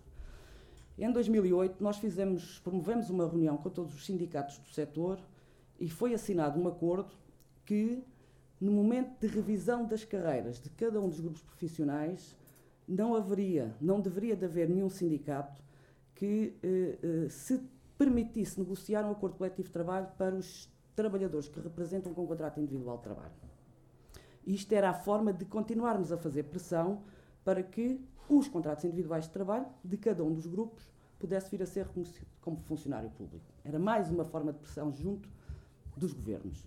Em 0.98 1.10
2008, 1.10 1.82
nós 1.82 1.96
fizemos, 1.96 2.58
promovemos 2.58 3.08
uma 3.08 3.26
reunião 3.26 3.56
com 3.56 3.70
todos 3.70 3.94
os 3.94 4.04
sindicatos 4.04 4.58
do 4.58 4.68
setor 4.68 5.18
e 5.78 5.88
foi 5.88 6.12
assinado 6.12 6.60
um 6.60 6.68
acordo 6.68 7.10
que, 7.64 8.02
no 8.60 8.72
momento 8.72 9.18
de 9.20 9.26
revisão 9.26 9.86
das 9.86 10.04
carreiras 10.04 10.60
de 10.60 10.68
cada 10.70 11.00
um 11.00 11.08
dos 11.08 11.20
grupos 11.20 11.40
profissionais, 11.42 12.36
não 12.86 13.14
haveria, 13.14 13.74
não 13.80 14.00
deveria 14.00 14.36
de 14.36 14.44
haver 14.44 14.68
nenhum 14.68 14.90
sindicato 14.90 15.62
que 16.14 16.54
eh, 16.62 16.98
eh, 17.02 17.28
se 17.30 17.62
permitisse 17.96 18.58
negociar 18.58 19.06
um 19.06 19.12
acordo 19.12 19.36
coletivo 19.36 19.68
de 19.68 19.72
trabalho 19.72 20.08
para 20.18 20.34
os 20.34 20.68
trabalhadores 20.94 21.48
que 21.48 21.60
representam 21.60 22.12
com 22.12 22.26
contrato 22.26 22.60
individual 22.60 22.98
de 22.98 23.04
trabalho. 23.04 23.49
Isto 24.50 24.72
era 24.72 24.90
a 24.90 24.94
forma 24.94 25.32
de 25.32 25.44
continuarmos 25.44 26.10
a 26.10 26.18
fazer 26.18 26.42
pressão 26.42 27.02
para 27.44 27.62
que 27.62 28.04
os 28.28 28.48
contratos 28.48 28.84
individuais 28.84 29.24
de 29.24 29.30
trabalho 29.30 29.66
de 29.84 29.96
cada 29.96 30.24
um 30.24 30.32
dos 30.32 30.44
grupos 30.44 30.90
pudesse 31.20 31.50
vir 31.50 31.62
a 31.62 31.66
ser 31.66 31.86
reconhecido 31.86 32.26
como 32.40 32.56
funcionário 32.56 33.10
público. 33.10 33.44
Era 33.64 33.78
mais 33.78 34.10
uma 34.10 34.24
forma 34.24 34.52
de 34.52 34.58
pressão 34.58 34.92
junto 34.92 35.28
dos 35.96 36.12
governos. 36.12 36.66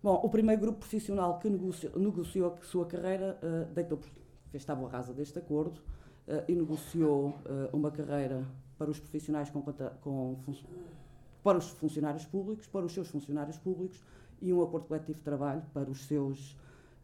Bom, 0.00 0.20
o 0.22 0.28
primeiro 0.28 0.60
grupo 0.60 0.78
profissional 0.78 1.40
que 1.40 1.50
negociou, 1.50 1.98
negociou 1.98 2.52
a 2.52 2.64
sua 2.64 2.86
carreira 2.86 3.36
uh, 3.42 3.74
deitou, 3.74 3.98
fez 4.50 4.64
tábua 4.64 4.88
rasa 4.88 5.12
deste 5.12 5.40
acordo 5.40 5.80
uh, 6.28 6.44
e 6.46 6.54
negociou 6.54 7.30
uh, 7.30 7.76
uma 7.76 7.90
carreira 7.90 8.46
para 8.78 8.88
os 8.88 9.00
profissionais 9.00 9.50
com, 9.50 9.60
com 9.62 10.36
para 11.42 11.58
os 11.58 11.68
funcionários 11.70 12.24
públicos, 12.26 12.68
para 12.68 12.86
os 12.86 12.92
seus 12.92 13.08
funcionários 13.08 13.58
públicos 13.58 14.00
e 14.40 14.52
um 14.52 14.62
acordo 14.62 14.86
coletivo 14.86 15.18
de 15.18 15.24
trabalho 15.24 15.62
para 15.72 15.90
os 15.90 16.04
seus 16.06 16.56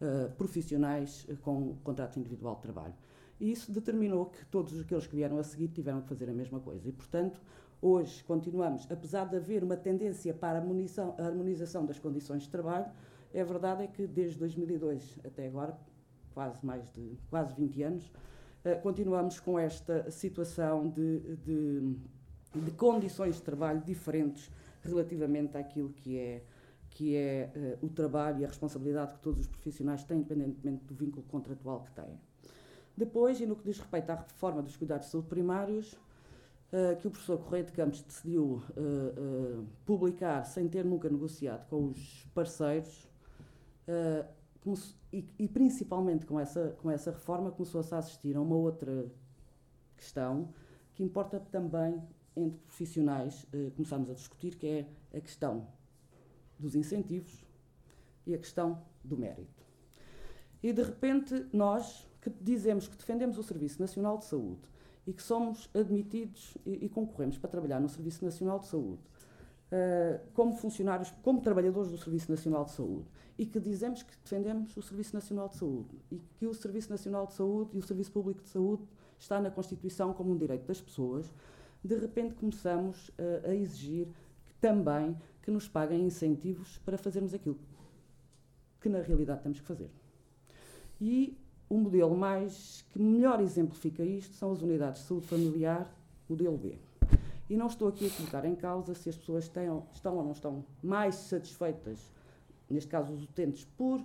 uh, 0.03 0.31
profissionais 0.33 1.27
com 1.43 1.77
contrato 1.85 2.19
individual 2.19 2.57
de 2.57 2.63
trabalho. 2.63 2.95
E 3.41 3.51
isso 3.51 3.73
determinou 3.73 4.27
que 4.27 4.45
todos 4.47 4.79
aqueles 4.79 5.07
que 5.07 5.17
vieram 5.17 5.39
a 5.39 5.43
seguir 5.43 5.69
tiveram 5.69 6.01
que 6.03 6.09
fazer 6.09 6.29
a 6.29 6.33
mesma 6.33 6.61
coisa. 6.61 6.89
E, 6.89 6.93
portanto, 6.93 7.41
hoje 7.81 8.23
continuamos, 8.25 8.87
apesar 8.91 9.25
de 9.29 9.37
haver 9.37 9.65
uma 9.65 9.77
tendência 9.77 10.35
para 10.35 10.59
a 10.59 11.27
harmonização 11.27 11.87
das 11.87 11.99
condições 11.99 12.43
de 12.43 12.51
trabalho, 12.51 12.87
é 13.33 13.43
verdade 13.43 13.85
é 13.85 13.87
que 13.87 14.07
desde 14.07 14.39
2002 14.39 15.19
até 15.25 15.47
agora, 15.47 15.77
quase 16.35 16.65
mais 16.65 16.91
de 16.93 17.19
quase 17.31 17.55
20 17.55 17.83
anos, 17.83 18.13
eh, 18.65 18.75
continuamos 18.77 19.41
com 19.41 19.59
esta 19.59 20.11
situação 20.11 20.89
de, 20.89 21.37
de, 21.39 21.97
de 22.55 22.71
condições 22.73 23.37
de 23.37 23.43
trabalho 23.43 23.81
diferentes 23.81 24.51
relativamente 24.83 25.57
àquilo 25.57 25.91
que 25.91 26.19
é 26.19 26.45
que 26.95 27.17
é 27.17 27.79
uh, 27.83 27.87
o 27.87 27.89
trabalho 27.89 28.41
e 28.41 28.45
a 28.45 28.49
responsabilidade 28.49 29.15
que 29.15 29.21
todos 29.21 29.41
os 29.41 29.47
profissionais 29.47 30.05
têm, 30.05 30.19
independentemente 30.19 30.85
do 30.85 30.95
vínculo 30.95 31.23
contratual 31.25 31.83
que 31.85 31.91
têm. 31.93 32.19
Depois, 32.97 33.41
e 33.41 33.47
no 33.47 33.57
que 33.57 33.65
diz 33.65 33.79
respeito 33.79 34.11
à 34.11 34.17
reforma 34.17 34.63
dos 34.63 34.77
cuidados 34.77 35.07
de 35.07 35.13
saúde 35.13 35.29
primários, 35.29 35.95
uh, 35.95 36.97
que 37.01 37.09
o 37.09 37.11
professor 37.11 37.39
Correia 37.39 37.65
de 37.65 37.73
Campos 37.73 38.03
decidiu 38.03 38.63
uh, 38.77 39.67
publicar 39.87 40.45
sem 40.45 40.69
ter 40.69 40.85
nunca 40.85 41.09
negociado 41.09 41.67
com 41.69 41.89
os 41.89 42.27
parceiros, 42.35 43.11
e, 45.13 45.29
e, 45.41 45.49
principalmente 45.49 46.25
com 46.25 46.39
essa, 46.39 46.77
com 46.81 46.89
essa 46.89 47.11
reforma, 47.11 47.51
começou-se 47.51 47.93
a 47.93 47.99
assistir 47.99 48.37
a 48.37 48.41
uma 48.41 48.55
outra 48.55 49.11
questão 49.97 50.49
que 50.95 51.03
importa 51.03 51.41
também 51.41 52.01
entre 52.37 52.59
profissionais, 52.61 53.45
começámos 53.75 54.09
a 54.09 54.15
discutir, 54.15 54.55
que 54.55 54.67
é 54.67 55.19
a 55.19 55.21
questão 55.21 55.67
dos 56.63 56.75
incentivos 56.75 57.45
e 58.27 58.35
a 58.35 58.39
questão 58.39 58.83
do 59.03 59.17
mérito. 59.17 59.63
E 60.63 60.73
de 60.73 60.83
repente 60.83 61.47
nós, 61.53 62.09
que 62.21 62.31
dizemos 62.31 62.87
que 62.87 62.97
defendemos 62.97 63.37
o 63.37 63.43
Serviço 63.43 63.81
Nacional 63.81 64.17
de 64.19 64.25
Saúde 64.25 64.63
e 65.07 65.13
que 65.13 65.23
somos 65.23 65.69
admitidos 65.75 66.57
e, 66.65 66.87
e 66.87 66.89
concorremos 66.89 67.37
para 67.37 67.51
trabalhar 67.51 67.81
no 67.81 67.89
Serviço 67.89 68.25
Nacional 68.25 68.61
de 68.61 68.69
Saúde 68.69 69.03
uh, 69.73 70.21
como 70.33 70.55
funcionários, 70.57 71.11
como 71.23 71.41
trabalhadores 71.41 71.91
do 71.91 71.99
Serviço 71.99 72.31
Nacional 72.31 72.65
de 72.65 72.71
Saúde 72.71 73.09
e 73.37 73.45
que 73.45 73.59
dizemos 73.59 74.05
que 74.05 74.13
defendemos 74.23 74.77
o 74.77 74.83
Serviço 74.83 75.15
Nacional 75.15 75.49
de 75.49 75.57
Saúde 75.57 75.99
e 76.13 76.21
que 76.39 76.47
o 76.47 76.55
Serviço 76.55 76.91
Nacional 76.91 77.27
de 77.27 77.33
Saúde 77.35 77.71
e 77.75 77.79
o 77.79 77.83
Serviço 77.83 78.13
Público 78.13 78.41
de 78.43 78.49
Saúde 78.49 78.85
está 79.19 79.41
na 79.41 79.51
Constituição 79.51 80.13
como 80.13 80.33
um 80.33 80.37
direito 80.37 80.67
das 80.67 80.81
pessoas, 80.81 81.33
de 81.83 81.97
repente 81.97 82.35
começamos 82.35 83.09
uh, 83.09 83.49
a 83.49 83.55
exigir 83.55 84.07
que 84.47 84.55
também 84.61 85.17
que 85.43 85.51
nos 85.51 85.69
paguem 85.69 86.05
incentivos 86.05 86.79
para 86.85 86.97
fazermos 86.97 87.35
aquilo 87.35 87.59
que 88.81 88.89
na 88.89 89.01
realidade 89.01 89.43
temos 89.43 89.61
que 89.61 89.67
fazer. 89.67 89.91
E 91.01 91.39
o 91.69 91.79
modelo 91.79 92.17
mais 92.17 92.85
que 92.91 92.99
melhor 92.99 93.41
exemplifica 93.41 94.05
isto 94.05 94.35
são 94.35 94.53
as 94.53 94.61
unidades 94.61 95.03
de 95.03 95.09
saúde 95.09 95.27
familiar, 95.27 95.91
modelo 96.29 96.59
B. 96.59 96.77
E 97.49 97.57
não 97.57 97.67
estou 97.67 97.89
aqui 97.89 98.07
a 98.07 98.11
colocar 98.11 98.45
em 98.45 98.55
causa 98.55 98.95
se 98.95 99.09
as 99.09 99.17
pessoas 99.17 99.49
tenham, 99.49 99.87
estão 99.93 100.17
ou 100.17 100.25
não 100.25 100.33
estão 100.33 100.65
mais 100.83 101.15
satisfeitas, 101.15 102.13
neste 102.69 102.89
caso 102.89 103.13
os 103.13 103.25
utentes, 103.25 103.65
por 103.77 104.03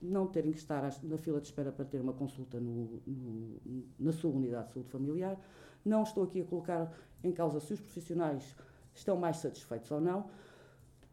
não 0.00 0.26
terem 0.26 0.52
que 0.52 0.58
estar 0.58 0.82
na 1.02 1.18
fila 1.18 1.40
de 1.40 1.48
espera 1.48 1.70
para 1.70 1.84
ter 1.84 2.00
uma 2.00 2.12
consulta 2.12 2.58
no, 2.58 3.00
no, 3.06 3.84
na 3.98 4.12
sua 4.12 4.30
unidade 4.30 4.68
de 4.68 4.74
saúde 4.74 4.88
familiar. 4.88 5.38
Não 5.84 6.02
estou 6.02 6.24
aqui 6.24 6.40
a 6.40 6.44
colocar 6.44 6.92
em 7.22 7.32
causa 7.32 7.60
se 7.60 7.72
os 7.74 7.80
profissionais 7.80 8.56
estão 8.94 9.16
mais 9.16 9.38
satisfeitos 9.38 9.90
ou 9.90 10.00
não. 10.00 10.30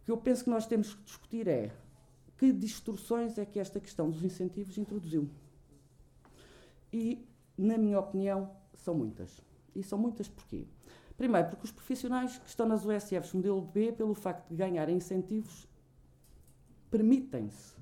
Que 0.08 0.12
eu 0.14 0.16
penso 0.16 0.46
que 0.46 0.50
nós 0.50 0.66
temos 0.66 0.94
que 0.94 1.04
discutir 1.04 1.50
é 1.50 1.70
que 2.38 2.54
distorções 2.54 3.38
é 3.38 3.46
que 3.46 3.60
esta 3.60 3.78
questão 3.78 4.10
dos 4.10 4.24
incentivos 4.24 4.78
introduziu. 4.78 5.30
E, 6.94 7.28
na 7.58 7.78
minha 7.78 8.00
opinião, 8.00 8.50
são 8.74 8.96
muitas. 8.96 9.42
E 9.76 9.84
são 9.84 10.00
muitas 10.00 10.30
porquê? 10.30 10.66
Primeiro, 11.18 11.50
porque 11.50 11.66
os 11.66 11.74
profissionais 11.74 12.38
que 12.38 12.48
estão 12.48 12.66
nas 12.66 12.86
USFs 12.86 13.34
modelo 13.34 13.60
B, 13.60 13.92
pelo 13.92 14.14
facto 14.14 14.48
de 14.48 14.56
ganharem 14.56 14.96
incentivos, 14.96 15.68
permitem-se 16.90 17.76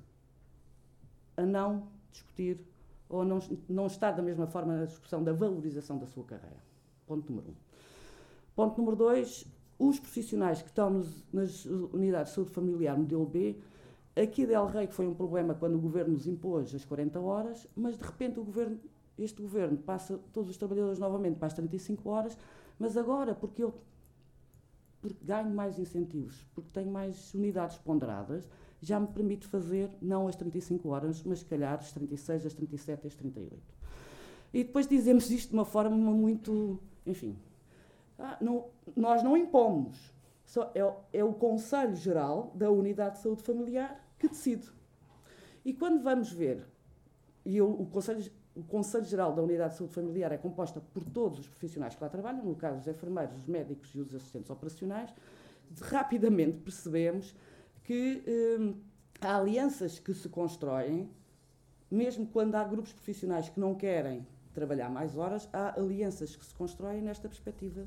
a 1.36 1.46
não 1.46 1.86
discutir 2.10 2.58
ou 3.08 3.24
não, 3.24 3.38
não 3.68 3.86
estar 3.86 4.10
da 4.10 4.22
mesma 4.22 4.48
forma 4.48 4.76
na 4.76 4.86
discussão 4.86 5.22
da 5.22 5.32
valorização 5.32 5.96
da 5.96 6.08
sua 6.08 6.24
carreira. 6.24 6.58
Ponto 7.06 7.30
número 7.30 7.50
um. 7.50 7.54
Ponto 8.56 8.78
número 8.78 8.96
dois, 8.96 9.46
os 9.78 9.98
profissionais 9.98 10.62
que 10.62 10.68
estão 10.68 10.90
nos, 10.90 11.24
nas 11.32 11.64
unidades 11.64 12.30
de 12.30 12.34
saúde 12.36 12.50
familiar 12.50 12.96
modelo 12.96 13.26
B 13.26 13.56
Aqui 14.16 14.46
Del 14.46 14.64
Rey, 14.66 14.86
que 14.86 14.94
foi 14.94 15.06
um 15.06 15.14
problema 15.14 15.54
quando 15.54 15.74
o 15.74 15.78
governo 15.78 16.14
nos 16.14 16.26
impôs 16.26 16.74
as 16.74 16.86
40 16.86 17.20
horas, 17.20 17.68
mas 17.76 17.98
de 17.98 18.04
repente 18.04 18.40
o 18.40 18.44
governo, 18.44 18.80
este 19.18 19.42
governo 19.42 19.76
passa 19.76 20.18
todos 20.32 20.48
os 20.48 20.56
trabalhadores 20.56 20.98
novamente 20.98 21.36
para 21.36 21.48
as 21.48 21.52
35 21.52 22.08
horas, 22.08 22.38
mas 22.78 22.96
agora, 22.96 23.34
porque 23.34 23.62
eu 23.62 23.74
porque 25.02 25.22
ganho 25.22 25.50
mais 25.50 25.78
incentivos, 25.78 26.46
porque 26.54 26.70
tenho 26.72 26.90
mais 26.90 27.32
unidades 27.34 27.76
ponderadas, 27.78 28.48
já 28.80 28.98
me 28.98 29.06
permite 29.06 29.46
fazer 29.46 29.90
não 30.00 30.26
as 30.26 30.34
35 30.34 30.88
horas, 30.88 31.22
mas 31.22 31.40
se 31.40 31.44
calhar 31.44 31.78
as 31.78 31.92
36, 31.92 32.46
as 32.46 32.54
37 32.54 33.06
as 33.06 33.14
38. 33.14 33.56
E 34.54 34.64
depois 34.64 34.88
dizemos 34.88 35.30
isto 35.30 35.50
de 35.50 35.54
uma 35.54 35.64
forma 35.64 35.94
muito. 35.94 36.80
Enfim. 37.04 37.36
Ah, 38.18 38.36
não, 38.40 38.66
nós 38.94 39.22
não 39.22 39.36
impomos. 39.36 40.14
Só 40.44 40.70
é, 40.74 41.18
é 41.18 41.24
o 41.24 41.34
Conselho 41.34 41.96
Geral 41.96 42.52
da 42.54 42.70
Unidade 42.70 43.16
de 43.16 43.22
Saúde 43.22 43.42
Familiar 43.42 44.00
que 44.18 44.28
decide. 44.28 44.68
E 45.64 45.74
quando 45.74 46.02
vamos 46.02 46.32
ver, 46.32 46.64
e 47.44 47.60
o, 47.60 47.68
o, 47.68 47.86
Conselho, 47.86 48.30
o 48.54 48.62
Conselho 48.62 49.04
Geral 49.04 49.34
da 49.34 49.42
Unidade 49.42 49.72
de 49.72 49.78
Saúde 49.78 49.92
Familiar 49.92 50.32
é 50.32 50.38
composta 50.38 50.80
por 50.80 51.04
todos 51.04 51.40
os 51.40 51.48
profissionais 51.48 51.94
que 51.94 52.02
lá 52.02 52.08
trabalham, 52.08 52.44
no 52.44 52.54
caso 52.54 52.78
os 52.78 52.86
enfermeiros, 52.86 53.36
os 53.36 53.46
médicos 53.46 53.92
e 53.94 54.00
os 54.00 54.14
assistentes 54.14 54.48
operacionais, 54.50 55.12
rapidamente 55.82 56.58
percebemos 56.58 57.34
que 57.82 58.22
hum, 58.58 58.74
há 59.20 59.36
alianças 59.36 59.98
que 59.98 60.14
se 60.14 60.28
constroem, 60.28 61.10
mesmo 61.90 62.26
quando 62.26 62.54
há 62.54 62.64
grupos 62.64 62.92
profissionais 62.92 63.48
que 63.48 63.58
não 63.58 63.74
querem 63.74 64.26
trabalhar 64.54 64.88
mais 64.88 65.16
horas, 65.16 65.48
há 65.52 65.78
alianças 65.78 66.34
que 66.34 66.44
se 66.44 66.54
constroem 66.54 67.02
nesta 67.02 67.28
perspectiva 67.28 67.86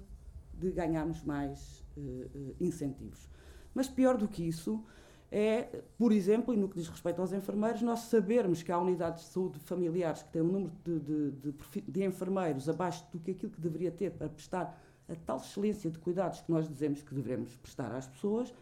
de 0.59 0.71
ganharmos 0.71 1.23
mais 1.23 1.83
uh, 1.97 2.55
incentivos. 2.59 3.29
Mas 3.73 3.87
pior 3.87 4.17
do 4.17 4.27
que 4.27 4.47
isso 4.47 4.83
é, 5.31 5.83
por 5.97 6.11
exemplo, 6.11 6.53
e 6.53 6.57
no 6.57 6.67
que 6.67 6.79
diz 6.79 6.87
respeito 6.87 7.21
aos 7.21 7.31
enfermeiros, 7.31 7.81
nós 7.81 7.99
sabermos 8.01 8.63
que 8.63 8.71
há 8.71 8.79
unidades 8.79 9.25
de 9.25 9.29
saúde 9.29 9.59
familiares 9.59 10.23
que 10.23 10.29
têm 10.29 10.41
um 10.41 10.51
número 10.51 10.73
de, 10.83 10.99
de, 10.99 11.31
de, 11.31 11.81
de 11.81 12.03
enfermeiros 12.03 12.67
abaixo 12.67 13.05
do 13.11 13.19
que 13.19 13.31
aquilo 13.31 13.51
que 13.51 13.61
deveria 13.61 13.91
ter 13.91 14.11
para 14.11 14.27
prestar 14.27 14.81
a 15.07 15.15
tal 15.15 15.37
excelência 15.37 15.89
de 15.89 15.99
cuidados 15.99 16.41
que 16.41 16.51
nós 16.51 16.67
dizemos 16.67 17.03
que 17.03 17.13
devemos 17.13 17.55
prestar 17.57 17.91
às 17.91 18.07
pessoas, 18.07 18.53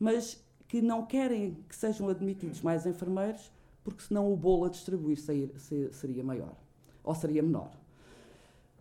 mas 0.00 0.42
que 0.68 0.80
não 0.80 1.04
querem 1.04 1.58
que 1.68 1.76
sejam 1.76 2.08
admitidos 2.08 2.62
mais 2.62 2.86
enfermeiros, 2.86 3.52
porque 3.84 4.02
senão 4.02 4.32
o 4.32 4.36
bolo 4.36 4.64
a 4.64 4.68
distribuir 4.68 5.18
seria 5.18 6.24
maior, 6.24 6.56
ou 7.04 7.14
seria 7.14 7.42
menor. 7.42 7.70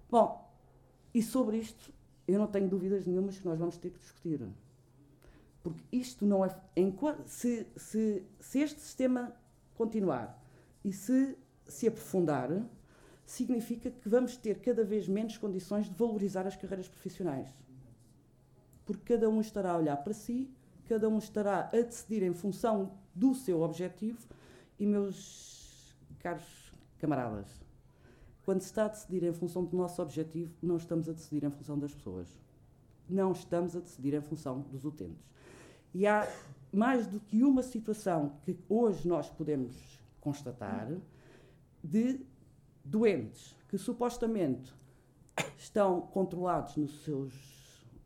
Bom, 0.10 0.49
e 1.13 1.21
sobre 1.21 1.58
isto, 1.58 1.93
eu 2.27 2.39
não 2.39 2.47
tenho 2.47 2.67
dúvidas 2.67 3.05
nenhumas 3.05 3.38
que 3.38 3.45
nós 3.45 3.59
vamos 3.59 3.77
ter 3.77 3.91
que 3.91 3.99
discutir. 3.99 4.41
Porque 5.63 5.83
isto 5.91 6.25
não 6.25 6.45
é. 6.45 6.55
Se, 7.25 7.67
se, 7.75 8.23
se 8.39 8.59
este 8.59 8.79
sistema 8.79 9.35
continuar 9.75 10.41
e 10.83 10.93
se 10.93 11.38
se 11.67 11.88
aprofundar, 11.88 12.49
significa 13.25 13.89
que 13.89 14.07
vamos 14.07 14.38
ter 14.38 14.59
cada 14.59 14.83
vez 14.83 15.07
menos 15.07 15.38
condições 15.38 15.89
de 15.89 15.95
valorizar 15.95 16.45
as 16.45 16.55
carreiras 16.55 16.88
profissionais. 16.88 17.49
Porque 18.85 19.13
cada 19.15 19.29
um 19.29 19.41
estará 19.41 19.71
a 19.71 19.77
olhar 19.77 19.97
para 19.97 20.13
si, 20.13 20.49
cada 20.88 21.09
um 21.09 21.17
estará 21.17 21.69
a 21.73 21.81
decidir 21.81 22.21
em 22.21 22.33
função 22.33 22.91
do 23.13 23.33
seu 23.33 23.61
objetivo. 23.61 24.19
E, 24.79 24.85
meus 24.85 25.95
caros 26.19 26.73
camaradas, 26.99 27.64
quando 28.45 28.62
se 28.62 28.67
está 28.67 28.86
a 28.86 28.89
decidir 28.89 29.23
em 29.23 29.34
função 29.34 29.65
do 29.65 29.75
nosso 29.75 29.99
objetivo, 30.01 30.53
não 30.62 30.77
estamos 30.77 31.10
a 31.10 31.13
decidir 31.13 31.43
em 31.43 31.49
função 31.49 31.79
das 31.79 31.93
pessoas. 31.93 32.38
Não 33.10 33.31
estamos 33.31 33.75
a 33.75 33.79
decidir 33.79 34.13
em 34.13 34.21
função 34.21 34.62
dos 34.62 34.86
utentes. 34.86 35.27
E 35.93 36.05
há 36.05 36.27
mais 36.71 37.08
do 37.08 37.19
que 37.19 37.43
uma 37.43 37.63
situação 37.63 38.38
que 38.43 38.55
hoje 38.69 39.08
nós 39.08 39.29
podemos 39.29 39.99
constatar 40.21 40.95
de 41.84 42.19
doentes 42.84 43.55
que 43.67 43.77
supostamente 43.77 44.71
estão 45.58 46.01
controlados 46.01 46.77
nos 46.77 47.03
seus 47.03 47.34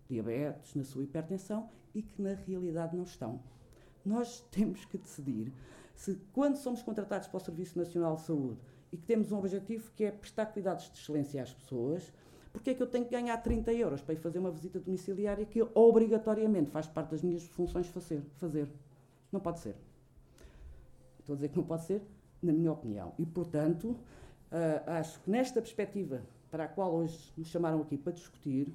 diabetes, 0.07 0.73
na 0.73 0.85
sua 0.85 1.03
hipertensão 1.03 1.69
e 1.93 2.01
que 2.01 2.21
na 2.21 2.33
realidade 2.33 2.95
não 2.95 3.03
estão. 3.03 3.41
Nós 4.05 4.41
temos 4.51 4.85
que 4.85 4.97
decidir 4.97 5.51
se, 5.95 6.15
quando 6.31 6.55
somos 6.55 6.81
contratados 6.81 7.27
para 7.27 7.37
o 7.37 7.41
Serviço 7.41 7.77
Nacional 7.77 8.15
de 8.15 8.21
Saúde 8.21 8.78
e 8.91 8.97
que 8.97 9.05
temos 9.05 9.31
um 9.31 9.37
objetivo 9.37 9.91
que 9.95 10.03
é 10.03 10.11
prestar 10.11 10.47
cuidados 10.47 10.89
de 10.91 10.97
excelência 10.97 11.41
às 11.41 11.53
pessoas, 11.53 12.11
porque 12.51 12.71
é 12.71 12.73
que 12.73 12.81
eu 12.81 12.87
tenho 12.87 13.05
que 13.05 13.11
ganhar 13.11 13.37
30 13.37 13.71
euros 13.73 14.01
para 14.01 14.13
ir 14.13 14.17
fazer 14.17 14.39
uma 14.39 14.51
visita 14.51 14.79
domiciliária 14.79 15.45
que 15.45 15.61
obrigatoriamente 15.73 16.71
faz 16.71 16.87
parte 16.87 17.11
das 17.11 17.21
minhas 17.21 17.43
funções 17.45 17.87
fazer? 17.87 18.23
fazer? 18.37 18.67
Não 19.31 19.39
pode 19.39 19.59
ser. 19.59 19.75
Estou 21.19 21.33
a 21.33 21.35
dizer 21.35 21.49
que 21.49 21.57
não 21.57 21.63
pode 21.63 21.83
ser, 21.85 22.01
na 22.41 22.51
minha 22.51 22.71
opinião. 22.71 23.13
E, 23.19 23.25
portanto, 23.25 23.89
uh, 23.89 23.97
acho 24.87 25.19
que 25.19 25.29
nesta 25.29 25.61
perspectiva 25.61 26.23
para 26.49 26.63
a 26.63 26.67
qual 26.67 26.91
hoje 26.93 27.31
nos 27.37 27.47
chamaram 27.47 27.81
aqui 27.81 27.97
para 27.97 28.11
discutir, 28.11 28.73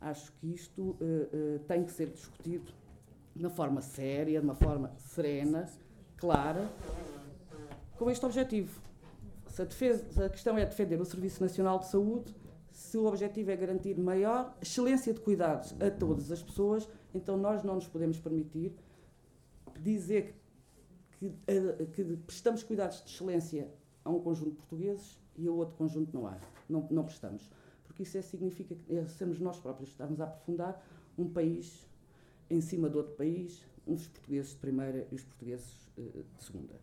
acho 0.00 0.32
que 0.32 0.54
isto 0.54 0.80
uh, 0.80 0.96
uh, 0.96 1.58
tem 1.68 1.84
que 1.84 1.92
ser 1.92 2.08
discutido 2.08 2.72
de 3.36 3.44
uma 3.44 3.50
forma 3.50 3.82
séria, 3.82 4.40
de 4.40 4.46
uma 4.46 4.54
forma 4.54 4.92
serena, 4.96 5.68
clara, 6.16 6.70
com 7.98 8.10
este 8.10 8.24
objetivo. 8.24 8.80
Se 9.50 9.62
a, 9.62 9.64
defesa, 9.64 10.26
a 10.26 10.28
questão 10.28 10.56
é 10.56 10.64
defender 10.64 11.00
o 11.00 11.04
Serviço 11.04 11.42
Nacional 11.42 11.78
de 11.80 11.88
Saúde, 11.88 12.34
se 12.70 12.96
o 12.96 13.06
objetivo 13.06 13.50
é 13.50 13.56
garantir 13.56 13.98
maior 13.98 14.56
excelência 14.62 15.12
de 15.12 15.20
cuidados 15.20 15.74
a 15.80 15.90
todas 15.90 16.30
as 16.30 16.42
pessoas, 16.42 16.88
então 17.12 17.36
nós 17.36 17.62
não 17.62 17.74
nos 17.74 17.88
podemos 17.88 18.18
permitir 18.18 18.74
dizer 19.80 20.34
que, 21.18 21.32
que, 21.92 22.04
que 22.04 22.16
prestamos 22.18 22.62
cuidados 22.62 23.02
de 23.04 23.10
excelência 23.10 23.68
a 24.04 24.10
um 24.10 24.20
conjunto 24.20 24.50
de 24.50 24.56
portugueses 24.56 25.18
e 25.36 25.46
a 25.48 25.52
outro 25.52 25.76
conjunto 25.76 26.16
não 26.16 26.26
há. 26.26 26.38
Não, 26.68 26.86
não 26.90 27.04
prestamos. 27.04 27.50
Porque 27.84 28.04
isso 28.04 28.16
é, 28.16 28.22
significa 28.22 28.74
que 28.74 28.96
é, 28.96 29.04
nós 29.40 29.58
próprios 29.58 29.90
estamos 29.90 30.20
a 30.20 30.24
aprofundar 30.24 30.82
um 31.18 31.28
país 31.28 31.86
em 32.48 32.60
cima 32.60 32.88
de 32.88 32.96
outro 32.96 33.14
país, 33.14 33.64
uns 33.86 34.06
portugueses 34.08 34.52
de 34.52 34.58
primeira 34.58 35.06
e 35.10 35.14
os 35.14 35.24
portugueses 35.24 35.88
uh, 35.98 36.24
de 36.36 36.44
segunda. 36.44 36.80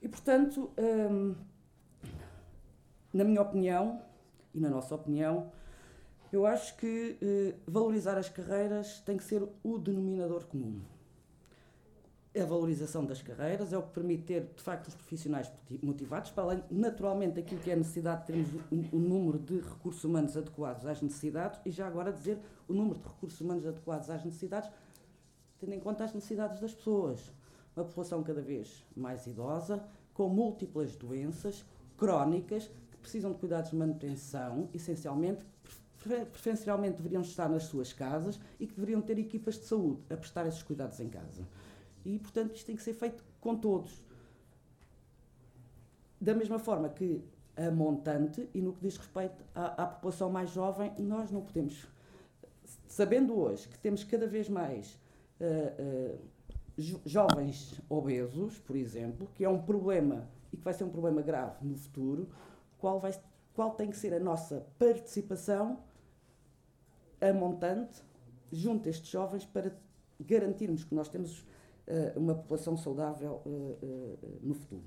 E, 0.00 0.08
portanto, 0.08 0.70
hum, 0.78 1.34
na 3.14 3.22
minha 3.22 3.40
opinião, 3.40 4.02
e 4.52 4.60
na 4.60 4.68
nossa 4.68 4.94
opinião, 4.94 5.50
eu 6.32 6.44
acho 6.44 6.76
que 6.76 7.16
eh, 7.22 7.54
valorizar 7.64 8.18
as 8.18 8.28
carreiras 8.28 8.98
tem 9.00 9.16
que 9.16 9.22
ser 9.22 9.46
o 9.62 9.78
denominador 9.78 10.44
comum. 10.46 10.80
A 12.36 12.44
valorização 12.44 13.04
das 13.04 13.22
carreiras 13.22 13.72
é 13.72 13.78
o 13.78 13.82
que 13.82 13.90
permite 13.90 14.24
ter, 14.24 14.52
de 14.56 14.60
facto, 14.60 14.88
os 14.88 14.94
profissionais 14.96 15.48
motivados, 15.80 16.32
para 16.32 16.42
além, 16.42 16.64
naturalmente, 16.68 17.34
daquilo 17.34 17.60
que 17.60 17.70
é 17.70 17.74
a 17.74 17.76
necessidade 17.76 18.22
de 18.22 18.26
termos 18.26 18.48
o, 18.52 18.96
o 18.96 18.98
número 18.98 19.38
de 19.38 19.60
recursos 19.60 20.02
humanos 20.02 20.36
adequados 20.36 20.84
às 20.84 21.00
necessidades, 21.00 21.60
e 21.64 21.70
já 21.70 21.86
agora 21.86 22.12
dizer 22.12 22.40
o 22.66 22.74
número 22.74 22.98
de 22.98 23.06
recursos 23.06 23.40
humanos 23.40 23.64
adequados 23.64 24.10
às 24.10 24.24
necessidades, 24.24 24.68
tendo 25.60 25.72
em 25.72 25.78
conta 25.78 26.02
as 26.02 26.12
necessidades 26.12 26.60
das 26.60 26.74
pessoas. 26.74 27.32
Uma 27.76 27.84
população 27.84 28.24
cada 28.24 28.42
vez 28.42 28.84
mais 28.96 29.24
idosa, 29.28 29.84
com 30.12 30.28
múltiplas 30.28 30.96
doenças 30.96 31.64
crónicas, 31.96 32.68
precisam 33.04 33.32
de 33.32 33.38
cuidados 33.38 33.70
de 33.70 33.76
manutenção, 33.76 34.68
essencialmente, 34.72 35.44
preferencialmente 36.02 36.96
deveriam 36.96 37.22
estar 37.22 37.48
nas 37.48 37.64
suas 37.64 37.92
casas 37.92 38.40
e 38.58 38.66
que 38.66 38.74
deveriam 38.74 39.00
ter 39.00 39.18
equipas 39.18 39.54
de 39.54 39.66
saúde 39.66 40.00
a 40.10 40.16
prestar 40.16 40.46
esses 40.46 40.62
cuidados 40.62 40.98
em 41.00 41.08
casa. 41.08 41.46
E, 42.04 42.18
portanto, 42.18 42.54
isto 42.54 42.66
tem 42.66 42.76
que 42.76 42.82
ser 42.82 42.94
feito 42.94 43.22
com 43.40 43.56
todos. 43.56 44.04
Da 46.20 46.34
mesma 46.34 46.58
forma 46.58 46.88
que 46.88 47.22
a 47.56 47.70
montante, 47.70 48.48
e 48.52 48.60
no 48.60 48.72
que 48.72 48.80
diz 48.80 48.96
respeito 48.96 49.44
à, 49.54 49.82
à 49.82 49.86
população 49.86 50.30
mais 50.30 50.50
jovem, 50.50 50.92
nós 50.98 51.30
não 51.30 51.42
podemos, 51.42 51.86
sabendo 52.88 53.38
hoje 53.38 53.68
que 53.68 53.78
temos 53.78 54.02
cada 54.02 54.26
vez 54.26 54.48
mais 54.48 54.98
uh, 55.40 56.14
uh, 56.16 56.18
jovens 57.06 57.80
obesos, 57.88 58.58
por 58.58 58.76
exemplo, 58.76 59.28
que 59.34 59.44
é 59.44 59.48
um 59.48 59.62
problema 59.62 60.28
e 60.52 60.56
que 60.56 60.64
vai 60.64 60.74
ser 60.74 60.84
um 60.84 60.90
problema 60.90 61.22
grave 61.22 61.64
no 61.66 61.76
futuro, 61.76 62.28
qual, 62.84 63.00
vai, 63.00 63.18
qual 63.54 63.70
tem 63.70 63.88
que 63.88 63.96
ser 63.96 64.12
a 64.12 64.20
nossa 64.20 64.66
participação 64.78 65.78
a 67.18 67.32
montante 67.32 68.02
junto 68.52 68.86
a 68.86 68.90
estes 68.90 69.08
jovens 69.08 69.46
para 69.46 69.74
garantirmos 70.20 70.84
que 70.84 70.94
nós 70.94 71.08
temos 71.08 71.40
uh, 71.40 72.18
uma 72.18 72.34
população 72.34 72.76
saudável 72.76 73.40
uh, 73.46 73.48
uh, 73.48 74.18
no 74.42 74.52
futuro. 74.52 74.84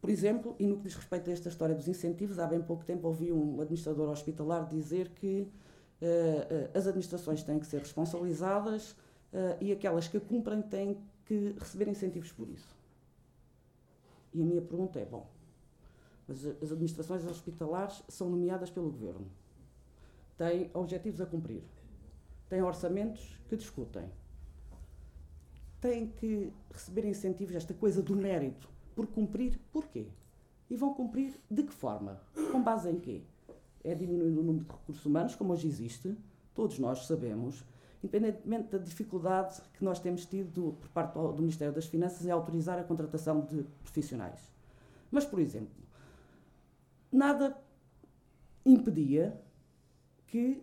Por 0.00 0.08
exemplo, 0.08 0.54
e 0.60 0.68
no 0.68 0.76
que 0.76 0.84
diz 0.84 0.94
respeito 0.94 1.28
a 1.28 1.32
esta 1.32 1.48
história 1.48 1.74
dos 1.74 1.88
incentivos, 1.88 2.38
há 2.38 2.46
bem 2.46 2.62
pouco 2.62 2.84
tempo 2.84 3.08
ouvi 3.08 3.32
um 3.32 3.60
administrador 3.60 4.08
hospitalar 4.08 4.68
dizer 4.68 5.08
que 5.10 5.50
as 6.72 6.86
administrações 6.86 7.42
têm 7.42 7.58
que 7.58 7.66
ser 7.66 7.80
responsabilizadas 7.80 8.96
e 9.60 9.70
aquelas 9.70 10.08
que 10.08 10.18
cumprem 10.18 10.62
têm 10.62 10.96
que 11.26 11.54
receber 11.58 11.86
incentivos 11.86 12.32
por 12.32 12.48
isso. 12.48 12.74
E 14.32 14.40
a 14.40 14.46
minha 14.46 14.62
pergunta 14.62 14.98
é: 14.98 15.04
bom, 15.04 15.26
as, 16.30 16.44
as 16.62 16.72
administrações 16.72 17.26
hospitalares 17.26 18.02
são 18.08 18.30
nomeadas 18.30 18.70
pelo 18.70 18.90
governo. 18.90 19.26
Têm 20.36 20.70
objetivos 20.72 21.20
a 21.20 21.26
cumprir. 21.26 21.62
Têm 22.48 22.62
orçamentos 22.62 23.38
que 23.48 23.56
discutem. 23.56 24.10
Têm 25.80 26.08
que 26.08 26.52
receber 26.72 27.04
incentivos, 27.04 27.54
esta 27.54 27.74
coisa 27.74 28.02
do 28.02 28.14
mérito, 28.14 28.68
por 28.94 29.06
cumprir, 29.06 29.58
porquê? 29.72 30.06
E 30.68 30.76
vão 30.76 30.94
cumprir 30.94 31.40
de 31.50 31.62
que 31.62 31.72
forma? 31.72 32.20
Com 32.52 32.62
base 32.62 32.90
em 32.90 33.00
quê? 33.00 33.22
É 33.82 33.94
diminuindo 33.94 34.40
o 34.40 34.44
número 34.44 34.64
de 34.64 34.70
recursos 34.70 35.04
humanos, 35.06 35.34
como 35.34 35.52
hoje 35.52 35.66
existe, 35.66 36.16
todos 36.54 36.78
nós 36.78 37.06
sabemos, 37.06 37.64
independentemente 38.02 38.70
da 38.70 38.78
dificuldade 38.78 39.60
que 39.72 39.84
nós 39.84 39.98
temos 39.98 40.26
tido 40.26 40.76
por 40.80 40.88
parte 40.90 41.14
do 41.14 41.38
Ministério 41.38 41.74
das 41.74 41.86
Finanças 41.86 42.26
em 42.26 42.30
autorizar 42.30 42.78
a 42.78 42.84
contratação 42.84 43.40
de 43.40 43.64
profissionais. 43.82 44.40
Mas, 45.10 45.24
por 45.24 45.40
exemplo, 45.40 45.79
nada 47.10 47.56
impedia 48.64 49.40
que 50.26 50.62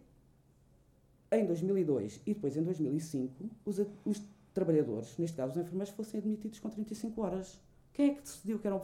em 1.32 1.46
2002 1.46 2.22
e 2.26 2.34
depois 2.34 2.56
em 2.56 2.64
2005 2.64 3.50
os, 3.66 3.80
os 4.06 4.24
trabalhadores, 4.54 5.18
neste 5.18 5.38
caso 5.38 5.52
os 5.52 5.58
enfermeiros, 5.58 5.94
fossem 5.94 6.20
admitidos 6.20 6.60
com 6.60 6.70
35 6.70 7.22
horas. 7.22 7.62
Quem 7.94 8.12
é 8.12 8.14
que 8.16 8.22
decidiu 8.22 8.60
que, 8.60 8.68
eram, 8.68 8.82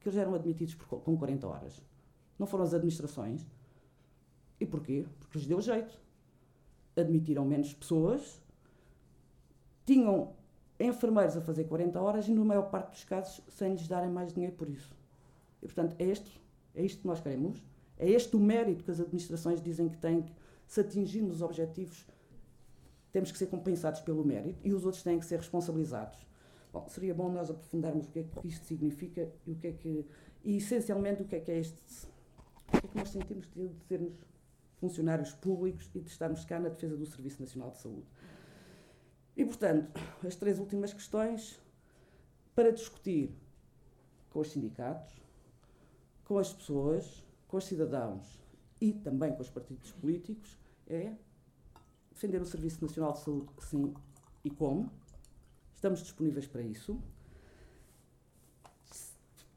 que 0.00 0.08
eles 0.08 0.18
eram 0.18 0.34
admitidos 0.34 0.74
por, 0.74 1.00
com 1.00 1.16
40 1.16 1.46
horas? 1.46 1.82
Não 2.38 2.46
foram 2.46 2.64
as 2.64 2.72
administrações? 2.72 3.46
E 4.60 4.64
porquê? 4.64 5.06
Porque 5.20 5.38
lhes 5.38 5.46
deu 5.46 5.60
jeito. 5.60 6.00
Admitiram 6.96 7.44
menos 7.44 7.74
pessoas, 7.74 8.40
tinham 9.84 10.32
enfermeiros 10.80 11.36
a 11.36 11.42
fazer 11.42 11.64
40 11.64 12.00
horas 12.00 12.28
e, 12.28 12.32
na 12.32 12.44
maior 12.44 12.70
parte 12.70 12.92
dos 12.92 13.04
casos, 13.04 13.42
sem 13.48 13.72
lhes 13.72 13.86
darem 13.86 14.10
mais 14.10 14.32
dinheiro 14.32 14.54
por 14.56 14.68
isso. 14.68 14.94
E, 15.62 15.66
portanto, 15.66 15.94
é 15.98 16.04
isto, 16.04 16.30
é 16.76 16.84
isto 16.84 17.00
que 17.00 17.06
nós 17.06 17.20
queremos. 17.20 17.62
É 17.98 18.08
este 18.08 18.36
o 18.36 18.40
mérito 18.40 18.84
que 18.84 18.90
as 18.90 19.00
administrações 19.00 19.60
dizem 19.60 19.88
que 19.88 19.96
têm 19.96 20.22
que, 20.22 20.32
se 20.66 20.80
atingirmos 20.80 21.36
os 21.36 21.42
objetivos, 21.42 22.06
temos 23.10 23.32
que 23.32 23.38
ser 23.38 23.46
compensados 23.46 24.00
pelo 24.00 24.24
mérito 24.24 24.60
e 24.62 24.72
os 24.72 24.84
outros 24.84 25.02
têm 25.02 25.18
que 25.18 25.24
ser 25.24 25.38
responsabilizados. 25.38 26.18
Bom, 26.72 26.86
seria 26.88 27.14
bom 27.14 27.30
nós 27.30 27.50
aprofundarmos 27.50 28.06
o 28.06 28.10
que 28.10 28.18
é 28.18 28.22
que 28.24 28.46
isto 28.46 28.66
significa 28.66 29.32
e 29.46 29.52
o 29.52 29.56
que 29.56 29.66
é 29.68 29.72
que 29.72 30.06
e 30.44 30.58
essencialmente 30.58 31.22
o 31.22 31.24
que 31.24 31.36
é 31.36 31.40
que 31.40 31.50
é 31.50 31.58
este 31.58 32.06
o 32.68 32.80
que 32.80 32.86
é 32.86 32.88
que 32.90 32.96
nós 32.96 33.08
sentimos 33.08 33.48
de 33.48 33.70
sermos 33.88 34.12
funcionários 34.78 35.32
públicos 35.32 35.90
e 35.94 36.00
de 36.00 36.10
estarmos 36.10 36.44
cá 36.44 36.60
na 36.60 36.68
defesa 36.68 36.96
do 36.96 37.06
Serviço 37.06 37.40
Nacional 37.40 37.70
de 37.70 37.78
Saúde. 37.78 38.06
E, 39.36 39.44
portanto, 39.44 40.00
as 40.26 40.36
três 40.36 40.58
últimas 40.58 40.92
questões 40.92 41.58
para 42.54 42.70
discutir 42.70 43.34
com 44.30 44.40
os 44.40 44.50
sindicatos, 44.50 45.14
com 46.26 46.38
as 46.38 46.52
pessoas, 46.52 47.24
com 47.48 47.56
os 47.56 47.64
cidadãos 47.64 48.38
e 48.80 48.92
também 48.92 49.32
com 49.32 49.40
os 49.40 49.48
partidos 49.48 49.92
políticos 49.92 50.58
é 50.86 51.14
defender 52.10 52.42
o 52.42 52.44
Serviço 52.44 52.84
Nacional 52.84 53.12
de 53.12 53.20
Saúde, 53.20 53.48
sim, 53.60 53.94
e 54.44 54.50
como. 54.50 54.90
Estamos 55.74 56.02
disponíveis 56.02 56.46
para 56.46 56.62
isso. 56.62 57.00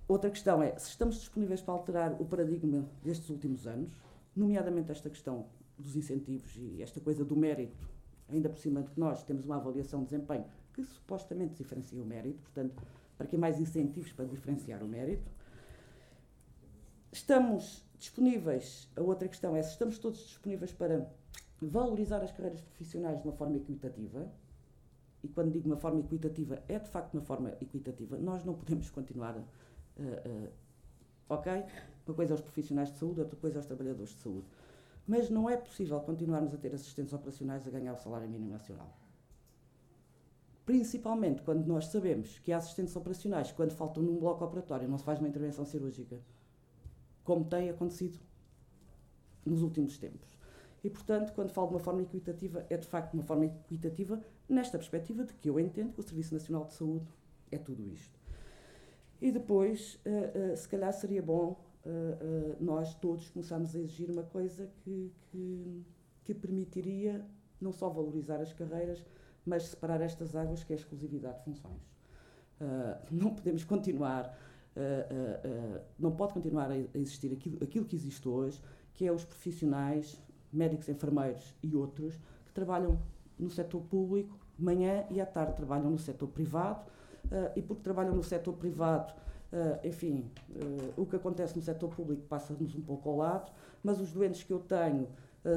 Outra 0.07 0.30
questão 0.30 0.61
é 0.63 0.78
se 0.78 0.89
estamos 0.89 1.15
disponíveis 1.15 1.61
para 1.61 1.74
alterar 1.74 2.22
o 2.22 2.26
paradigma 2.26 2.89
destes 3.03 3.30
últimos 3.30 3.67
anos, 3.67 3.93
nomeadamente 4.36 4.91
esta 4.91 5.09
questão 5.09 5.47
dos 5.78 5.95
incentivos 5.95 6.55
e 6.55 6.82
esta 6.82 6.99
coisa 6.99 7.26
do 7.26 7.36
mérito 7.36 7.88
ainda 8.32 8.49
por 8.49 8.57
cima 8.57 8.82
de 8.84 8.91
que 8.91 8.99
nós 8.99 9.24
temos 9.24 9.45
uma 9.45 9.57
avaliação 9.57 10.03
de 10.03 10.11
desempenho 10.11 10.45
que 10.74 10.84
supostamente 10.84 11.55
diferencia 11.55 12.01
o 12.01 12.05
mérito, 12.05 12.41
portanto, 12.41 12.82
para 13.17 13.28
que 13.28 13.38
mais 13.38 13.59
incentivos 13.59 14.13
para 14.13 14.26
diferenciar 14.26 14.84
o 14.84 14.88
mérito. 14.88 15.30
Estamos 17.12 17.84
disponíveis, 17.97 18.88
a 18.95 19.01
outra 19.01 19.28
questão 19.28 19.55
é 19.55 19.62
se 19.64 19.72
estamos 19.72 19.97
todos 19.97 20.20
disponíveis 20.20 20.72
para 20.72 21.12
valorizar 21.62 22.22
as 22.22 22.32
carreiras 22.32 22.62
profissionais 22.62 23.20
de 23.20 23.28
uma 23.28 23.36
forma 23.36 23.57
equitativa, 23.57 24.32
e 25.24 25.28
quando 25.28 25.51
digo 25.51 25.68
uma 25.68 25.78
forma 25.78 25.99
equitativa, 25.99 26.62
é 26.68 26.80
de 26.80 26.88
facto 26.88 27.16
uma 27.16 27.24
forma 27.24 27.51
equitativa, 27.60 28.18
nós 28.18 28.45
não 28.45 28.53
podemos 28.53 28.89
continuar. 28.89 29.36
Uh, 29.38 29.43
uh, 30.01 30.49
ok? 31.30 31.66
Uma 32.07 32.16
coisa 32.16 32.34
é 32.34 32.36
os 32.36 32.41
profissionais 32.41 32.91
de 32.91 32.97
saúde, 32.97 33.20
outra 33.20 33.36
coisa 33.36 33.57
é 33.57 33.60
os 33.60 33.66
trabalhadores 33.66 34.12
de 34.12 34.22
saúde. 34.22 34.47
Mas 35.05 35.30
não 35.30 35.49
é 35.49 35.57
possível 35.57 35.99
continuarmos 36.01 36.53
a 36.53 36.57
ter 36.57 36.74
assistentes 36.74 37.14
operacionais 37.14 37.68
a 37.68 37.70
ganhar 37.72 37.93
o 37.93 37.97
salário 37.97 38.30
mínimo 38.30 38.51
nacional. 38.51 38.95
Principalmente 40.66 41.41
quando 41.41 41.66
nós 41.66 41.88
sabemos 41.88 42.38
que 42.39 42.51
há 42.51 42.57
assistentes 42.57 42.95
operacionais, 42.95 43.51
quando 43.51 43.72
faltam 43.72 44.03
num 44.03 44.18
bloco 44.18 44.45
operatório, 44.45 44.88
não 44.88 44.99
se 44.99 45.03
faz 45.03 45.20
uma 45.20 45.28
intervenção 45.28 45.66
cirúrgica, 45.66 46.20
como 47.30 47.45
tem 47.45 47.69
acontecido 47.69 48.17
nos 49.45 49.61
últimos 49.61 49.99
tempos. 49.99 50.27
E, 50.84 50.89
portanto, 50.89 51.32
quando 51.34 51.51
falo 51.51 51.67
de 51.67 51.73
uma 51.75 51.80
forma 51.80 52.01
equitativa, 52.01 52.65
é 52.71 52.75
de 52.75 52.88
facto 52.88 53.13
uma 53.13 53.21
forma 53.21 53.45
equitativa 53.45 54.19
nesta 54.47 54.80
perspectiva 54.80 55.23
de 55.23 55.34
que 55.36 55.47
eu 55.47 55.59
entendo 55.59 55.93
que 55.93 55.99
o 55.99 56.03
Serviço 56.03 56.34
Nacional 56.34 56.65
de 56.65 56.73
Saúde 56.73 57.05
é 57.51 57.59
tudo 57.59 57.88
isto. 57.88 58.19
E 59.21 59.32
depois, 59.32 59.99
uh, 60.07 60.53
uh, 60.53 60.57
se 60.57 60.67
calhar 60.67 60.91
seria 60.91 61.21
bom 61.21 61.63
uh, 61.86 62.55
nós 62.59 62.95
todos 62.95 63.30
começámos 63.30 63.75
a 63.75 63.80
exigir 63.80 64.09
uma 64.09 64.23
coisa 64.23 64.67
que, 64.80 65.13
que, 65.30 65.86
que 66.23 66.34
permitiria 66.34 67.23
não 67.61 67.71
só 67.71 67.89
valorizar 67.89 68.41
as 68.41 68.53
carreiras, 68.53 69.05
mas 69.45 69.65
separar 69.67 70.01
estas 70.01 70.36
águas, 70.36 70.63
que 70.63 70.73
é 70.73 70.75
a 70.75 70.80
exclusividade 70.80 71.38
de 71.38 71.43
funções. 71.43 71.93
Não 73.09 73.34
podemos 73.34 73.63
continuar, 73.63 74.38
uh, 74.76 75.78
uh, 75.78 75.82
não 75.97 76.11
pode 76.11 76.34
continuar 76.34 76.72
a 76.72 76.97
existir 76.97 77.32
aquilo, 77.34 77.57
aquilo 77.63 77.86
que 77.86 77.95
existe 77.95 78.28
hoje, 78.28 78.61
que 78.93 79.05
é 79.05 79.11
os 79.11 79.24
profissionais, 79.24 80.22
médicos, 80.51 80.89
enfermeiros 80.89 81.55
e 81.63 81.76
outros, 81.76 82.15
que 82.45 82.53
trabalham 82.53 82.99
no 83.38 83.49
setor 83.49 83.82
público, 83.82 84.38
manhã 84.57 85.05
e 85.09 85.22
à 85.22 85.26
tarde 85.26 85.55
trabalham 85.55 85.89
no 85.89 85.97
setor 85.97 86.28
privado, 86.28 86.89
e 87.55 87.61
porque 87.61 87.84
trabalham 87.84 88.15
no 88.15 88.24
setor 88.24 88.53
privado 88.53 89.13
enfim, 89.84 90.30
o 90.97 91.05
que 91.05 91.15
acontece 91.15 91.55
no 91.55 91.61
setor 91.61 91.89
público 91.89 92.24
passa-nos 92.24 92.76
um 92.76 92.82
pouco 92.82 93.09
ao 93.09 93.17
lado, 93.17 93.51
mas 93.84 93.99
os 93.99 94.11
doentes 94.11 94.43
que 94.43 94.51
eu 94.51 94.59
tenho 94.59 95.07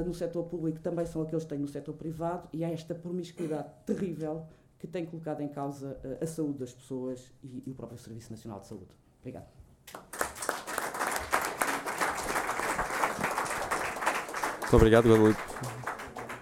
no 0.05 0.13
setor 0.13 0.45
público 0.45 0.79
também 0.79 1.05
são 1.05 1.21
aqueles 1.21 1.43
que 1.43 1.49
tenho 1.49 1.61
no 1.61 1.67
setor 1.67 1.93
privado 1.93 2.47
e 2.53 2.63
há 2.63 2.71
esta 2.71 2.95
promiscuidade 2.95 3.69
terrível 3.85 4.45
que 4.79 4.87
tem 4.87 5.05
colocado 5.05 5.41
em 5.41 5.47
causa 5.47 5.99
a 6.21 6.25
saúde 6.25 6.59
das 6.59 6.73
pessoas 6.73 7.33
e, 7.43 7.63
e, 7.65 7.71
o 7.71 7.75
próprio 7.75 7.99
Serviço 7.99 8.31
Nacional 8.31 8.59
de 8.59 8.67
Saúde. 8.67 9.02
Obrigado. 9.23 9.45
Muito 14.59 14.75
obrigado, 14.75 15.07
Guadalupe. 15.07 15.39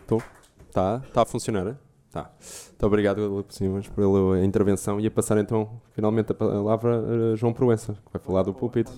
Estou? 0.01 0.23
Está? 0.67 1.01
Está 1.05 1.21
a 1.21 1.25
funcionar? 1.25 1.77
Tá. 2.11 2.31
Muito 2.69 2.85
obrigado, 2.87 3.17
Guadalupe 3.17 3.53
Simas, 3.53 3.87
pela 3.87 4.43
intervenção. 4.43 4.99
E 4.99 5.05
a 5.05 5.11
passar 5.11 5.37
então, 5.37 5.79
finalmente, 5.91 6.31
a 6.31 6.35
palavra 6.35 7.33
a 7.33 7.35
João 7.35 7.53
Proença, 7.53 7.93
que 7.93 8.11
vai 8.11 8.19
falar 8.19 8.41
do 8.41 8.53
púlpito, 8.53 8.91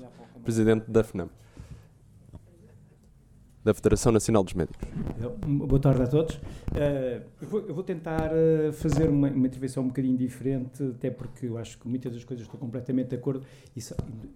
presidente 0.46 0.90
da 0.90 1.04
FNAM, 1.04 1.28
da 3.64 3.74
Federação 3.74 4.12
Nacional 4.12 4.44
dos 4.44 4.54
Médicos. 4.54 4.88
Boa 5.48 5.80
tarde 5.80 6.02
a 6.02 6.08
todos. 6.08 6.36
Uh, 6.36 7.24
eu, 7.42 7.74
vou, 7.74 7.84
tentar 7.84 8.32
uh, 8.32 8.74
fazer 8.74 9.10
uma, 9.10 9.30
uma, 9.30 9.48
intervenção 9.48 9.84
um 9.84 9.88
bocadinho 9.88 10.18
diferente, 10.18 10.84
até 10.84 11.10
porque 11.10 11.46
eu 11.46 11.58
acho 11.58 11.80
que 11.80 11.88
muitas 11.88 12.14
das 12.14 12.24
coisas 12.24 12.46
estou 12.46 12.60
completamente 12.60 13.10
de 13.10 13.16
acordo 13.16 13.46
e, 13.76 13.80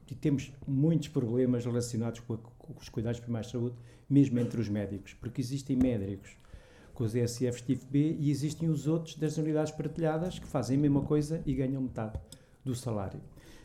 e 0.10 0.16
temos 0.16 0.54
muitos 0.66 1.10
problemas 1.10 1.66
relacionados 1.66 2.22
com, 2.22 2.36
a, 2.36 2.38
com 2.38 2.74
os 2.80 2.88
cuidados 2.88 3.20
primários 3.20 3.52
de 3.52 3.58
saúde, 3.58 3.76
mesmo 4.10 4.40
entre 4.40 4.62
os 4.62 4.70
médicos, 4.70 5.14
porque 5.14 5.42
existem 5.42 5.76
médicos 5.76 6.38
com 6.94 7.04
os 7.04 7.14
ESFs 7.14 7.62
tipo 7.62 7.86
B 7.92 8.16
e 8.18 8.32
existem 8.32 8.70
os 8.70 8.88
outros 8.88 9.16
das 9.16 9.38
unidades 9.38 9.72
partilhadas 9.72 10.40
que 10.40 10.48
fazem 10.48 10.78
a 10.78 10.82
mesma 10.82 11.02
coisa 11.02 11.42
e 11.46 11.54
ganham 11.54 11.82
metade 11.82 12.18
do 12.64 12.74
salário. 12.74 13.20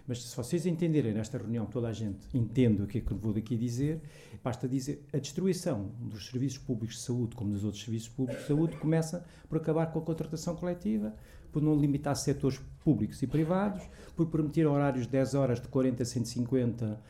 Mas 0.07 0.22
se 0.22 0.36
vocês 0.36 0.66
entenderem 0.66 1.12
nesta 1.12 1.38
reunião, 1.38 1.66
toda 1.66 1.88
a 1.88 1.92
gente 1.92 2.26
entende 2.34 2.82
o 2.82 2.86
que 2.86 2.98
é 2.98 3.00
que 3.00 3.14
vou 3.14 3.32
daqui 3.32 3.57
dizer, 3.57 4.00
basta 4.42 4.68
dizer 4.68 5.07
a 5.12 5.18
destruição 5.18 5.90
dos 6.00 6.26
serviços 6.26 6.59
públicos 6.59 6.96
de 6.96 7.03
saúde, 7.03 7.36
como 7.36 7.53
dos 7.53 7.64
outros 7.64 7.82
serviços 7.82 8.09
públicos 8.09 8.42
de 8.42 8.48
saúde, 8.48 8.76
começa 8.76 9.24
por 9.48 9.59
acabar 9.59 9.86
com 9.92 9.98
a 9.98 10.03
contratação 10.03 10.57
coletiva, 10.57 11.14
por 11.53 11.62
não 11.62 11.76
limitar 11.76 12.16
setores 12.16 12.61
públicos 12.82 13.22
e 13.22 13.26
privados, 13.26 13.82
por 14.16 14.26
permitir 14.26 14.66
horários 14.66 15.05
de 15.07 15.12
10 15.12 15.34
horas 15.34 15.61
de 15.61 15.68
40 15.68 16.03
a 16.03 16.07
150 16.07 17.00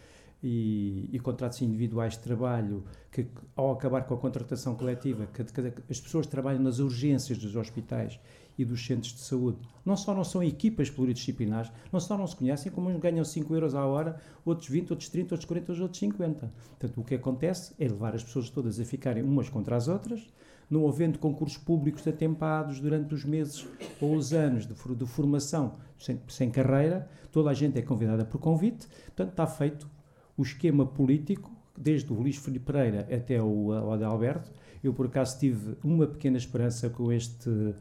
e, 0.42 1.08
e, 1.12 1.20
contratos 1.20 1.62
individuais 1.62 2.14
de 2.14 2.18
trabalho, 2.18 2.84
que 3.10 3.28
ao 3.54 3.70
acabar 3.70 4.04
com 4.04 4.14
a 4.14 4.18
contratação 4.18 4.74
coletiva, 4.74 5.26
que, 5.26 5.44
que, 5.44 5.82
as 5.88 6.00
pessoas 6.00 6.26
trabalham 6.26 6.60
nas 6.60 6.80
urgências 6.80 7.38
dos 7.38 7.54
hospitais 7.54 8.18
e 8.58 8.64
dos 8.64 8.84
centros 8.84 9.12
de 9.12 9.20
saúde, 9.20 9.58
não 9.84 9.96
só 9.96 10.14
não 10.14 10.24
são 10.24 10.42
equipas 10.42 10.90
pluridisciplinares, 10.90 11.70
não 11.92 11.98
só 11.98 12.16
não 12.16 12.26
se 12.26 12.36
conhecem, 12.36 12.70
como 12.70 12.88
uns 12.88 13.00
ganham 13.00 13.24
5 13.24 13.54
euros 13.54 13.74
à 13.74 13.84
hora, 13.84 14.18
outros 14.44 14.68
20, 14.68 14.90
outros 14.90 15.08
30, 15.08 15.34
outros 15.34 15.44
40, 15.46 15.72
outros 15.82 15.98
50. 15.98 16.52
Portanto, 16.78 17.00
o 17.00 17.04
que 17.04 17.14
acontece 17.14 17.74
é 17.78 17.84
levar 17.84 18.14
as 18.14 18.22
pessoas 18.22 18.50
todas 18.50 18.78
a 18.78 18.84
ficarem 18.84 19.22
umas 19.22 19.48
contra 19.48 19.76
as 19.76 19.88
outras, 19.88 20.26
não 20.70 20.88
havendo 20.88 21.18
concursos 21.18 21.58
públicos 21.58 22.06
atempados 22.06 22.80
durante 22.80 23.14
os 23.14 23.24
meses 23.24 23.66
ou 24.00 24.14
os 24.14 24.32
anos 24.32 24.66
de, 24.66 24.74
de 24.74 25.06
formação 25.06 25.74
sem, 25.98 26.20
sem 26.28 26.50
carreira, 26.50 27.08
toda 27.30 27.50
a 27.50 27.54
gente 27.54 27.78
é 27.78 27.82
convidada 27.82 28.24
por 28.24 28.38
convite, 28.38 28.86
portanto, 29.06 29.30
está 29.30 29.46
feito 29.46 29.88
o 30.36 30.42
esquema 30.42 30.86
político, 30.86 31.50
desde 31.76 32.12
o 32.12 32.16
Luís 32.16 32.36
Filipe 32.36 32.66
Pereira 32.66 33.08
até 33.14 33.42
o 33.42 33.72
Adalberto. 33.92 34.50
Eu, 34.82 34.92
por 34.92 35.06
acaso, 35.06 35.38
tive 35.38 35.76
uma 35.82 36.06
pequena 36.06 36.36
esperança 36.36 36.90
com 36.90 37.12
este, 37.12 37.74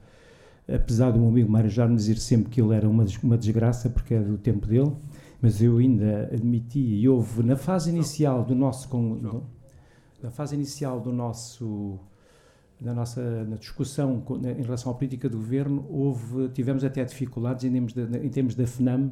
apesar 0.67 1.11
do 1.11 1.19
meu 1.19 1.29
amigo 1.29 1.51
Mário 1.51 1.69
já 1.69 1.87
me 1.87 1.95
dizer 1.95 2.17
sempre 2.17 2.49
que 2.49 2.61
ele 2.61 2.73
era 2.73 2.87
uma, 2.87 3.05
uma 3.23 3.37
desgraça, 3.37 3.89
porque 3.89 4.13
é 4.13 4.19
do 4.19 4.37
tempo 4.37 4.67
dele, 4.67 4.91
mas 5.41 5.61
eu 5.61 5.77
ainda 5.77 6.29
admiti, 6.31 6.79
e 6.79 7.07
houve 7.09 7.43
na 7.43 7.55
fase 7.55 7.89
inicial 7.89 8.43
do 8.43 8.53
nosso. 8.53 8.87
Com, 8.89 9.43
na 10.21 10.29
fase 10.29 10.55
inicial 10.55 10.99
do 10.99 11.11
nosso 11.11 11.99
na 12.79 12.93
nossa 12.93 13.43
na 13.45 13.57
discussão 13.57 14.23
em 14.57 14.63
relação 14.63 14.91
à 14.91 14.95
política 14.95 15.29
do 15.29 15.37
governo, 15.37 15.85
houve, 15.89 16.49
tivemos 16.49 16.83
até 16.83 17.03
dificuldades 17.03 17.63
em 17.63 17.71
termos, 17.71 17.93
de, 17.93 18.17
em 18.17 18.29
termos 18.29 18.55
da 18.55 18.65
FNAM, 18.65 19.11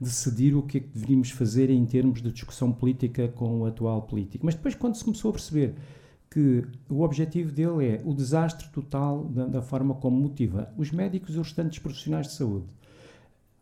decidir 0.00 0.54
o 0.54 0.62
que 0.62 0.78
é 0.78 0.80
que 0.80 0.88
deveríamos 0.88 1.30
fazer 1.30 1.70
em 1.70 1.84
termos 1.86 2.20
de 2.20 2.30
discussão 2.32 2.72
política 2.72 3.28
com 3.28 3.60
o 3.60 3.66
atual 3.66 4.02
político. 4.02 4.44
Mas 4.44 4.54
depois, 4.54 4.74
quando 4.74 4.96
se 4.96 5.04
começou 5.04 5.30
a 5.30 5.32
perceber 5.32 5.74
que 6.36 6.66
o 6.90 7.00
objetivo 7.00 7.50
dele 7.50 7.86
é 7.88 8.02
o 8.04 8.12
desastre 8.12 8.68
total 8.68 9.24
da, 9.24 9.46
da 9.46 9.62
forma 9.62 9.94
como 9.94 10.20
motiva 10.20 10.70
os 10.76 10.90
médicos 10.90 11.34
e 11.34 11.38
os 11.38 11.46
restantes 11.46 11.78
profissionais 11.78 12.26
de 12.26 12.34
saúde, 12.34 12.66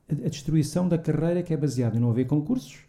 a, 0.09 0.27
a 0.27 0.29
destruição 0.29 0.89
da 0.89 0.99
carreira 0.99 1.41
que 1.41 1.55
é 1.55 1.57
baseada 1.57 1.97
em 1.97 2.01
não 2.01 2.11
haver 2.11 2.27
concursos, 2.27 2.81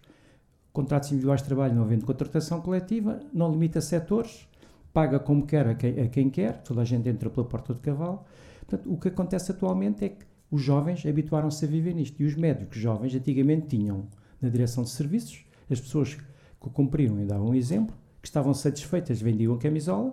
contratos 0.74 1.12
individuais 1.12 1.44
de 1.44 1.48
trabalho 1.48 1.76
não 1.76 1.84
havendo 1.84 2.04
contratação 2.04 2.62
coletiva, 2.62 3.20
não 3.32 3.52
limita 3.52 3.80
setores, 3.80 4.48
paga 4.92 5.20
como 5.20 5.46
quer 5.46 5.68
a 5.68 5.76
quem, 5.76 6.00
a 6.00 6.08
quem 6.08 6.32
quer, 6.32 6.64
toda 6.64 6.82
a 6.82 6.86
gente 6.86 7.08
entra 7.08 7.30
pela 7.30 7.46
porta 7.46 7.72
de 7.76 7.80
cavalo. 7.82 8.26
Portanto, 8.66 8.92
o 8.92 8.98
que 8.98 9.10
acontece 9.10 9.52
atualmente 9.52 10.04
é 10.04 10.10
que 10.10 10.26
os 10.50 10.64
jovens 10.64 11.06
habituaram-se 11.06 11.64
a 11.64 11.68
viver 11.68 11.94
nisto. 11.94 12.20
E 12.20 12.26
os 12.26 12.34
médicos 12.34 12.80
jovens 12.80 13.14
antigamente 13.14 13.68
tinham 13.78 14.08
na 14.42 14.50
direção 14.50 14.84
de 14.84 14.90
serviços 14.90 15.46
as 15.70 15.80
pessoas 15.80 16.16
que 16.16 16.70
cumpriam 16.72 17.22
e 17.22 17.26
davam 17.26 17.50
um 17.50 17.54
exemplo, 17.54 17.96
que 18.26 18.30
estavam 18.30 18.56
satisfeitas, 18.56 19.22
vendiam 19.22 19.56
camisola, 19.56 20.12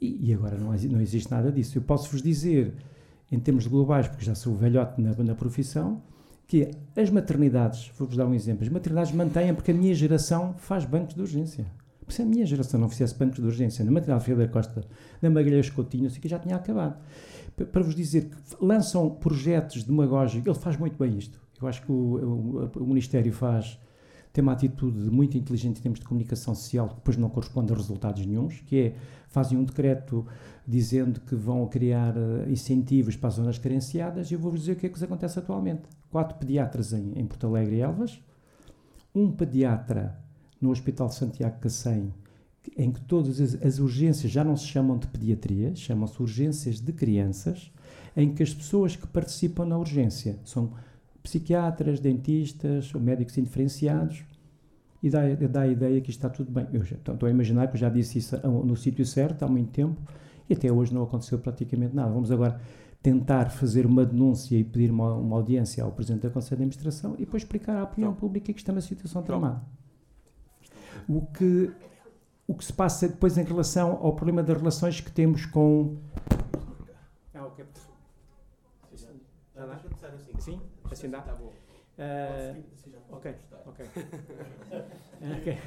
e, 0.00 0.28
e 0.30 0.32
agora 0.32 0.56
não, 0.56 0.72
não, 0.72 1.00
existe 1.00 1.28
nada 1.28 1.50
disso. 1.50 1.76
Eu 1.76 1.82
posso-vos 1.82 2.22
dizer, 2.22 2.72
em 3.30 3.40
termos 3.40 3.66
globais, 3.66 4.06
porque 4.06 4.24
já 4.24 4.36
sou 4.36 4.54
velhote 4.54 5.00
na, 5.00 5.12
na 5.16 5.34
profissão, 5.34 6.00
que 6.46 6.70
as 6.96 7.10
maternidades, 7.10 7.90
vou-vos 7.98 8.16
dar 8.16 8.26
um 8.26 8.34
exemplo, 8.34 8.62
as 8.62 8.68
maternidades 8.68 9.12
mantêm 9.12 9.52
porque 9.52 9.72
a 9.72 9.74
minha 9.74 9.92
geração 9.92 10.54
faz 10.58 10.84
bancos 10.84 11.16
de 11.16 11.20
urgência. 11.20 11.66
Porque 11.98 12.14
se 12.14 12.22
a 12.22 12.24
minha 12.24 12.46
geração 12.46 12.78
não 12.78 12.88
fizesse 12.88 13.16
bancos 13.16 13.40
de 13.40 13.44
urgência 13.44 13.84
na 13.84 13.90
maternidade 13.90 14.24
Filha 14.24 14.36
da 14.36 14.48
Costa, 14.48 14.84
na 15.20 15.28
Magalhães 15.28 15.70
Coutinho, 15.70 16.06
assim 16.06 16.20
que 16.20 16.28
já 16.28 16.38
tinha 16.38 16.54
acabado. 16.54 16.96
Para 17.72 17.82
vos 17.82 17.96
dizer 17.96 18.30
que 18.30 18.64
lançam 18.64 19.10
projetos 19.10 19.82
demagógicos, 19.82 20.46
ele 20.46 20.58
faz 20.58 20.76
muito 20.76 20.96
bem 20.96 21.18
isto. 21.18 21.40
Eu 21.60 21.66
acho 21.66 21.82
que 21.82 21.90
o, 21.90 22.70
o, 22.74 22.82
o 22.82 22.86
Ministério 22.86 23.32
faz 23.32 23.76
tem 24.32 24.42
uma 24.42 24.52
atitude 24.52 25.10
muito 25.10 25.36
inteligente 25.36 25.78
em 25.78 25.82
termos 25.82 25.98
de 25.98 26.06
comunicação 26.06 26.54
social 26.54 26.88
que 26.88 26.94
depois 26.96 27.16
não 27.16 27.28
corresponde 27.28 27.72
a 27.72 27.76
resultados 27.76 28.24
nenhums, 28.24 28.60
que 28.60 28.78
é, 28.78 28.94
fazem 29.28 29.58
um 29.58 29.64
decreto 29.64 30.26
dizendo 30.66 31.20
que 31.20 31.34
vão 31.34 31.66
criar 31.66 32.16
uh, 32.16 32.48
incentivos 32.48 33.16
para 33.16 33.28
as 33.28 33.34
zonas 33.34 33.58
carenciadas 33.58 34.30
e 34.30 34.34
eu 34.34 34.38
vou-vos 34.38 34.60
dizer 34.60 34.72
o 34.72 34.76
que 34.76 34.86
é 34.86 34.88
que 34.88 35.04
acontece 35.04 35.38
atualmente. 35.38 35.82
Quatro 36.10 36.38
pediatras 36.38 36.92
em, 36.92 37.12
em 37.16 37.26
Porto 37.26 37.46
Alegre 37.46 37.76
e 37.76 37.80
Elvas, 37.80 38.22
um 39.14 39.32
pediatra 39.32 40.16
no 40.60 40.70
Hospital 40.70 41.08
Santiago 41.10 41.58
Cacém, 41.58 42.12
em 42.76 42.92
que 42.92 43.00
todas 43.00 43.40
as, 43.40 43.54
as 43.62 43.78
urgências 43.78 44.30
já 44.30 44.44
não 44.44 44.56
se 44.56 44.66
chamam 44.66 44.98
de 44.98 45.08
pediatria, 45.08 45.74
chamam-se 45.74 46.20
urgências 46.20 46.80
de 46.80 46.92
crianças, 46.92 47.72
em 48.16 48.32
que 48.32 48.42
as 48.42 48.52
pessoas 48.52 48.94
que 48.94 49.06
participam 49.06 49.64
na 49.64 49.78
urgência 49.78 50.38
são 50.44 50.72
psiquiatras, 51.22 52.00
dentistas, 52.00 52.92
médicos 52.94 53.36
indiferenciados, 53.38 54.24
e 55.02 55.08
dá, 55.08 55.20
dá 55.50 55.62
a 55.62 55.68
ideia 55.68 56.00
que 56.00 56.10
está 56.10 56.28
tudo 56.28 56.50
bem. 56.50 56.66
Eu 56.72 56.84
já, 56.84 56.96
estou 56.96 57.26
a 57.26 57.30
imaginar 57.30 57.68
que 57.68 57.74
eu 57.74 57.80
já 57.80 57.88
disse 57.88 58.18
isso 58.18 58.36
no 58.46 58.76
sítio 58.76 59.04
certo 59.06 59.42
há 59.44 59.48
muito 59.48 59.70
tempo 59.70 60.00
e 60.48 60.52
até 60.52 60.70
hoje 60.70 60.92
não 60.92 61.02
aconteceu 61.02 61.38
praticamente 61.38 61.94
nada. 61.94 62.10
Vamos 62.10 62.30
agora 62.30 62.60
tentar 63.02 63.50
fazer 63.50 63.86
uma 63.86 64.04
denúncia 64.04 64.56
e 64.56 64.64
pedir 64.64 64.90
uma, 64.90 65.14
uma 65.14 65.36
audiência 65.36 65.82
ao 65.82 65.90
Presidente 65.90 66.22
da 66.22 66.30
Conselho 66.30 66.58
de 66.58 66.62
Administração 66.64 67.14
e 67.14 67.24
depois 67.24 67.42
explicar 67.42 67.76
à 67.76 67.84
opinião 67.84 68.14
pública 68.14 68.52
que 68.52 68.60
está 68.60 68.72
uma 68.72 68.80
situação 68.80 69.22
tramada. 69.22 69.62
O 71.08 71.22
que, 71.22 71.72
o 72.46 72.54
que 72.54 72.64
se 72.64 72.72
passa 72.72 73.08
depois 73.08 73.38
em 73.38 73.44
relação 73.44 73.98
ao 74.02 74.14
problema 74.14 74.42
das 74.42 74.56
relações 74.58 75.00
que 75.00 75.10
temos 75.10 75.46
com. 75.46 75.96
Ah, 77.32 77.48
ok. 79.64 79.90
Já 80.00 80.08
dá? 80.08 80.40
Sim? 80.40 80.60
Assim 80.90 81.10
dá? 81.10 81.20
Uh, 81.20 82.64
ok, 83.10 83.34
ok. 83.66 83.86
okay. 85.38 85.58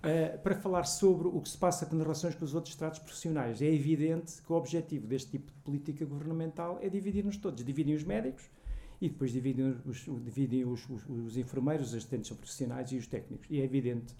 Uh, 0.00 0.38
para 0.42 0.54
falar 0.54 0.84
sobre 0.84 1.28
o 1.28 1.40
que 1.42 1.48
se 1.48 1.58
passa 1.58 1.84
nas 1.92 2.02
relações 2.02 2.34
com 2.34 2.44
os 2.44 2.54
outros 2.54 2.72
estratos 2.72 3.00
profissionais. 3.00 3.60
É 3.60 3.66
evidente 3.66 4.40
que 4.40 4.50
o 4.50 4.56
objetivo 4.56 5.06
deste 5.06 5.32
tipo 5.32 5.52
de 5.52 5.58
política 5.58 6.06
governamental 6.06 6.78
é 6.80 6.88
dividir-nos 6.88 7.36
todos. 7.36 7.62
Dividem 7.62 7.94
os 7.94 8.02
médicos 8.02 8.48
e 9.00 9.08
depois 9.08 9.30
dividem, 9.30 9.76
os, 9.84 10.04
dividem 10.22 10.64
os, 10.64 10.88
os, 10.88 11.06
os, 11.06 11.36
enfermeiros, 11.36 11.88
os 11.88 11.94
assistentes 11.94 12.30
profissionais 12.30 12.90
e 12.92 12.96
os 12.96 13.06
técnicos. 13.06 13.46
E 13.50 13.60
é 13.60 13.64
evidente 13.64 14.14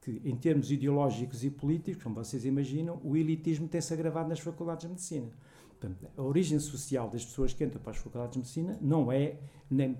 que, 0.00 0.20
em 0.24 0.36
termos 0.36 0.72
ideológicos 0.72 1.44
e 1.44 1.50
políticos, 1.50 2.02
como 2.02 2.14
vocês 2.14 2.44
imaginam, 2.44 3.00
o 3.04 3.16
elitismo 3.16 3.68
tem-se 3.68 3.92
agravado 3.92 4.28
nas 4.28 4.40
faculdades 4.40 4.82
de 4.82 4.88
medicina. 4.88 5.30
Portanto, 5.80 6.06
a 6.14 6.22
origem 6.22 6.58
social 6.58 7.08
das 7.08 7.24
pessoas 7.24 7.54
que 7.54 7.64
entram 7.64 7.80
para 7.80 7.92
as 7.92 7.96
faculdades 7.96 8.32
de 8.32 8.38
medicina 8.38 8.78
não 8.82 9.10
é 9.10 9.38
nem 9.70 9.96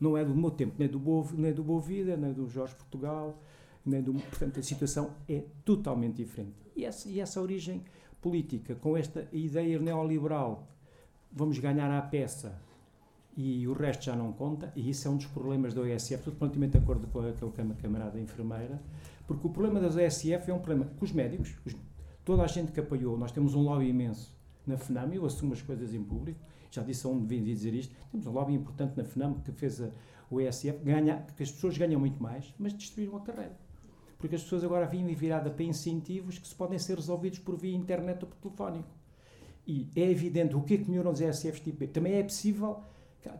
não 0.00 0.16
é 0.16 0.24
do 0.24 0.34
meu 0.34 0.50
tempo, 0.50 0.76
nem 0.78 0.88
do 0.88 0.98
Boa, 0.98 1.26
nem 1.34 1.52
do 1.52 1.62
Boa 1.62 1.82
Vida, 1.82 2.16
nem 2.16 2.32
do 2.32 2.48
Jorge 2.48 2.74
Portugal, 2.74 3.38
nem 3.84 4.00
do, 4.00 4.14
portanto 4.14 4.58
a 4.58 4.62
situação 4.62 5.14
é 5.28 5.44
totalmente 5.62 6.16
diferente. 6.16 6.54
E 6.74 6.86
essa, 6.86 7.06
e 7.06 7.20
essa 7.20 7.38
origem 7.38 7.84
política, 8.22 8.74
com 8.74 8.96
esta 8.96 9.28
ideia 9.30 9.78
neoliberal, 9.78 10.66
vamos 11.30 11.58
ganhar 11.58 11.90
à 11.90 12.00
peça 12.00 12.58
e 13.36 13.68
o 13.68 13.74
resto 13.74 14.06
já 14.06 14.16
não 14.16 14.32
conta, 14.32 14.72
e 14.74 14.88
isso 14.88 15.06
é 15.06 15.10
um 15.10 15.18
dos 15.18 15.26
problemas 15.26 15.74
da 15.74 15.82
OSF, 15.82 16.30
estou 16.30 16.48
de 16.48 16.78
acordo 16.78 17.06
com 17.08 17.20
aquele 17.20 17.74
camarada 17.74 18.18
enfermeira, 18.18 18.80
porque 19.26 19.46
o 19.46 19.50
problema 19.50 19.80
da 19.80 19.88
OSF 19.88 20.50
é 20.50 20.54
um 20.54 20.58
problema 20.60 20.86
com 20.98 21.04
os 21.04 21.12
médicos, 21.12 21.54
os, 21.66 21.76
toda 22.24 22.42
a 22.42 22.46
gente 22.46 22.72
que 22.72 22.80
apoiou, 22.80 23.18
nós 23.18 23.32
temos 23.32 23.54
um 23.54 23.60
lobby 23.60 23.88
imenso 23.88 24.39
na 24.66 24.76
FNAM, 24.76 25.12
eu 25.14 25.24
assumo 25.26 25.52
as 25.52 25.62
coisas 25.62 25.94
em 25.94 26.02
público, 26.02 26.40
já 26.70 26.82
disse 26.82 27.06
a 27.06 27.10
onde 27.10 27.26
vim 27.26 27.42
dizer 27.42 27.74
isto, 27.74 27.94
temos 28.10 28.26
um 28.26 28.30
lobby 28.30 28.54
importante 28.54 28.96
na 28.96 29.04
FNAM 29.04 29.34
que 29.40 29.52
fez 29.52 29.80
a, 29.80 29.90
o 30.30 30.40
ESF, 30.40 30.78
ganha, 30.84 31.26
que 31.36 31.42
as 31.42 31.50
pessoas 31.50 31.76
ganham 31.76 31.98
muito 31.98 32.22
mais, 32.22 32.54
mas 32.58 32.72
destruíram 32.72 33.16
a 33.16 33.20
carreira. 33.20 33.58
Porque 34.18 34.36
as 34.36 34.42
pessoas 34.42 34.62
agora 34.62 34.86
vêm 34.86 35.06
virada 35.14 35.50
para 35.50 35.64
incentivos 35.64 36.38
que 36.38 36.46
se 36.46 36.54
podem 36.54 36.78
ser 36.78 36.96
resolvidos 36.96 37.38
por 37.38 37.56
via 37.56 37.74
internet 37.74 38.22
ou 38.22 38.28
por 38.28 38.36
telefónico. 38.36 38.88
E 39.66 39.88
é 39.96 40.10
evidente 40.10 40.54
o 40.54 40.62
que 40.62 40.74
é 40.74 40.78
que 40.78 40.90
melhoram 40.90 41.10
os 41.10 41.20
ESFs 41.20 41.60
tipo 41.60 41.86
Também 41.88 42.14
é 42.14 42.22
possível 42.22 42.82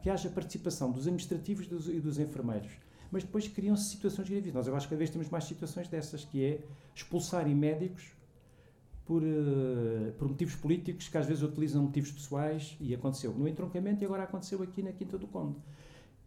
que, 0.03 0.11
haja 0.11 0.29
participação 0.31 0.91
dos 0.91 1.03
administrativos 1.03 1.67
dos, 1.67 1.89
e 1.89 2.01
dos 2.01 2.19
enfermeiros. 2.19 2.71
Mas 3.11 3.25
depois 3.25 3.47
criam-se 3.49 3.91
situações 3.91 4.29
gravíssimas. 4.29 4.67
Nós, 4.67 4.85
que 4.85 4.91
cada 4.91 4.99
vez 4.99 5.11
temos 5.11 5.29
mais 5.29 5.45
situações 5.45 5.89
dessas, 5.89 6.25
que 6.25 6.45
é 6.45 6.61
expulsarem 6.95 7.55
médicos 7.55 8.13
por, 9.11 9.25
uh, 9.25 10.13
por 10.17 10.29
motivos 10.29 10.55
políticos 10.55 11.09
que 11.09 11.19
às 11.19 11.27
vezes 11.27 11.43
utilizam 11.43 11.83
motivos 11.83 12.13
pessoais 12.13 12.77
e 12.79 12.95
aconteceu 12.95 13.33
no 13.33 13.49
entroncamento 13.49 14.05
e 14.05 14.07
agora 14.07 14.23
aconteceu 14.23 14.63
aqui 14.63 14.85
na 14.85 14.93
Quinta 14.93 15.19
do 15.19 15.27
Conde. 15.27 15.57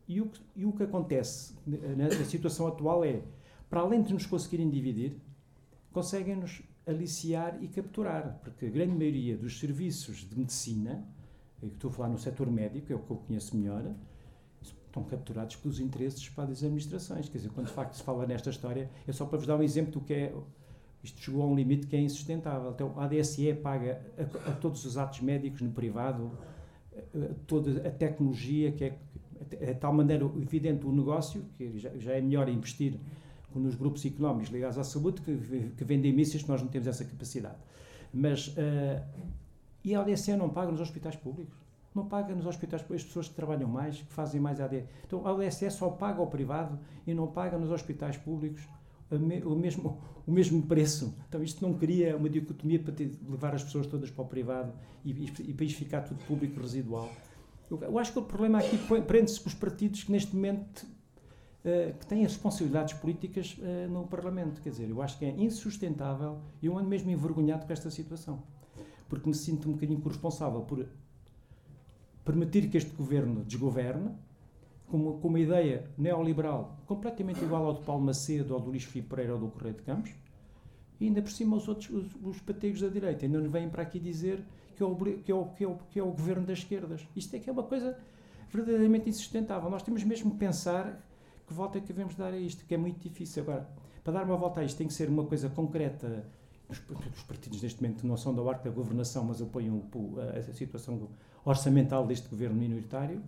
E 0.06 0.20
o, 0.20 0.30
e 0.54 0.66
o 0.66 0.74
que 0.74 0.84
acontece 0.84 1.54
na, 1.66 2.10
na 2.10 2.26
situação 2.26 2.68
atual 2.68 3.06
é, 3.06 3.22
para 3.70 3.80
além 3.80 4.02
de 4.02 4.12
nos 4.12 4.26
conseguirem 4.26 4.70
dividir, 4.70 5.16
conseguem-nos 5.94 6.62
aliciar 6.86 7.58
e 7.64 7.70
capturar, 7.70 8.42
porque 8.44 8.66
a 8.66 8.70
grande 8.70 8.98
maioria 8.98 9.38
dos 9.38 9.58
serviços 9.62 10.18
de 10.18 10.38
medicina, 10.38 11.08
estou 11.64 11.90
a 11.90 11.94
falar 11.94 12.10
no 12.10 12.18
setor 12.18 12.52
médico, 12.52 12.92
é 12.92 12.98
o 12.98 13.00
que 13.00 13.12
eu 13.12 13.16
conheço 13.16 13.56
melhor, 13.56 13.96
estão 14.62 15.06
capturados 15.06 15.56
pelos 15.56 15.80
interesses 15.80 16.28
para 16.28 16.52
as 16.52 16.62
administrações. 16.62 17.30
Quer 17.30 17.38
dizer, 17.38 17.50
quando 17.52 17.68
de 17.68 17.74
facto 17.74 17.94
se 17.94 18.04
fala 18.04 18.28
nesta 18.28 18.50
história, 18.50 18.92
é 19.08 19.12
só 19.14 19.26
para 19.26 19.38
vos 19.38 19.48
dar 19.48 19.56
um 19.56 19.64
exemplo 19.64 19.94
do 19.94 20.02
que 20.02 20.14
é 20.14 20.36
isto 21.04 21.22
chegou 21.22 21.44
a 21.44 21.46
um 21.46 21.56
limite 21.56 21.86
que 21.88 21.96
é 21.96 22.00
insustentável. 22.00 22.72
Então, 22.72 22.94
a 22.98 23.04
ADSE 23.04 23.54
paga 23.56 24.02
a, 24.18 24.52
a 24.52 24.54
todos 24.54 24.86
os 24.86 24.98
atos 24.98 25.20
médicos 25.20 25.62
no 25.62 25.72
privado, 25.72 26.32
a, 26.96 27.34
toda 27.46 27.88
a 27.88 27.92
tecnologia, 27.92 28.72
que 28.72 28.86
é 28.86 28.98
de 29.44 29.76
tal 29.76 29.94
maneira 29.94 30.26
evidente 30.42 30.86
o 30.86 30.92
negócio, 30.92 31.44
que 31.58 31.78
já, 31.78 31.90
já 31.98 32.14
é 32.14 32.22
melhor 32.22 32.48
investir 32.48 32.98
nos 33.54 33.76
grupos 33.76 34.06
económicos 34.06 34.50
ligados 34.50 34.78
à 34.78 34.84
saúde 34.84 35.22
que, 35.22 35.72
que 35.78 35.84
vendem 35.84 36.14
mísseis, 36.14 36.42
que 36.44 36.50
nós 36.50 36.62
não 36.62 36.70
temos 36.70 36.88
essa 36.88 37.04
capacidade. 37.04 37.58
Mas, 38.12 38.48
uh, 38.48 39.04
e 39.84 39.94
a 39.94 40.02
ADSE 40.02 40.36
não 40.36 40.50
paga 40.50 40.72
nos 40.72 40.80
hospitais 40.80 41.16
públicos? 41.16 41.56
Não 41.94 42.08
paga 42.08 42.34
nos 42.34 42.46
hospitais 42.46 42.82
públicos 42.82 43.04
as 43.04 43.08
pessoas 43.08 43.28
que 43.28 43.36
trabalham 43.36 43.68
mais, 43.68 43.98
que 43.98 44.14
fazem 44.14 44.40
mais 44.40 44.60
ADSE. 44.60 44.86
Então, 45.06 45.28
a 45.28 45.32
ADSE 45.32 45.70
só 45.70 45.90
paga 45.90 46.20
ao 46.20 46.28
privado 46.28 46.80
e 47.06 47.14
não 47.14 47.28
paga 47.28 47.58
nos 47.58 47.70
hospitais 47.70 48.18
públicos 48.18 48.68
o 49.16 49.56
mesmo, 49.56 50.02
o 50.26 50.32
mesmo 50.32 50.62
preço. 50.64 51.16
Então 51.28 51.44
isto 51.44 51.66
não 51.66 51.74
cria 51.74 52.16
uma 52.16 52.30
dicotomia 52.30 52.80
para 52.80 52.94
ter, 52.94 53.12
levar 53.28 53.54
as 53.56 53.64
pessoas 53.64 53.88
todas 53.88 54.10
para 54.10 54.24
o 54.24 54.28
privado 54.28 54.74
e, 55.04 55.12
e, 55.12 55.34
e 55.50 55.54
para 55.54 55.66
isto 55.66 55.78
ficar 55.78 56.02
tudo 56.02 56.24
público 56.26 56.60
residual. 56.60 57.12
Eu, 57.70 57.82
eu 57.82 58.00
acho 58.00 58.14
que 58.14 58.20
o 58.20 58.24
problema 58.24 58.60
aqui 58.60 58.78
prende-se 59.08 59.40
com 59.40 59.50
os 59.50 59.56
partidos 59.56 60.04
que 60.04 60.12
neste 60.12 60.36
momento 60.36 60.86
uh, 61.64 61.98
que 61.98 62.06
têm 62.06 62.24
responsabilidades 62.24 62.94
políticas 62.94 63.58
uh, 63.58 63.90
no 63.90 64.08
Parlamento. 64.08 64.62
Quer 64.62 64.70
dizer, 64.70 64.90
eu 64.90 65.02
acho 65.02 65.18
que 65.18 65.26
é 65.26 65.30
insustentável 65.30 66.40
e 66.62 66.68
eu 66.68 66.78
ando 66.78 66.90
mesmo 66.90 67.10
envergonhado 67.10 67.66
com 67.66 67.74
esta 67.74 67.90
situação. 67.90 68.44
Porque 69.10 69.28
me 69.28 69.36
sinto 69.36 69.70
um 69.70 69.74
bocadinho 69.74 70.00
corresponsável 70.00 70.62
por 70.62 70.88
permitir 72.24 72.70
que 72.70 72.78
este 72.78 72.92
governo 72.96 73.44
desgoverne, 73.44 74.12
com 74.94 75.18
com 75.18 75.28
uma 75.28 75.40
ideia 75.40 75.90
neoliberal 75.98 76.78
completamente 76.86 77.44
igual 77.44 77.66
ao 77.66 77.74
do 77.74 77.82
Paulo 77.82 78.04
Macedo, 78.06 78.54
ou 78.54 78.60
do 78.60 78.70
Luís 78.70 78.84
Filipe 78.84 79.10
Pereira 79.10 79.34
ou 79.34 79.40
do 79.40 79.48
Correio 79.48 79.74
de 79.74 79.82
Campos, 79.82 80.12
e 81.00 81.08
ainda 81.08 81.20
por 81.20 81.32
cima 81.32 81.58
os 81.58 81.68
outros, 81.68 81.90
os, 81.90 82.16
os 82.24 82.40
pategos 82.42 82.80
da 82.80 82.90
direita, 82.90 83.26
ainda 83.26 83.40
nos 83.40 83.52
vêm 83.52 83.68
para 83.70 83.82
aqui 83.82 84.00
dizer 84.00 84.46
que 84.76 84.84
é, 84.84 84.86
o, 84.86 84.96
que, 84.96 85.32
é 85.32 85.36
o, 85.36 85.46
que, 85.46 85.64
é 85.64 85.68
o, 85.68 85.76
que 85.90 86.00
é 86.00 86.04
o 86.04 86.12
governo 86.12 86.46
das 86.46 86.60
esquerdas. 86.60 87.08
Isto 87.16 87.36
é 87.36 87.40
que 87.40 87.50
é 87.50 87.54
uma 87.54 87.64
coisa 87.64 87.98
verdadeiramente 88.52 89.10
insustentável. 89.10 89.68
Nós 89.68 89.82
temos 89.82 90.04
mesmo 90.04 90.32
que 90.32 90.38
pensar 90.38 91.04
que 91.48 91.54
volta 91.54 91.80
é 91.80 91.82
que 91.82 91.88
devemos 91.88 92.14
dar 92.14 92.32
a 92.32 92.38
isto, 92.38 92.64
que 92.64 92.76
é 92.76 92.78
muito 92.78 93.00
difícil. 93.00 93.42
Agora, 93.42 93.68
para 94.04 94.14
dar 94.14 94.26
uma 94.26 94.38
volta 94.38 94.62
a 94.62 94.64
isto, 94.64 94.78
tem 94.78 94.88
que 94.88 94.94
ser 94.94 95.10
uma 95.10 95.26
coisa 95.26 95.50
concreta. 95.50 96.24
Os, 96.70 96.80
os 97.16 97.24
partidos, 97.24 97.62
neste 97.64 97.82
momento, 97.82 98.06
não 98.06 98.16
são 98.16 98.34
da 98.34 98.48
arca 98.48 98.70
da 98.70 98.76
governação, 98.76 99.24
mas 99.24 99.42
apoiam 99.42 99.84
a, 100.18 100.38
a 100.38 100.54
situação 100.54 101.10
orçamental 101.44 102.06
deste 102.06 102.30
governo 102.30 102.56
minoritário 102.56 103.22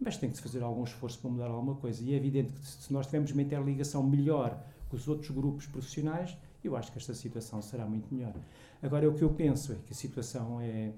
mas 0.00 0.16
tem 0.16 0.30
que 0.30 0.36
se 0.36 0.42
fazer 0.42 0.62
algum 0.62 0.84
esforço 0.84 1.18
para 1.18 1.30
mudar 1.30 1.46
alguma 1.46 1.74
coisa. 1.74 2.02
E 2.02 2.12
é 2.12 2.16
evidente 2.16 2.52
que 2.52 2.66
se 2.66 2.92
nós 2.92 3.06
tivermos 3.06 3.32
uma 3.32 3.42
interligação 3.42 4.02
melhor 4.02 4.62
com 4.88 4.96
os 4.96 5.08
outros 5.08 5.30
grupos 5.30 5.66
profissionais, 5.66 6.36
eu 6.62 6.76
acho 6.76 6.90
que 6.92 6.98
esta 6.98 7.14
situação 7.14 7.60
será 7.62 7.86
muito 7.86 8.12
melhor. 8.14 8.34
Agora, 8.82 9.08
o 9.08 9.14
que 9.14 9.22
eu 9.22 9.30
penso 9.30 9.72
é 9.72 9.76
que 9.86 9.92
a 9.92 9.96
situação 9.96 10.60
é 10.60 10.92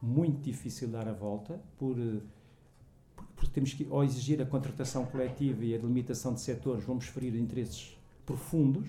muito 0.00 0.42
difícil 0.42 0.88
dar 0.88 1.08
a 1.08 1.12
volta, 1.12 1.60
por, 1.78 1.96
porque 3.36 3.52
temos 3.52 3.72
que, 3.72 3.86
ao 3.90 4.04
exigir 4.04 4.40
a 4.42 4.46
contratação 4.46 5.04
coletiva 5.06 5.64
e 5.64 5.74
a 5.74 5.78
delimitação 5.78 6.34
de 6.34 6.40
setores, 6.40 6.84
vamos 6.84 7.06
ferir 7.06 7.34
interesses 7.36 7.96
profundos. 8.26 8.88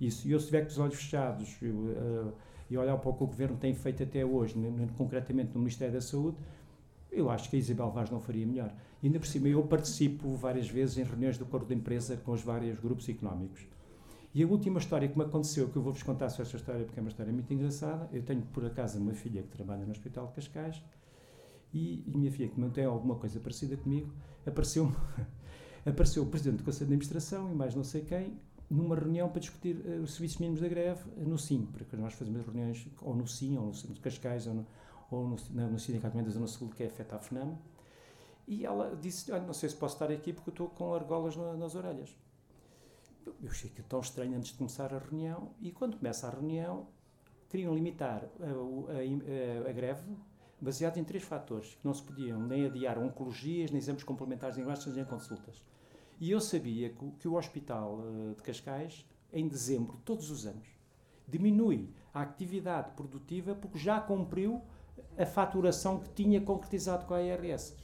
Isso, 0.00 0.26
e 0.28 0.32
eu, 0.32 0.40
se 0.40 0.50
com 0.50 0.66
os 0.66 0.78
olhos 0.78 0.94
fechados 0.96 1.56
eu, 1.60 1.74
uh, 1.74 2.32
e 2.70 2.78
olhar 2.78 2.96
para 2.96 3.10
o 3.10 3.14
que 3.14 3.24
o 3.24 3.26
Governo 3.26 3.56
tem 3.56 3.74
feito 3.74 4.02
até 4.02 4.24
hoje, 4.24 4.54
concretamente 4.96 5.50
no 5.52 5.60
Ministério 5.60 5.92
da 5.92 6.00
Saúde, 6.00 6.36
eu 7.10 7.28
acho 7.28 7.50
que 7.50 7.56
a 7.56 7.58
Isabel 7.58 7.90
Vaz 7.90 8.08
não 8.10 8.20
faria 8.20 8.46
melhor. 8.46 8.72
E 9.02 9.06
ainda 9.06 9.18
por 9.18 9.26
cima, 9.26 9.48
eu 9.48 9.62
participo 9.62 10.34
várias 10.36 10.68
vezes 10.68 10.98
em 10.98 11.04
reuniões 11.04 11.38
do 11.38 11.46
Corpo 11.46 11.66
de 11.66 11.74
Empresa 11.74 12.16
com 12.18 12.32
os 12.32 12.42
vários 12.42 12.78
grupos 12.78 13.08
económicos. 13.08 13.66
E 14.34 14.42
a 14.42 14.46
última 14.46 14.78
história 14.78 15.08
que 15.08 15.18
me 15.18 15.24
aconteceu, 15.24 15.68
que 15.68 15.76
eu 15.76 15.82
vou-vos 15.82 16.02
contar 16.02 16.28
sobre 16.28 16.44
esta 16.44 16.56
história 16.56 16.84
porque 16.84 17.00
é 17.00 17.02
uma 17.02 17.08
história 17.08 17.32
muito 17.32 17.52
engraçada, 17.52 18.08
eu 18.12 18.22
tenho 18.22 18.42
por 18.42 18.64
acaso 18.64 18.98
uma 18.98 19.12
filha 19.12 19.42
que 19.42 19.48
trabalha 19.48 19.84
no 19.84 19.90
Hospital 19.90 20.26
de 20.28 20.34
Cascais 20.34 20.82
e, 21.72 22.04
e 22.06 22.16
minha 22.16 22.30
filha, 22.30 22.48
que 22.48 22.60
mantém 22.60 22.84
alguma 22.84 23.16
coisa 23.16 23.40
parecida 23.40 23.76
comigo, 23.76 24.12
apareceu 24.46 24.92
apareceu 25.84 26.22
o 26.22 26.26
Presidente 26.26 26.58
do 26.58 26.64
Conselho 26.64 26.88
de 26.88 26.94
Administração 26.94 27.50
e 27.50 27.54
mais 27.54 27.74
não 27.74 27.82
sei 27.82 28.02
quem, 28.02 28.36
numa 28.70 28.94
reunião 28.94 29.28
para 29.28 29.40
discutir 29.40 29.76
uh, 29.84 30.02
os 30.02 30.14
serviços 30.14 30.38
mínimos 30.38 30.60
da 30.60 30.68
greve 30.68 31.00
no 31.16 31.36
SIM, 31.36 31.66
porque 31.72 31.96
nós 31.96 32.14
fazemos 32.14 32.44
reuniões 32.44 32.86
ou 33.02 33.16
no 33.16 33.26
SIM, 33.26 33.56
ou 33.56 33.66
no 33.66 33.74
Centro 33.74 33.94
de 33.94 34.00
Cascais, 34.00 34.46
ou 34.46 34.54
no, 34.54 34.66
ou 35.10 35.28
no, 35.28 35.36
no, 35.50 35.70
no 35.72 35.78
Sindicato 35.78 36.22
de 36.22 36.30
Zona 36.30 36.46
Sul, 36.46 36.68
que 36.68 36.84
é 36.84 36.86
afeta 36.86 37.16
a 37.16 37.18
FNAM, 37.18 37.56
e 38.46 38.64
ela 38.64 38.96
disse, 38.96 39.30
olha, 39.32 39.42
não 39.42 39.54
sei 39.54 39.68
se 39.68 39.76
posso 39.76 39.94
estar 39.94 40.10
aqui 40.10 40.32
porque 40.32 40.50
estou 40.50 40.68
com 40.68 40.94
argolas 40.94 41.36
na, 41.36 41.54
nas 41.54 41.74
orelhas. 41.74 42.16
Eu 43.26 43.48
achei 43.48 43.70
que 43.70 43.82
tão 43.82 44.00
estranho 44.00 44.36
antes 44.36 44.52
de 44.52 44.58
começar 44.58 44.92
a 44.92 44.98
reunião, 44.98 45.50
e 45.60 45.70
quando 45.70 45.96
começa 45.96 46.26
a 46.26 46.30
reunião, 46.30 46.88
queriam 47.48 47.74
limitar 47.74 48.24
a, 48.40 48.44
a, 48.44 49.66
a, 49.66 49.70
a 49.70 49.72
greve 49.72 50.16
baseado 50.60 50.98
em 50.98 51.04
três 51.04 51.24
fatores, 51.24 51.74
que 51.74 51.86
não 51.86 51.94
se 51.94 52.02
podiam 52.02 52.38
nem 52.38 52.66
adiar 52.66 52.98
oncologias, 52.98 53.70
nem 53.70 53.78
exames 53.78 54.04
complementares 54.04 54.58
em 54.58 54.64
gastos, 54.64 54.94
nem 54.94 55.04
consultas. 55.04 55.64
E 56.20 56.30
eu 56.30 56.40
sabia 56.40 56.90
que, 56.90 57.10
que 57.12 57.28
o 57.28 57.34
Hospital 57.34 57.98
uh, 57.98 58.34
de 58.34 58.42
Cascais, 58.42 59.06
em 59.32 59.48
dezembro, 59.48 59.98
todos 60.04 60.30
os 60.30 60.46
anos, 60.46 60.68
diminui 61.26 61.88
a 62.12 62.22
atividade 62.22 62.90
produtiva 62.90 63.54
porque 63.54 63.78
já 63.78 64.00
cumpriu 64.00 64.60
a 65.16 65.24
faturação 65.24 66.00
que 66.00 66.10
tinha 66.10 66.40
concretizado 66.40 67.06
com 67.06 67.14
a 67.14 67.22
IRS. 67.22 67.74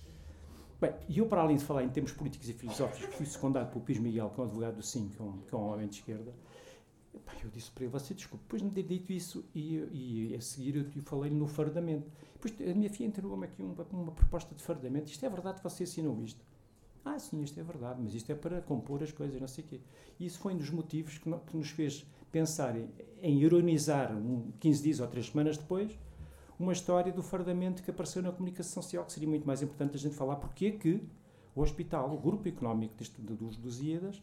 Bem, 0.81 0.93
e 1.09 1.19
eu, 1.19 1.27
para 1.27 1.41
além 1.41 1.57
de 1.57 1.65
falar 1.65 1.85
em 1.85 1.89
termos 1.89 2.13
políticos 2.13 2.49
e 2.49 2.53
filosóficos, 2.53 3.15
fui 3.15 3.27
secundado 3.27 3.71
pelo 3.71 3.83
Pires 3.83 4.03
Miguel, 4.03 4.31
que 4.31 4.41
é 4.41 4.43
um 4.43 4.47
advogado 4.47 4.77
do 4.77 4.83
SIM, 4.83 5.09
que 5.09 5.21
é 5.21 5.25
um, 5.25 5.39
que 5.39 5.55
é 5.55 5.59
um 5.59 5.73
homem 5.73 5.89
de 5.89 5.97
esquerda, 5.97 6.35
eu 7.47 7.51
disse 7.51 7.71
para 7.71 7.85
ele, 7.85 7.93
você 7.93 8.13
desculpe, 8.13 8.45
depois 8.45 8.61
de 8.61 8.69
me 8.69 8.75
ter 8.75 8.83
dito 8.83 9.13
isso, 9.13 9.45
e, 9.55 9.77
e 10.31 10.35
a 10.35 10.41
seguir 10.41 10.77
eu, 10.77 11.03
falei 11.03 11.31
no 11.31 11.47
fardamento. 11.47 12.11
Depois 12.35 12.71
a 12.71 12.75
minha 12.75 12.91
filha 12.91 13.07
entregou-me 13.07 13.47
aqui 13.47 13.63
uma, 13.63 13.87
uma, 13.93 14.13
proposta 14.13 14.55
de 14.55 14.63
fardamento. 14.63 15.11
Isto 15.11 15.25
é 15.25 15.29
verdade 15.29 15.63
você 15.63 15.85
assinou 15.85 16.21
isto? 16.23 16.45
Ah, 17.05 17.19
sim, 17.19 17.41
isto 17.43 17.59
é 17.59 17.63
verdade, 17.63 18.01
mas 18.03 18.15
isto 18.15 18.31
é 18.31 18.35
para 18.35 18.61
compor 18.61 19.03
as 19.03 19.13
coisas, 19.13 19.41
não 19.41 19.47
sei 19.47 19.65
o 19.65 19.67
quê. 19.69 19.81
E 20.19 20.27
isso 20.27 20.41
foi 20.41 20.55
um 20.55 20.57
dos 20.57 20.71
motivos 20.71 21.19
que, 21.19 21.29
no, 21.29 21.39
que 21.39 21.57
nos 21.57 21.71
fez 21.71 22.05
pensar 22.33 22.77
em, 22.77 22.89
em 23.23 23.41
ironizar, 23.41 24.13
um, 24.13 24.51
15 24.59 24.83
dias 24.83 25.01
ou 25.01 25.07
3 25.07 25.27
semanas 25.27 25.57
depois, 25.57 25.97
uma 26.59 26.73
história 26.73 27.13
do 27.13 27.23
fardamento 27.23 27.83
que 27.83 27.91
apareceu 27.91 28.23
na 28.23 28.33
comunicação 28.33 28.83
social, 28.83 29.05
que 29.05 29.13
seria 29.13 29.29
muito 29.29 29.47
mais 29.47 29.63
importante 29.63 29.97
a 29.97 29.99
gente 29.99 30.15
falar 30.15 30.37
porque 30.37 30.67
é 30.67 30.71
que 30.73 31.03
o 31.55 31.61
hospital, 31.61 32.13
o 32.13 32.19
grupo 32.19 32.49
económico 32.49 32.95
deste, 32.95 33.21
dos 33.21 33.59
Lusíadas, 33.59 34.23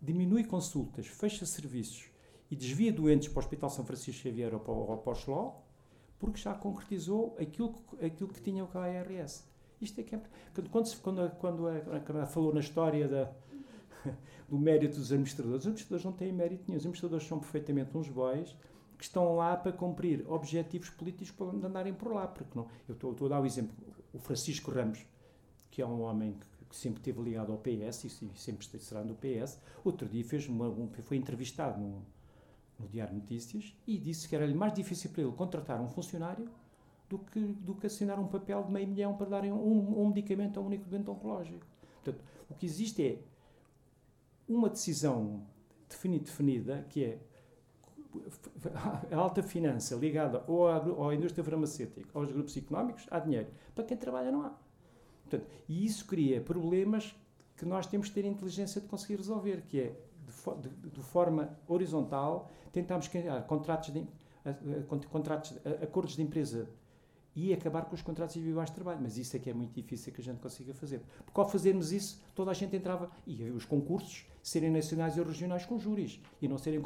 diminui 0.00 0.44
consultas, 0.44 1.06
fecha 1.06 1.46
serviços 1.46 2.10
e 2.50 2.56
desvia 2.56 2.92
doentes 2.92 3.28
para 3.28 3.36
o 3.36 3.40
Hospital 3.40 3.70
São 3.70 3.84
Francisco 3.84 4.22
Xavier 4.22 4.52
ou 4.52 4.60
para, 4.60 4.72
ou 4.72 4.96
para 4.98 5.12
o 5.12 5.14
Xló, 5.14 5.52
porque 6.18 6.40
já 6.40 6.54
concretizou 6.54 7.36
aquilo, 7.40 7.74
aquilo 8.04 8.28
que 8.28 8.40
tinha 8.40 8.64
o 8.64 8.68
KRS. 8.68 9.44
Isto 9.80 10.00
é 10.00 10.04
que 10.04 10.14
é, 10.14 10.20
quando, 10.70 11.00
quando, 11.00 11.30
quando, 11.36 11.66
a, 11.68 12.22
a 12.22 12.26
falou 12.26 12.52
na 12.54 12.60
história 12.60 13.08
da, 13.08 13.32
do 14.48 14.58
mérito 14.58 14.96
dos 14.96 15.10
administradores, 15.10 15.62
os 15.62 15.66
administradores 15.66 16.04
não 16.04 16.12
têm 16.12 16.32
mérito 16.32 16.64
nenhum. 16.68 16.78
Os 16.78 16.84
administradores 16.84 17.26
são 17.26 17.38
perfeitamente 17.40 17.96
uns 17.96 18.08
bois 18.08 18.56
que 19.02 19.06
estão 19.06 19.34
lá 19.34 19.56
para 19.56 19.72
cumprir 19.72 20.24
objetivos 20.30 20.88
políticos 20.88 21.32
para 21.32 21.46
andarem 21.46 21.92
por 21.92 22.12
lá. 22.12 22.28
Porque 22.28 22.56
não, 22.56 22.68
eu 22.88 22.94
estou, 22.94 23.10
estou 23.10 23.26
a 23.26 23.30
dar 23.30 23.40
o 23.40 23.44
exemplo. 23.44 23.74
O 24.14 24.18
Francisco 24.20 24.70
Ramos, 24.70 25.04
que 25.72 25.82
é 25.82 25.86
um 25.86 26.02
homem 26.02 26.34
que, 26.34 26.66
que 26.68 26.76
sempre 26.76 27.00
esteve 27.00 27.20
ligado 27.20 27.50
ao 27.50 27.58
PS 27.58 28.04
e, 28.04 28.30
sempre 28.36 28.64
será 28.78 29.02
do 29.02 29.16
PS, 29.16 29.58
outro 29.84 30.08
dia 30.08 30.24
fez 30.24 30.46
uma, 30.46 30.68
um, 30.68 30.88
foi 31.02 31.16
entrevistado 31.16 31.80
no, 31.80 32.06
no 32.78 32.86
Diário 32.86 33.12
Notícias 33.16 33.74
e 33.88 33.98
disse 33.98 34.28
que 34.28 34.36
era-lhe 34.36 34.54
mais 34.54 34.72
difícil 34.72 35.10
para 35.10 35.22
ele 35.22 35.32
contratar 35.32 35.80
um 35.80 35.88
funcionário 35.88 36.48
do 37.08 37.18
que, 37.18 37.40
do 37.40 37.74
que 37.74 37.88
assinar 37.88 38.20
um 38.20 38.28
papel 38.28 38.62
de 38.62 38.70
meio 38.70 38.86
milhão 38.86 39.16
para 39.16 39.30
darem 39.30 39.50
um, 39.50 40.00
um 40.00 40.06
medicamento 40.10 40.60
a 40.60 40.62
um 40.62 40.66
único 40.66 40.88
doente 40.88 41.10
oncológico. 41.10 41.66
Portanto, 42.04 42.24
o 42.48 42.54
que 42.54 42.66
existe 42.66 43.04
é 43.04 43.18
uma 44.48 44.70
decisão 44.70 45.44
definida, 45.88 46.86
que 46.88 47.02
é 47.02 47.31
a 49.10 49.16
alta 49.16 49.42
finança 49.42 49.94
ligada 49.94 50.44
ou 50.46 50.68
à, 50.68 50.78
ou 50.78 51.08
à 51.08 51.14
indústria 51.14 51.44
farmacêutica, 51.44 52.08
aos 52.14 52.30
grupos 52.30 52.56
económicos, 52.56 53.06
há 53.10 53.18
dinheiro. 53.18 53.48
Para 53.74 53.84
quem 53.84 53.96
trabalha, 53.96 54.30
não 54.30 54.42
há. 54.42 54.52
Portanto, 55.22 55.50
e 55.68 55.84
isso 55.84 56.06
cria 56.06 56.40
problemas 56.40 57.14
que 57.56 57.64
nós 57.64 57.86
temos 57.86 58.08
que 58.08 58.14
ter 58.14 58.24
inteligência 58.24 58.80
de 58.80 58.86
conseguir 58.86 59.16
resolver, 59.16 59.62
que 59.62 59.80
é, 59.80 59.96
de, 60.60 60.68
de, 60.68 60.90
de 60.90 61.00
forma 61.00 61.56
horizontal, 61.68 62.50
tentarmos 62.72 63.08
criar 63.08 63.42
contratos, 63.42 63.90
de, 63.92 64.06
contratos, 65.08 65.58
acordos 65.82 66.16
de 66.16 66.22
empresa 66.22 66.68
e 67.34 67.52
acabar 67.52 67.86
com 67.86 67.94
os 67.94 68.02
contratos 68.02 68.36
individuais 68.36 68.68
de 68.68 68.74
trabalho. 68.74 69.00
Mas 69.02 69.16
isso 69.16 69.36
é 69.36 69.38
que 69.38 69.48
é 69.48 69.54
muito 69.54 69.72
difícil 69.72 70.12
que 70.12 70.20
a 70.20 70.24
gente 70.24 70.40
consiga 70.40 70.74
fazer. 70.74 71.00
Porque 71.24 71.40
ao 71.40 71.48
fazermos 71.48 71.92
isso, 71.92 72.22
toda 72.34 72.50
a 72.50 72.54
gente 72.54 72.76
entrava, 72.76 73.10
e 73.26 73.42
os 73.50 73.64
concursos 73.64 74.26
serem 74.42 74.70
nacionais 74.70 75.16
e 75.16 75.22
regionais 75.22 75.64
com 75.64 75.78
júris, 75.78 76.20
e 76.40 76.48
não 76.48 76.58
serem 76.58 76.80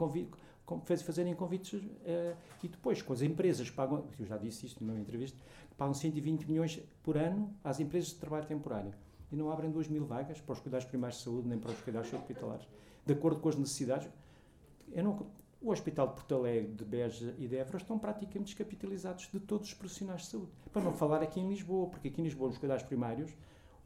fazerem 1.05 1.35
convites 1.35 1.75
uh, 1.75 2.37
e 2.63 2.69
depois 2.69 3.01
com 3.01 3.13
as 3.13 3.23
empresas 3.23 3.71
pagam, 3.71 4.05
eu 4.19 4.27
já 4.27 4.37
disse 4.37 4.67
isto 4.67 4.85
numa 4.85 4.99
entrevista, 4.99 5.39
pagam 5.77 5.95
120 5.95 6.45
milhões 6.45 6.81
por 7.03 7.17
ano 7.17 7.55
às 7.63 7.79
empresas 7.79 8.11
de 8.11 8.17
trabalho 8.17 8.47
temporário 8.47 8.93
e 9.31 9.37
não 9.37 9.51
abrem 9.51 9.71
2 9.71 9.89
mil 9.89 10.05
vagas 10.05 10.41
para 10.41 10.53
os 10.53 10.61
cuidados 10.61 10.87
primários 10.87 11.19
de 11.19 11.25
saúde 11.25 11.49
nem 11.49 11.59
para 11.59 11.71
os 11.71 11.81
cuidados 11.81 12.13
hospitalares, 12.13 12.67
de 13.05 13.13
acordo 13.13 13.41
com 13.41 13.49
as 13.49 13.57
necessidades. 13.57 14.09
Não, 14.95 15.27
o 15.61 15.71
Hospital 15.71 16.09
de 16.09 16.15
Porto 16.15 16.35
Alegre, 16.35 16.73
de 16.73 16.85
Beja 16.85 17.35
e 17.39 17.49
de 17.49 17.57
Évora 17.57 17.79
estão 17.79 17.99
praticamente 17.99 18.55
descapitalizados 18.55 19.29
de 19.33 19.41
todos 19.41 19.69
os 19.69 19.75
profissionais 19.75 20.23
de 20.23 20.29
saúde. 20.29 20.53
Para 20.73 20.83
não 20.83 20.93
falar 20.93 21.23
aqui 21.23 21.41
em 21.41 21.49
Lisboa, 21.49 21.89
porque 21.89 22.09
aqui 22.09 22.21
em 22.21 22.25
Lisboa, 22.25 22.49
nos 22.49 22.59
cuidados 22.59 22.85
primários, 22.85 23.33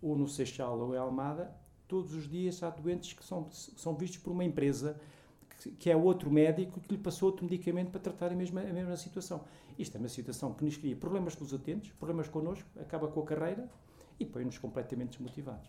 ou 0.03 0.17
no 0.17 0.27
Seixal 0.27 0.79
ou 0.79 0.95
em 0.95 0.99
Almada, 0.99 1.55
todos 1.87 2.15
os 2.15 2.29
dias 2.29 2.63
há 2.63 2.71
doentes 2.71 3.13
que 3.13 3.25
são, 3.25 3.51
são 3.51 3.95
vistos 3.95 4.21
por 4.21 4.31
uma 4.31 4.45
empresa 4.45 5.01
que 5.69 5.91
é 5.91 5.97
outro 5.97 6.31
médico 6.31 6.81
que 6.81 6.95
lhe 6.95 6.99
passou 6.99 7.29
outro 7.31 7.45
medicamento 7.45 7.91
para 7.91 8.01
tratar 8.01 8.33
a 8.33 8.35
mesma, 8.35 8.61
a 8.61 8.73
mesma 8.73 8.97
situação. 8.97 9.45
Isto 9.79 9.97
é 9.97 9.99
uma 9.99 10.09
situação 10.09 10.55
que 10.55 10.65
nos 10.65 10.77
cria 10.77 10.97
problemas 10.97 11.35
com 11.35 11.45
os 11.45 11.53
utentes, 11.53 11.93
problemas 11.93 12.29
connosco, 12.29 12.69
acaba 12.79 13.09
com 13.09 13.21
a 13.21 13.25
carreira 13.25 13.69
e 14.19 14.25
põe-nos 14.25 14.59
completamente 14.59 15.19
desmotivados. 15.19 15.69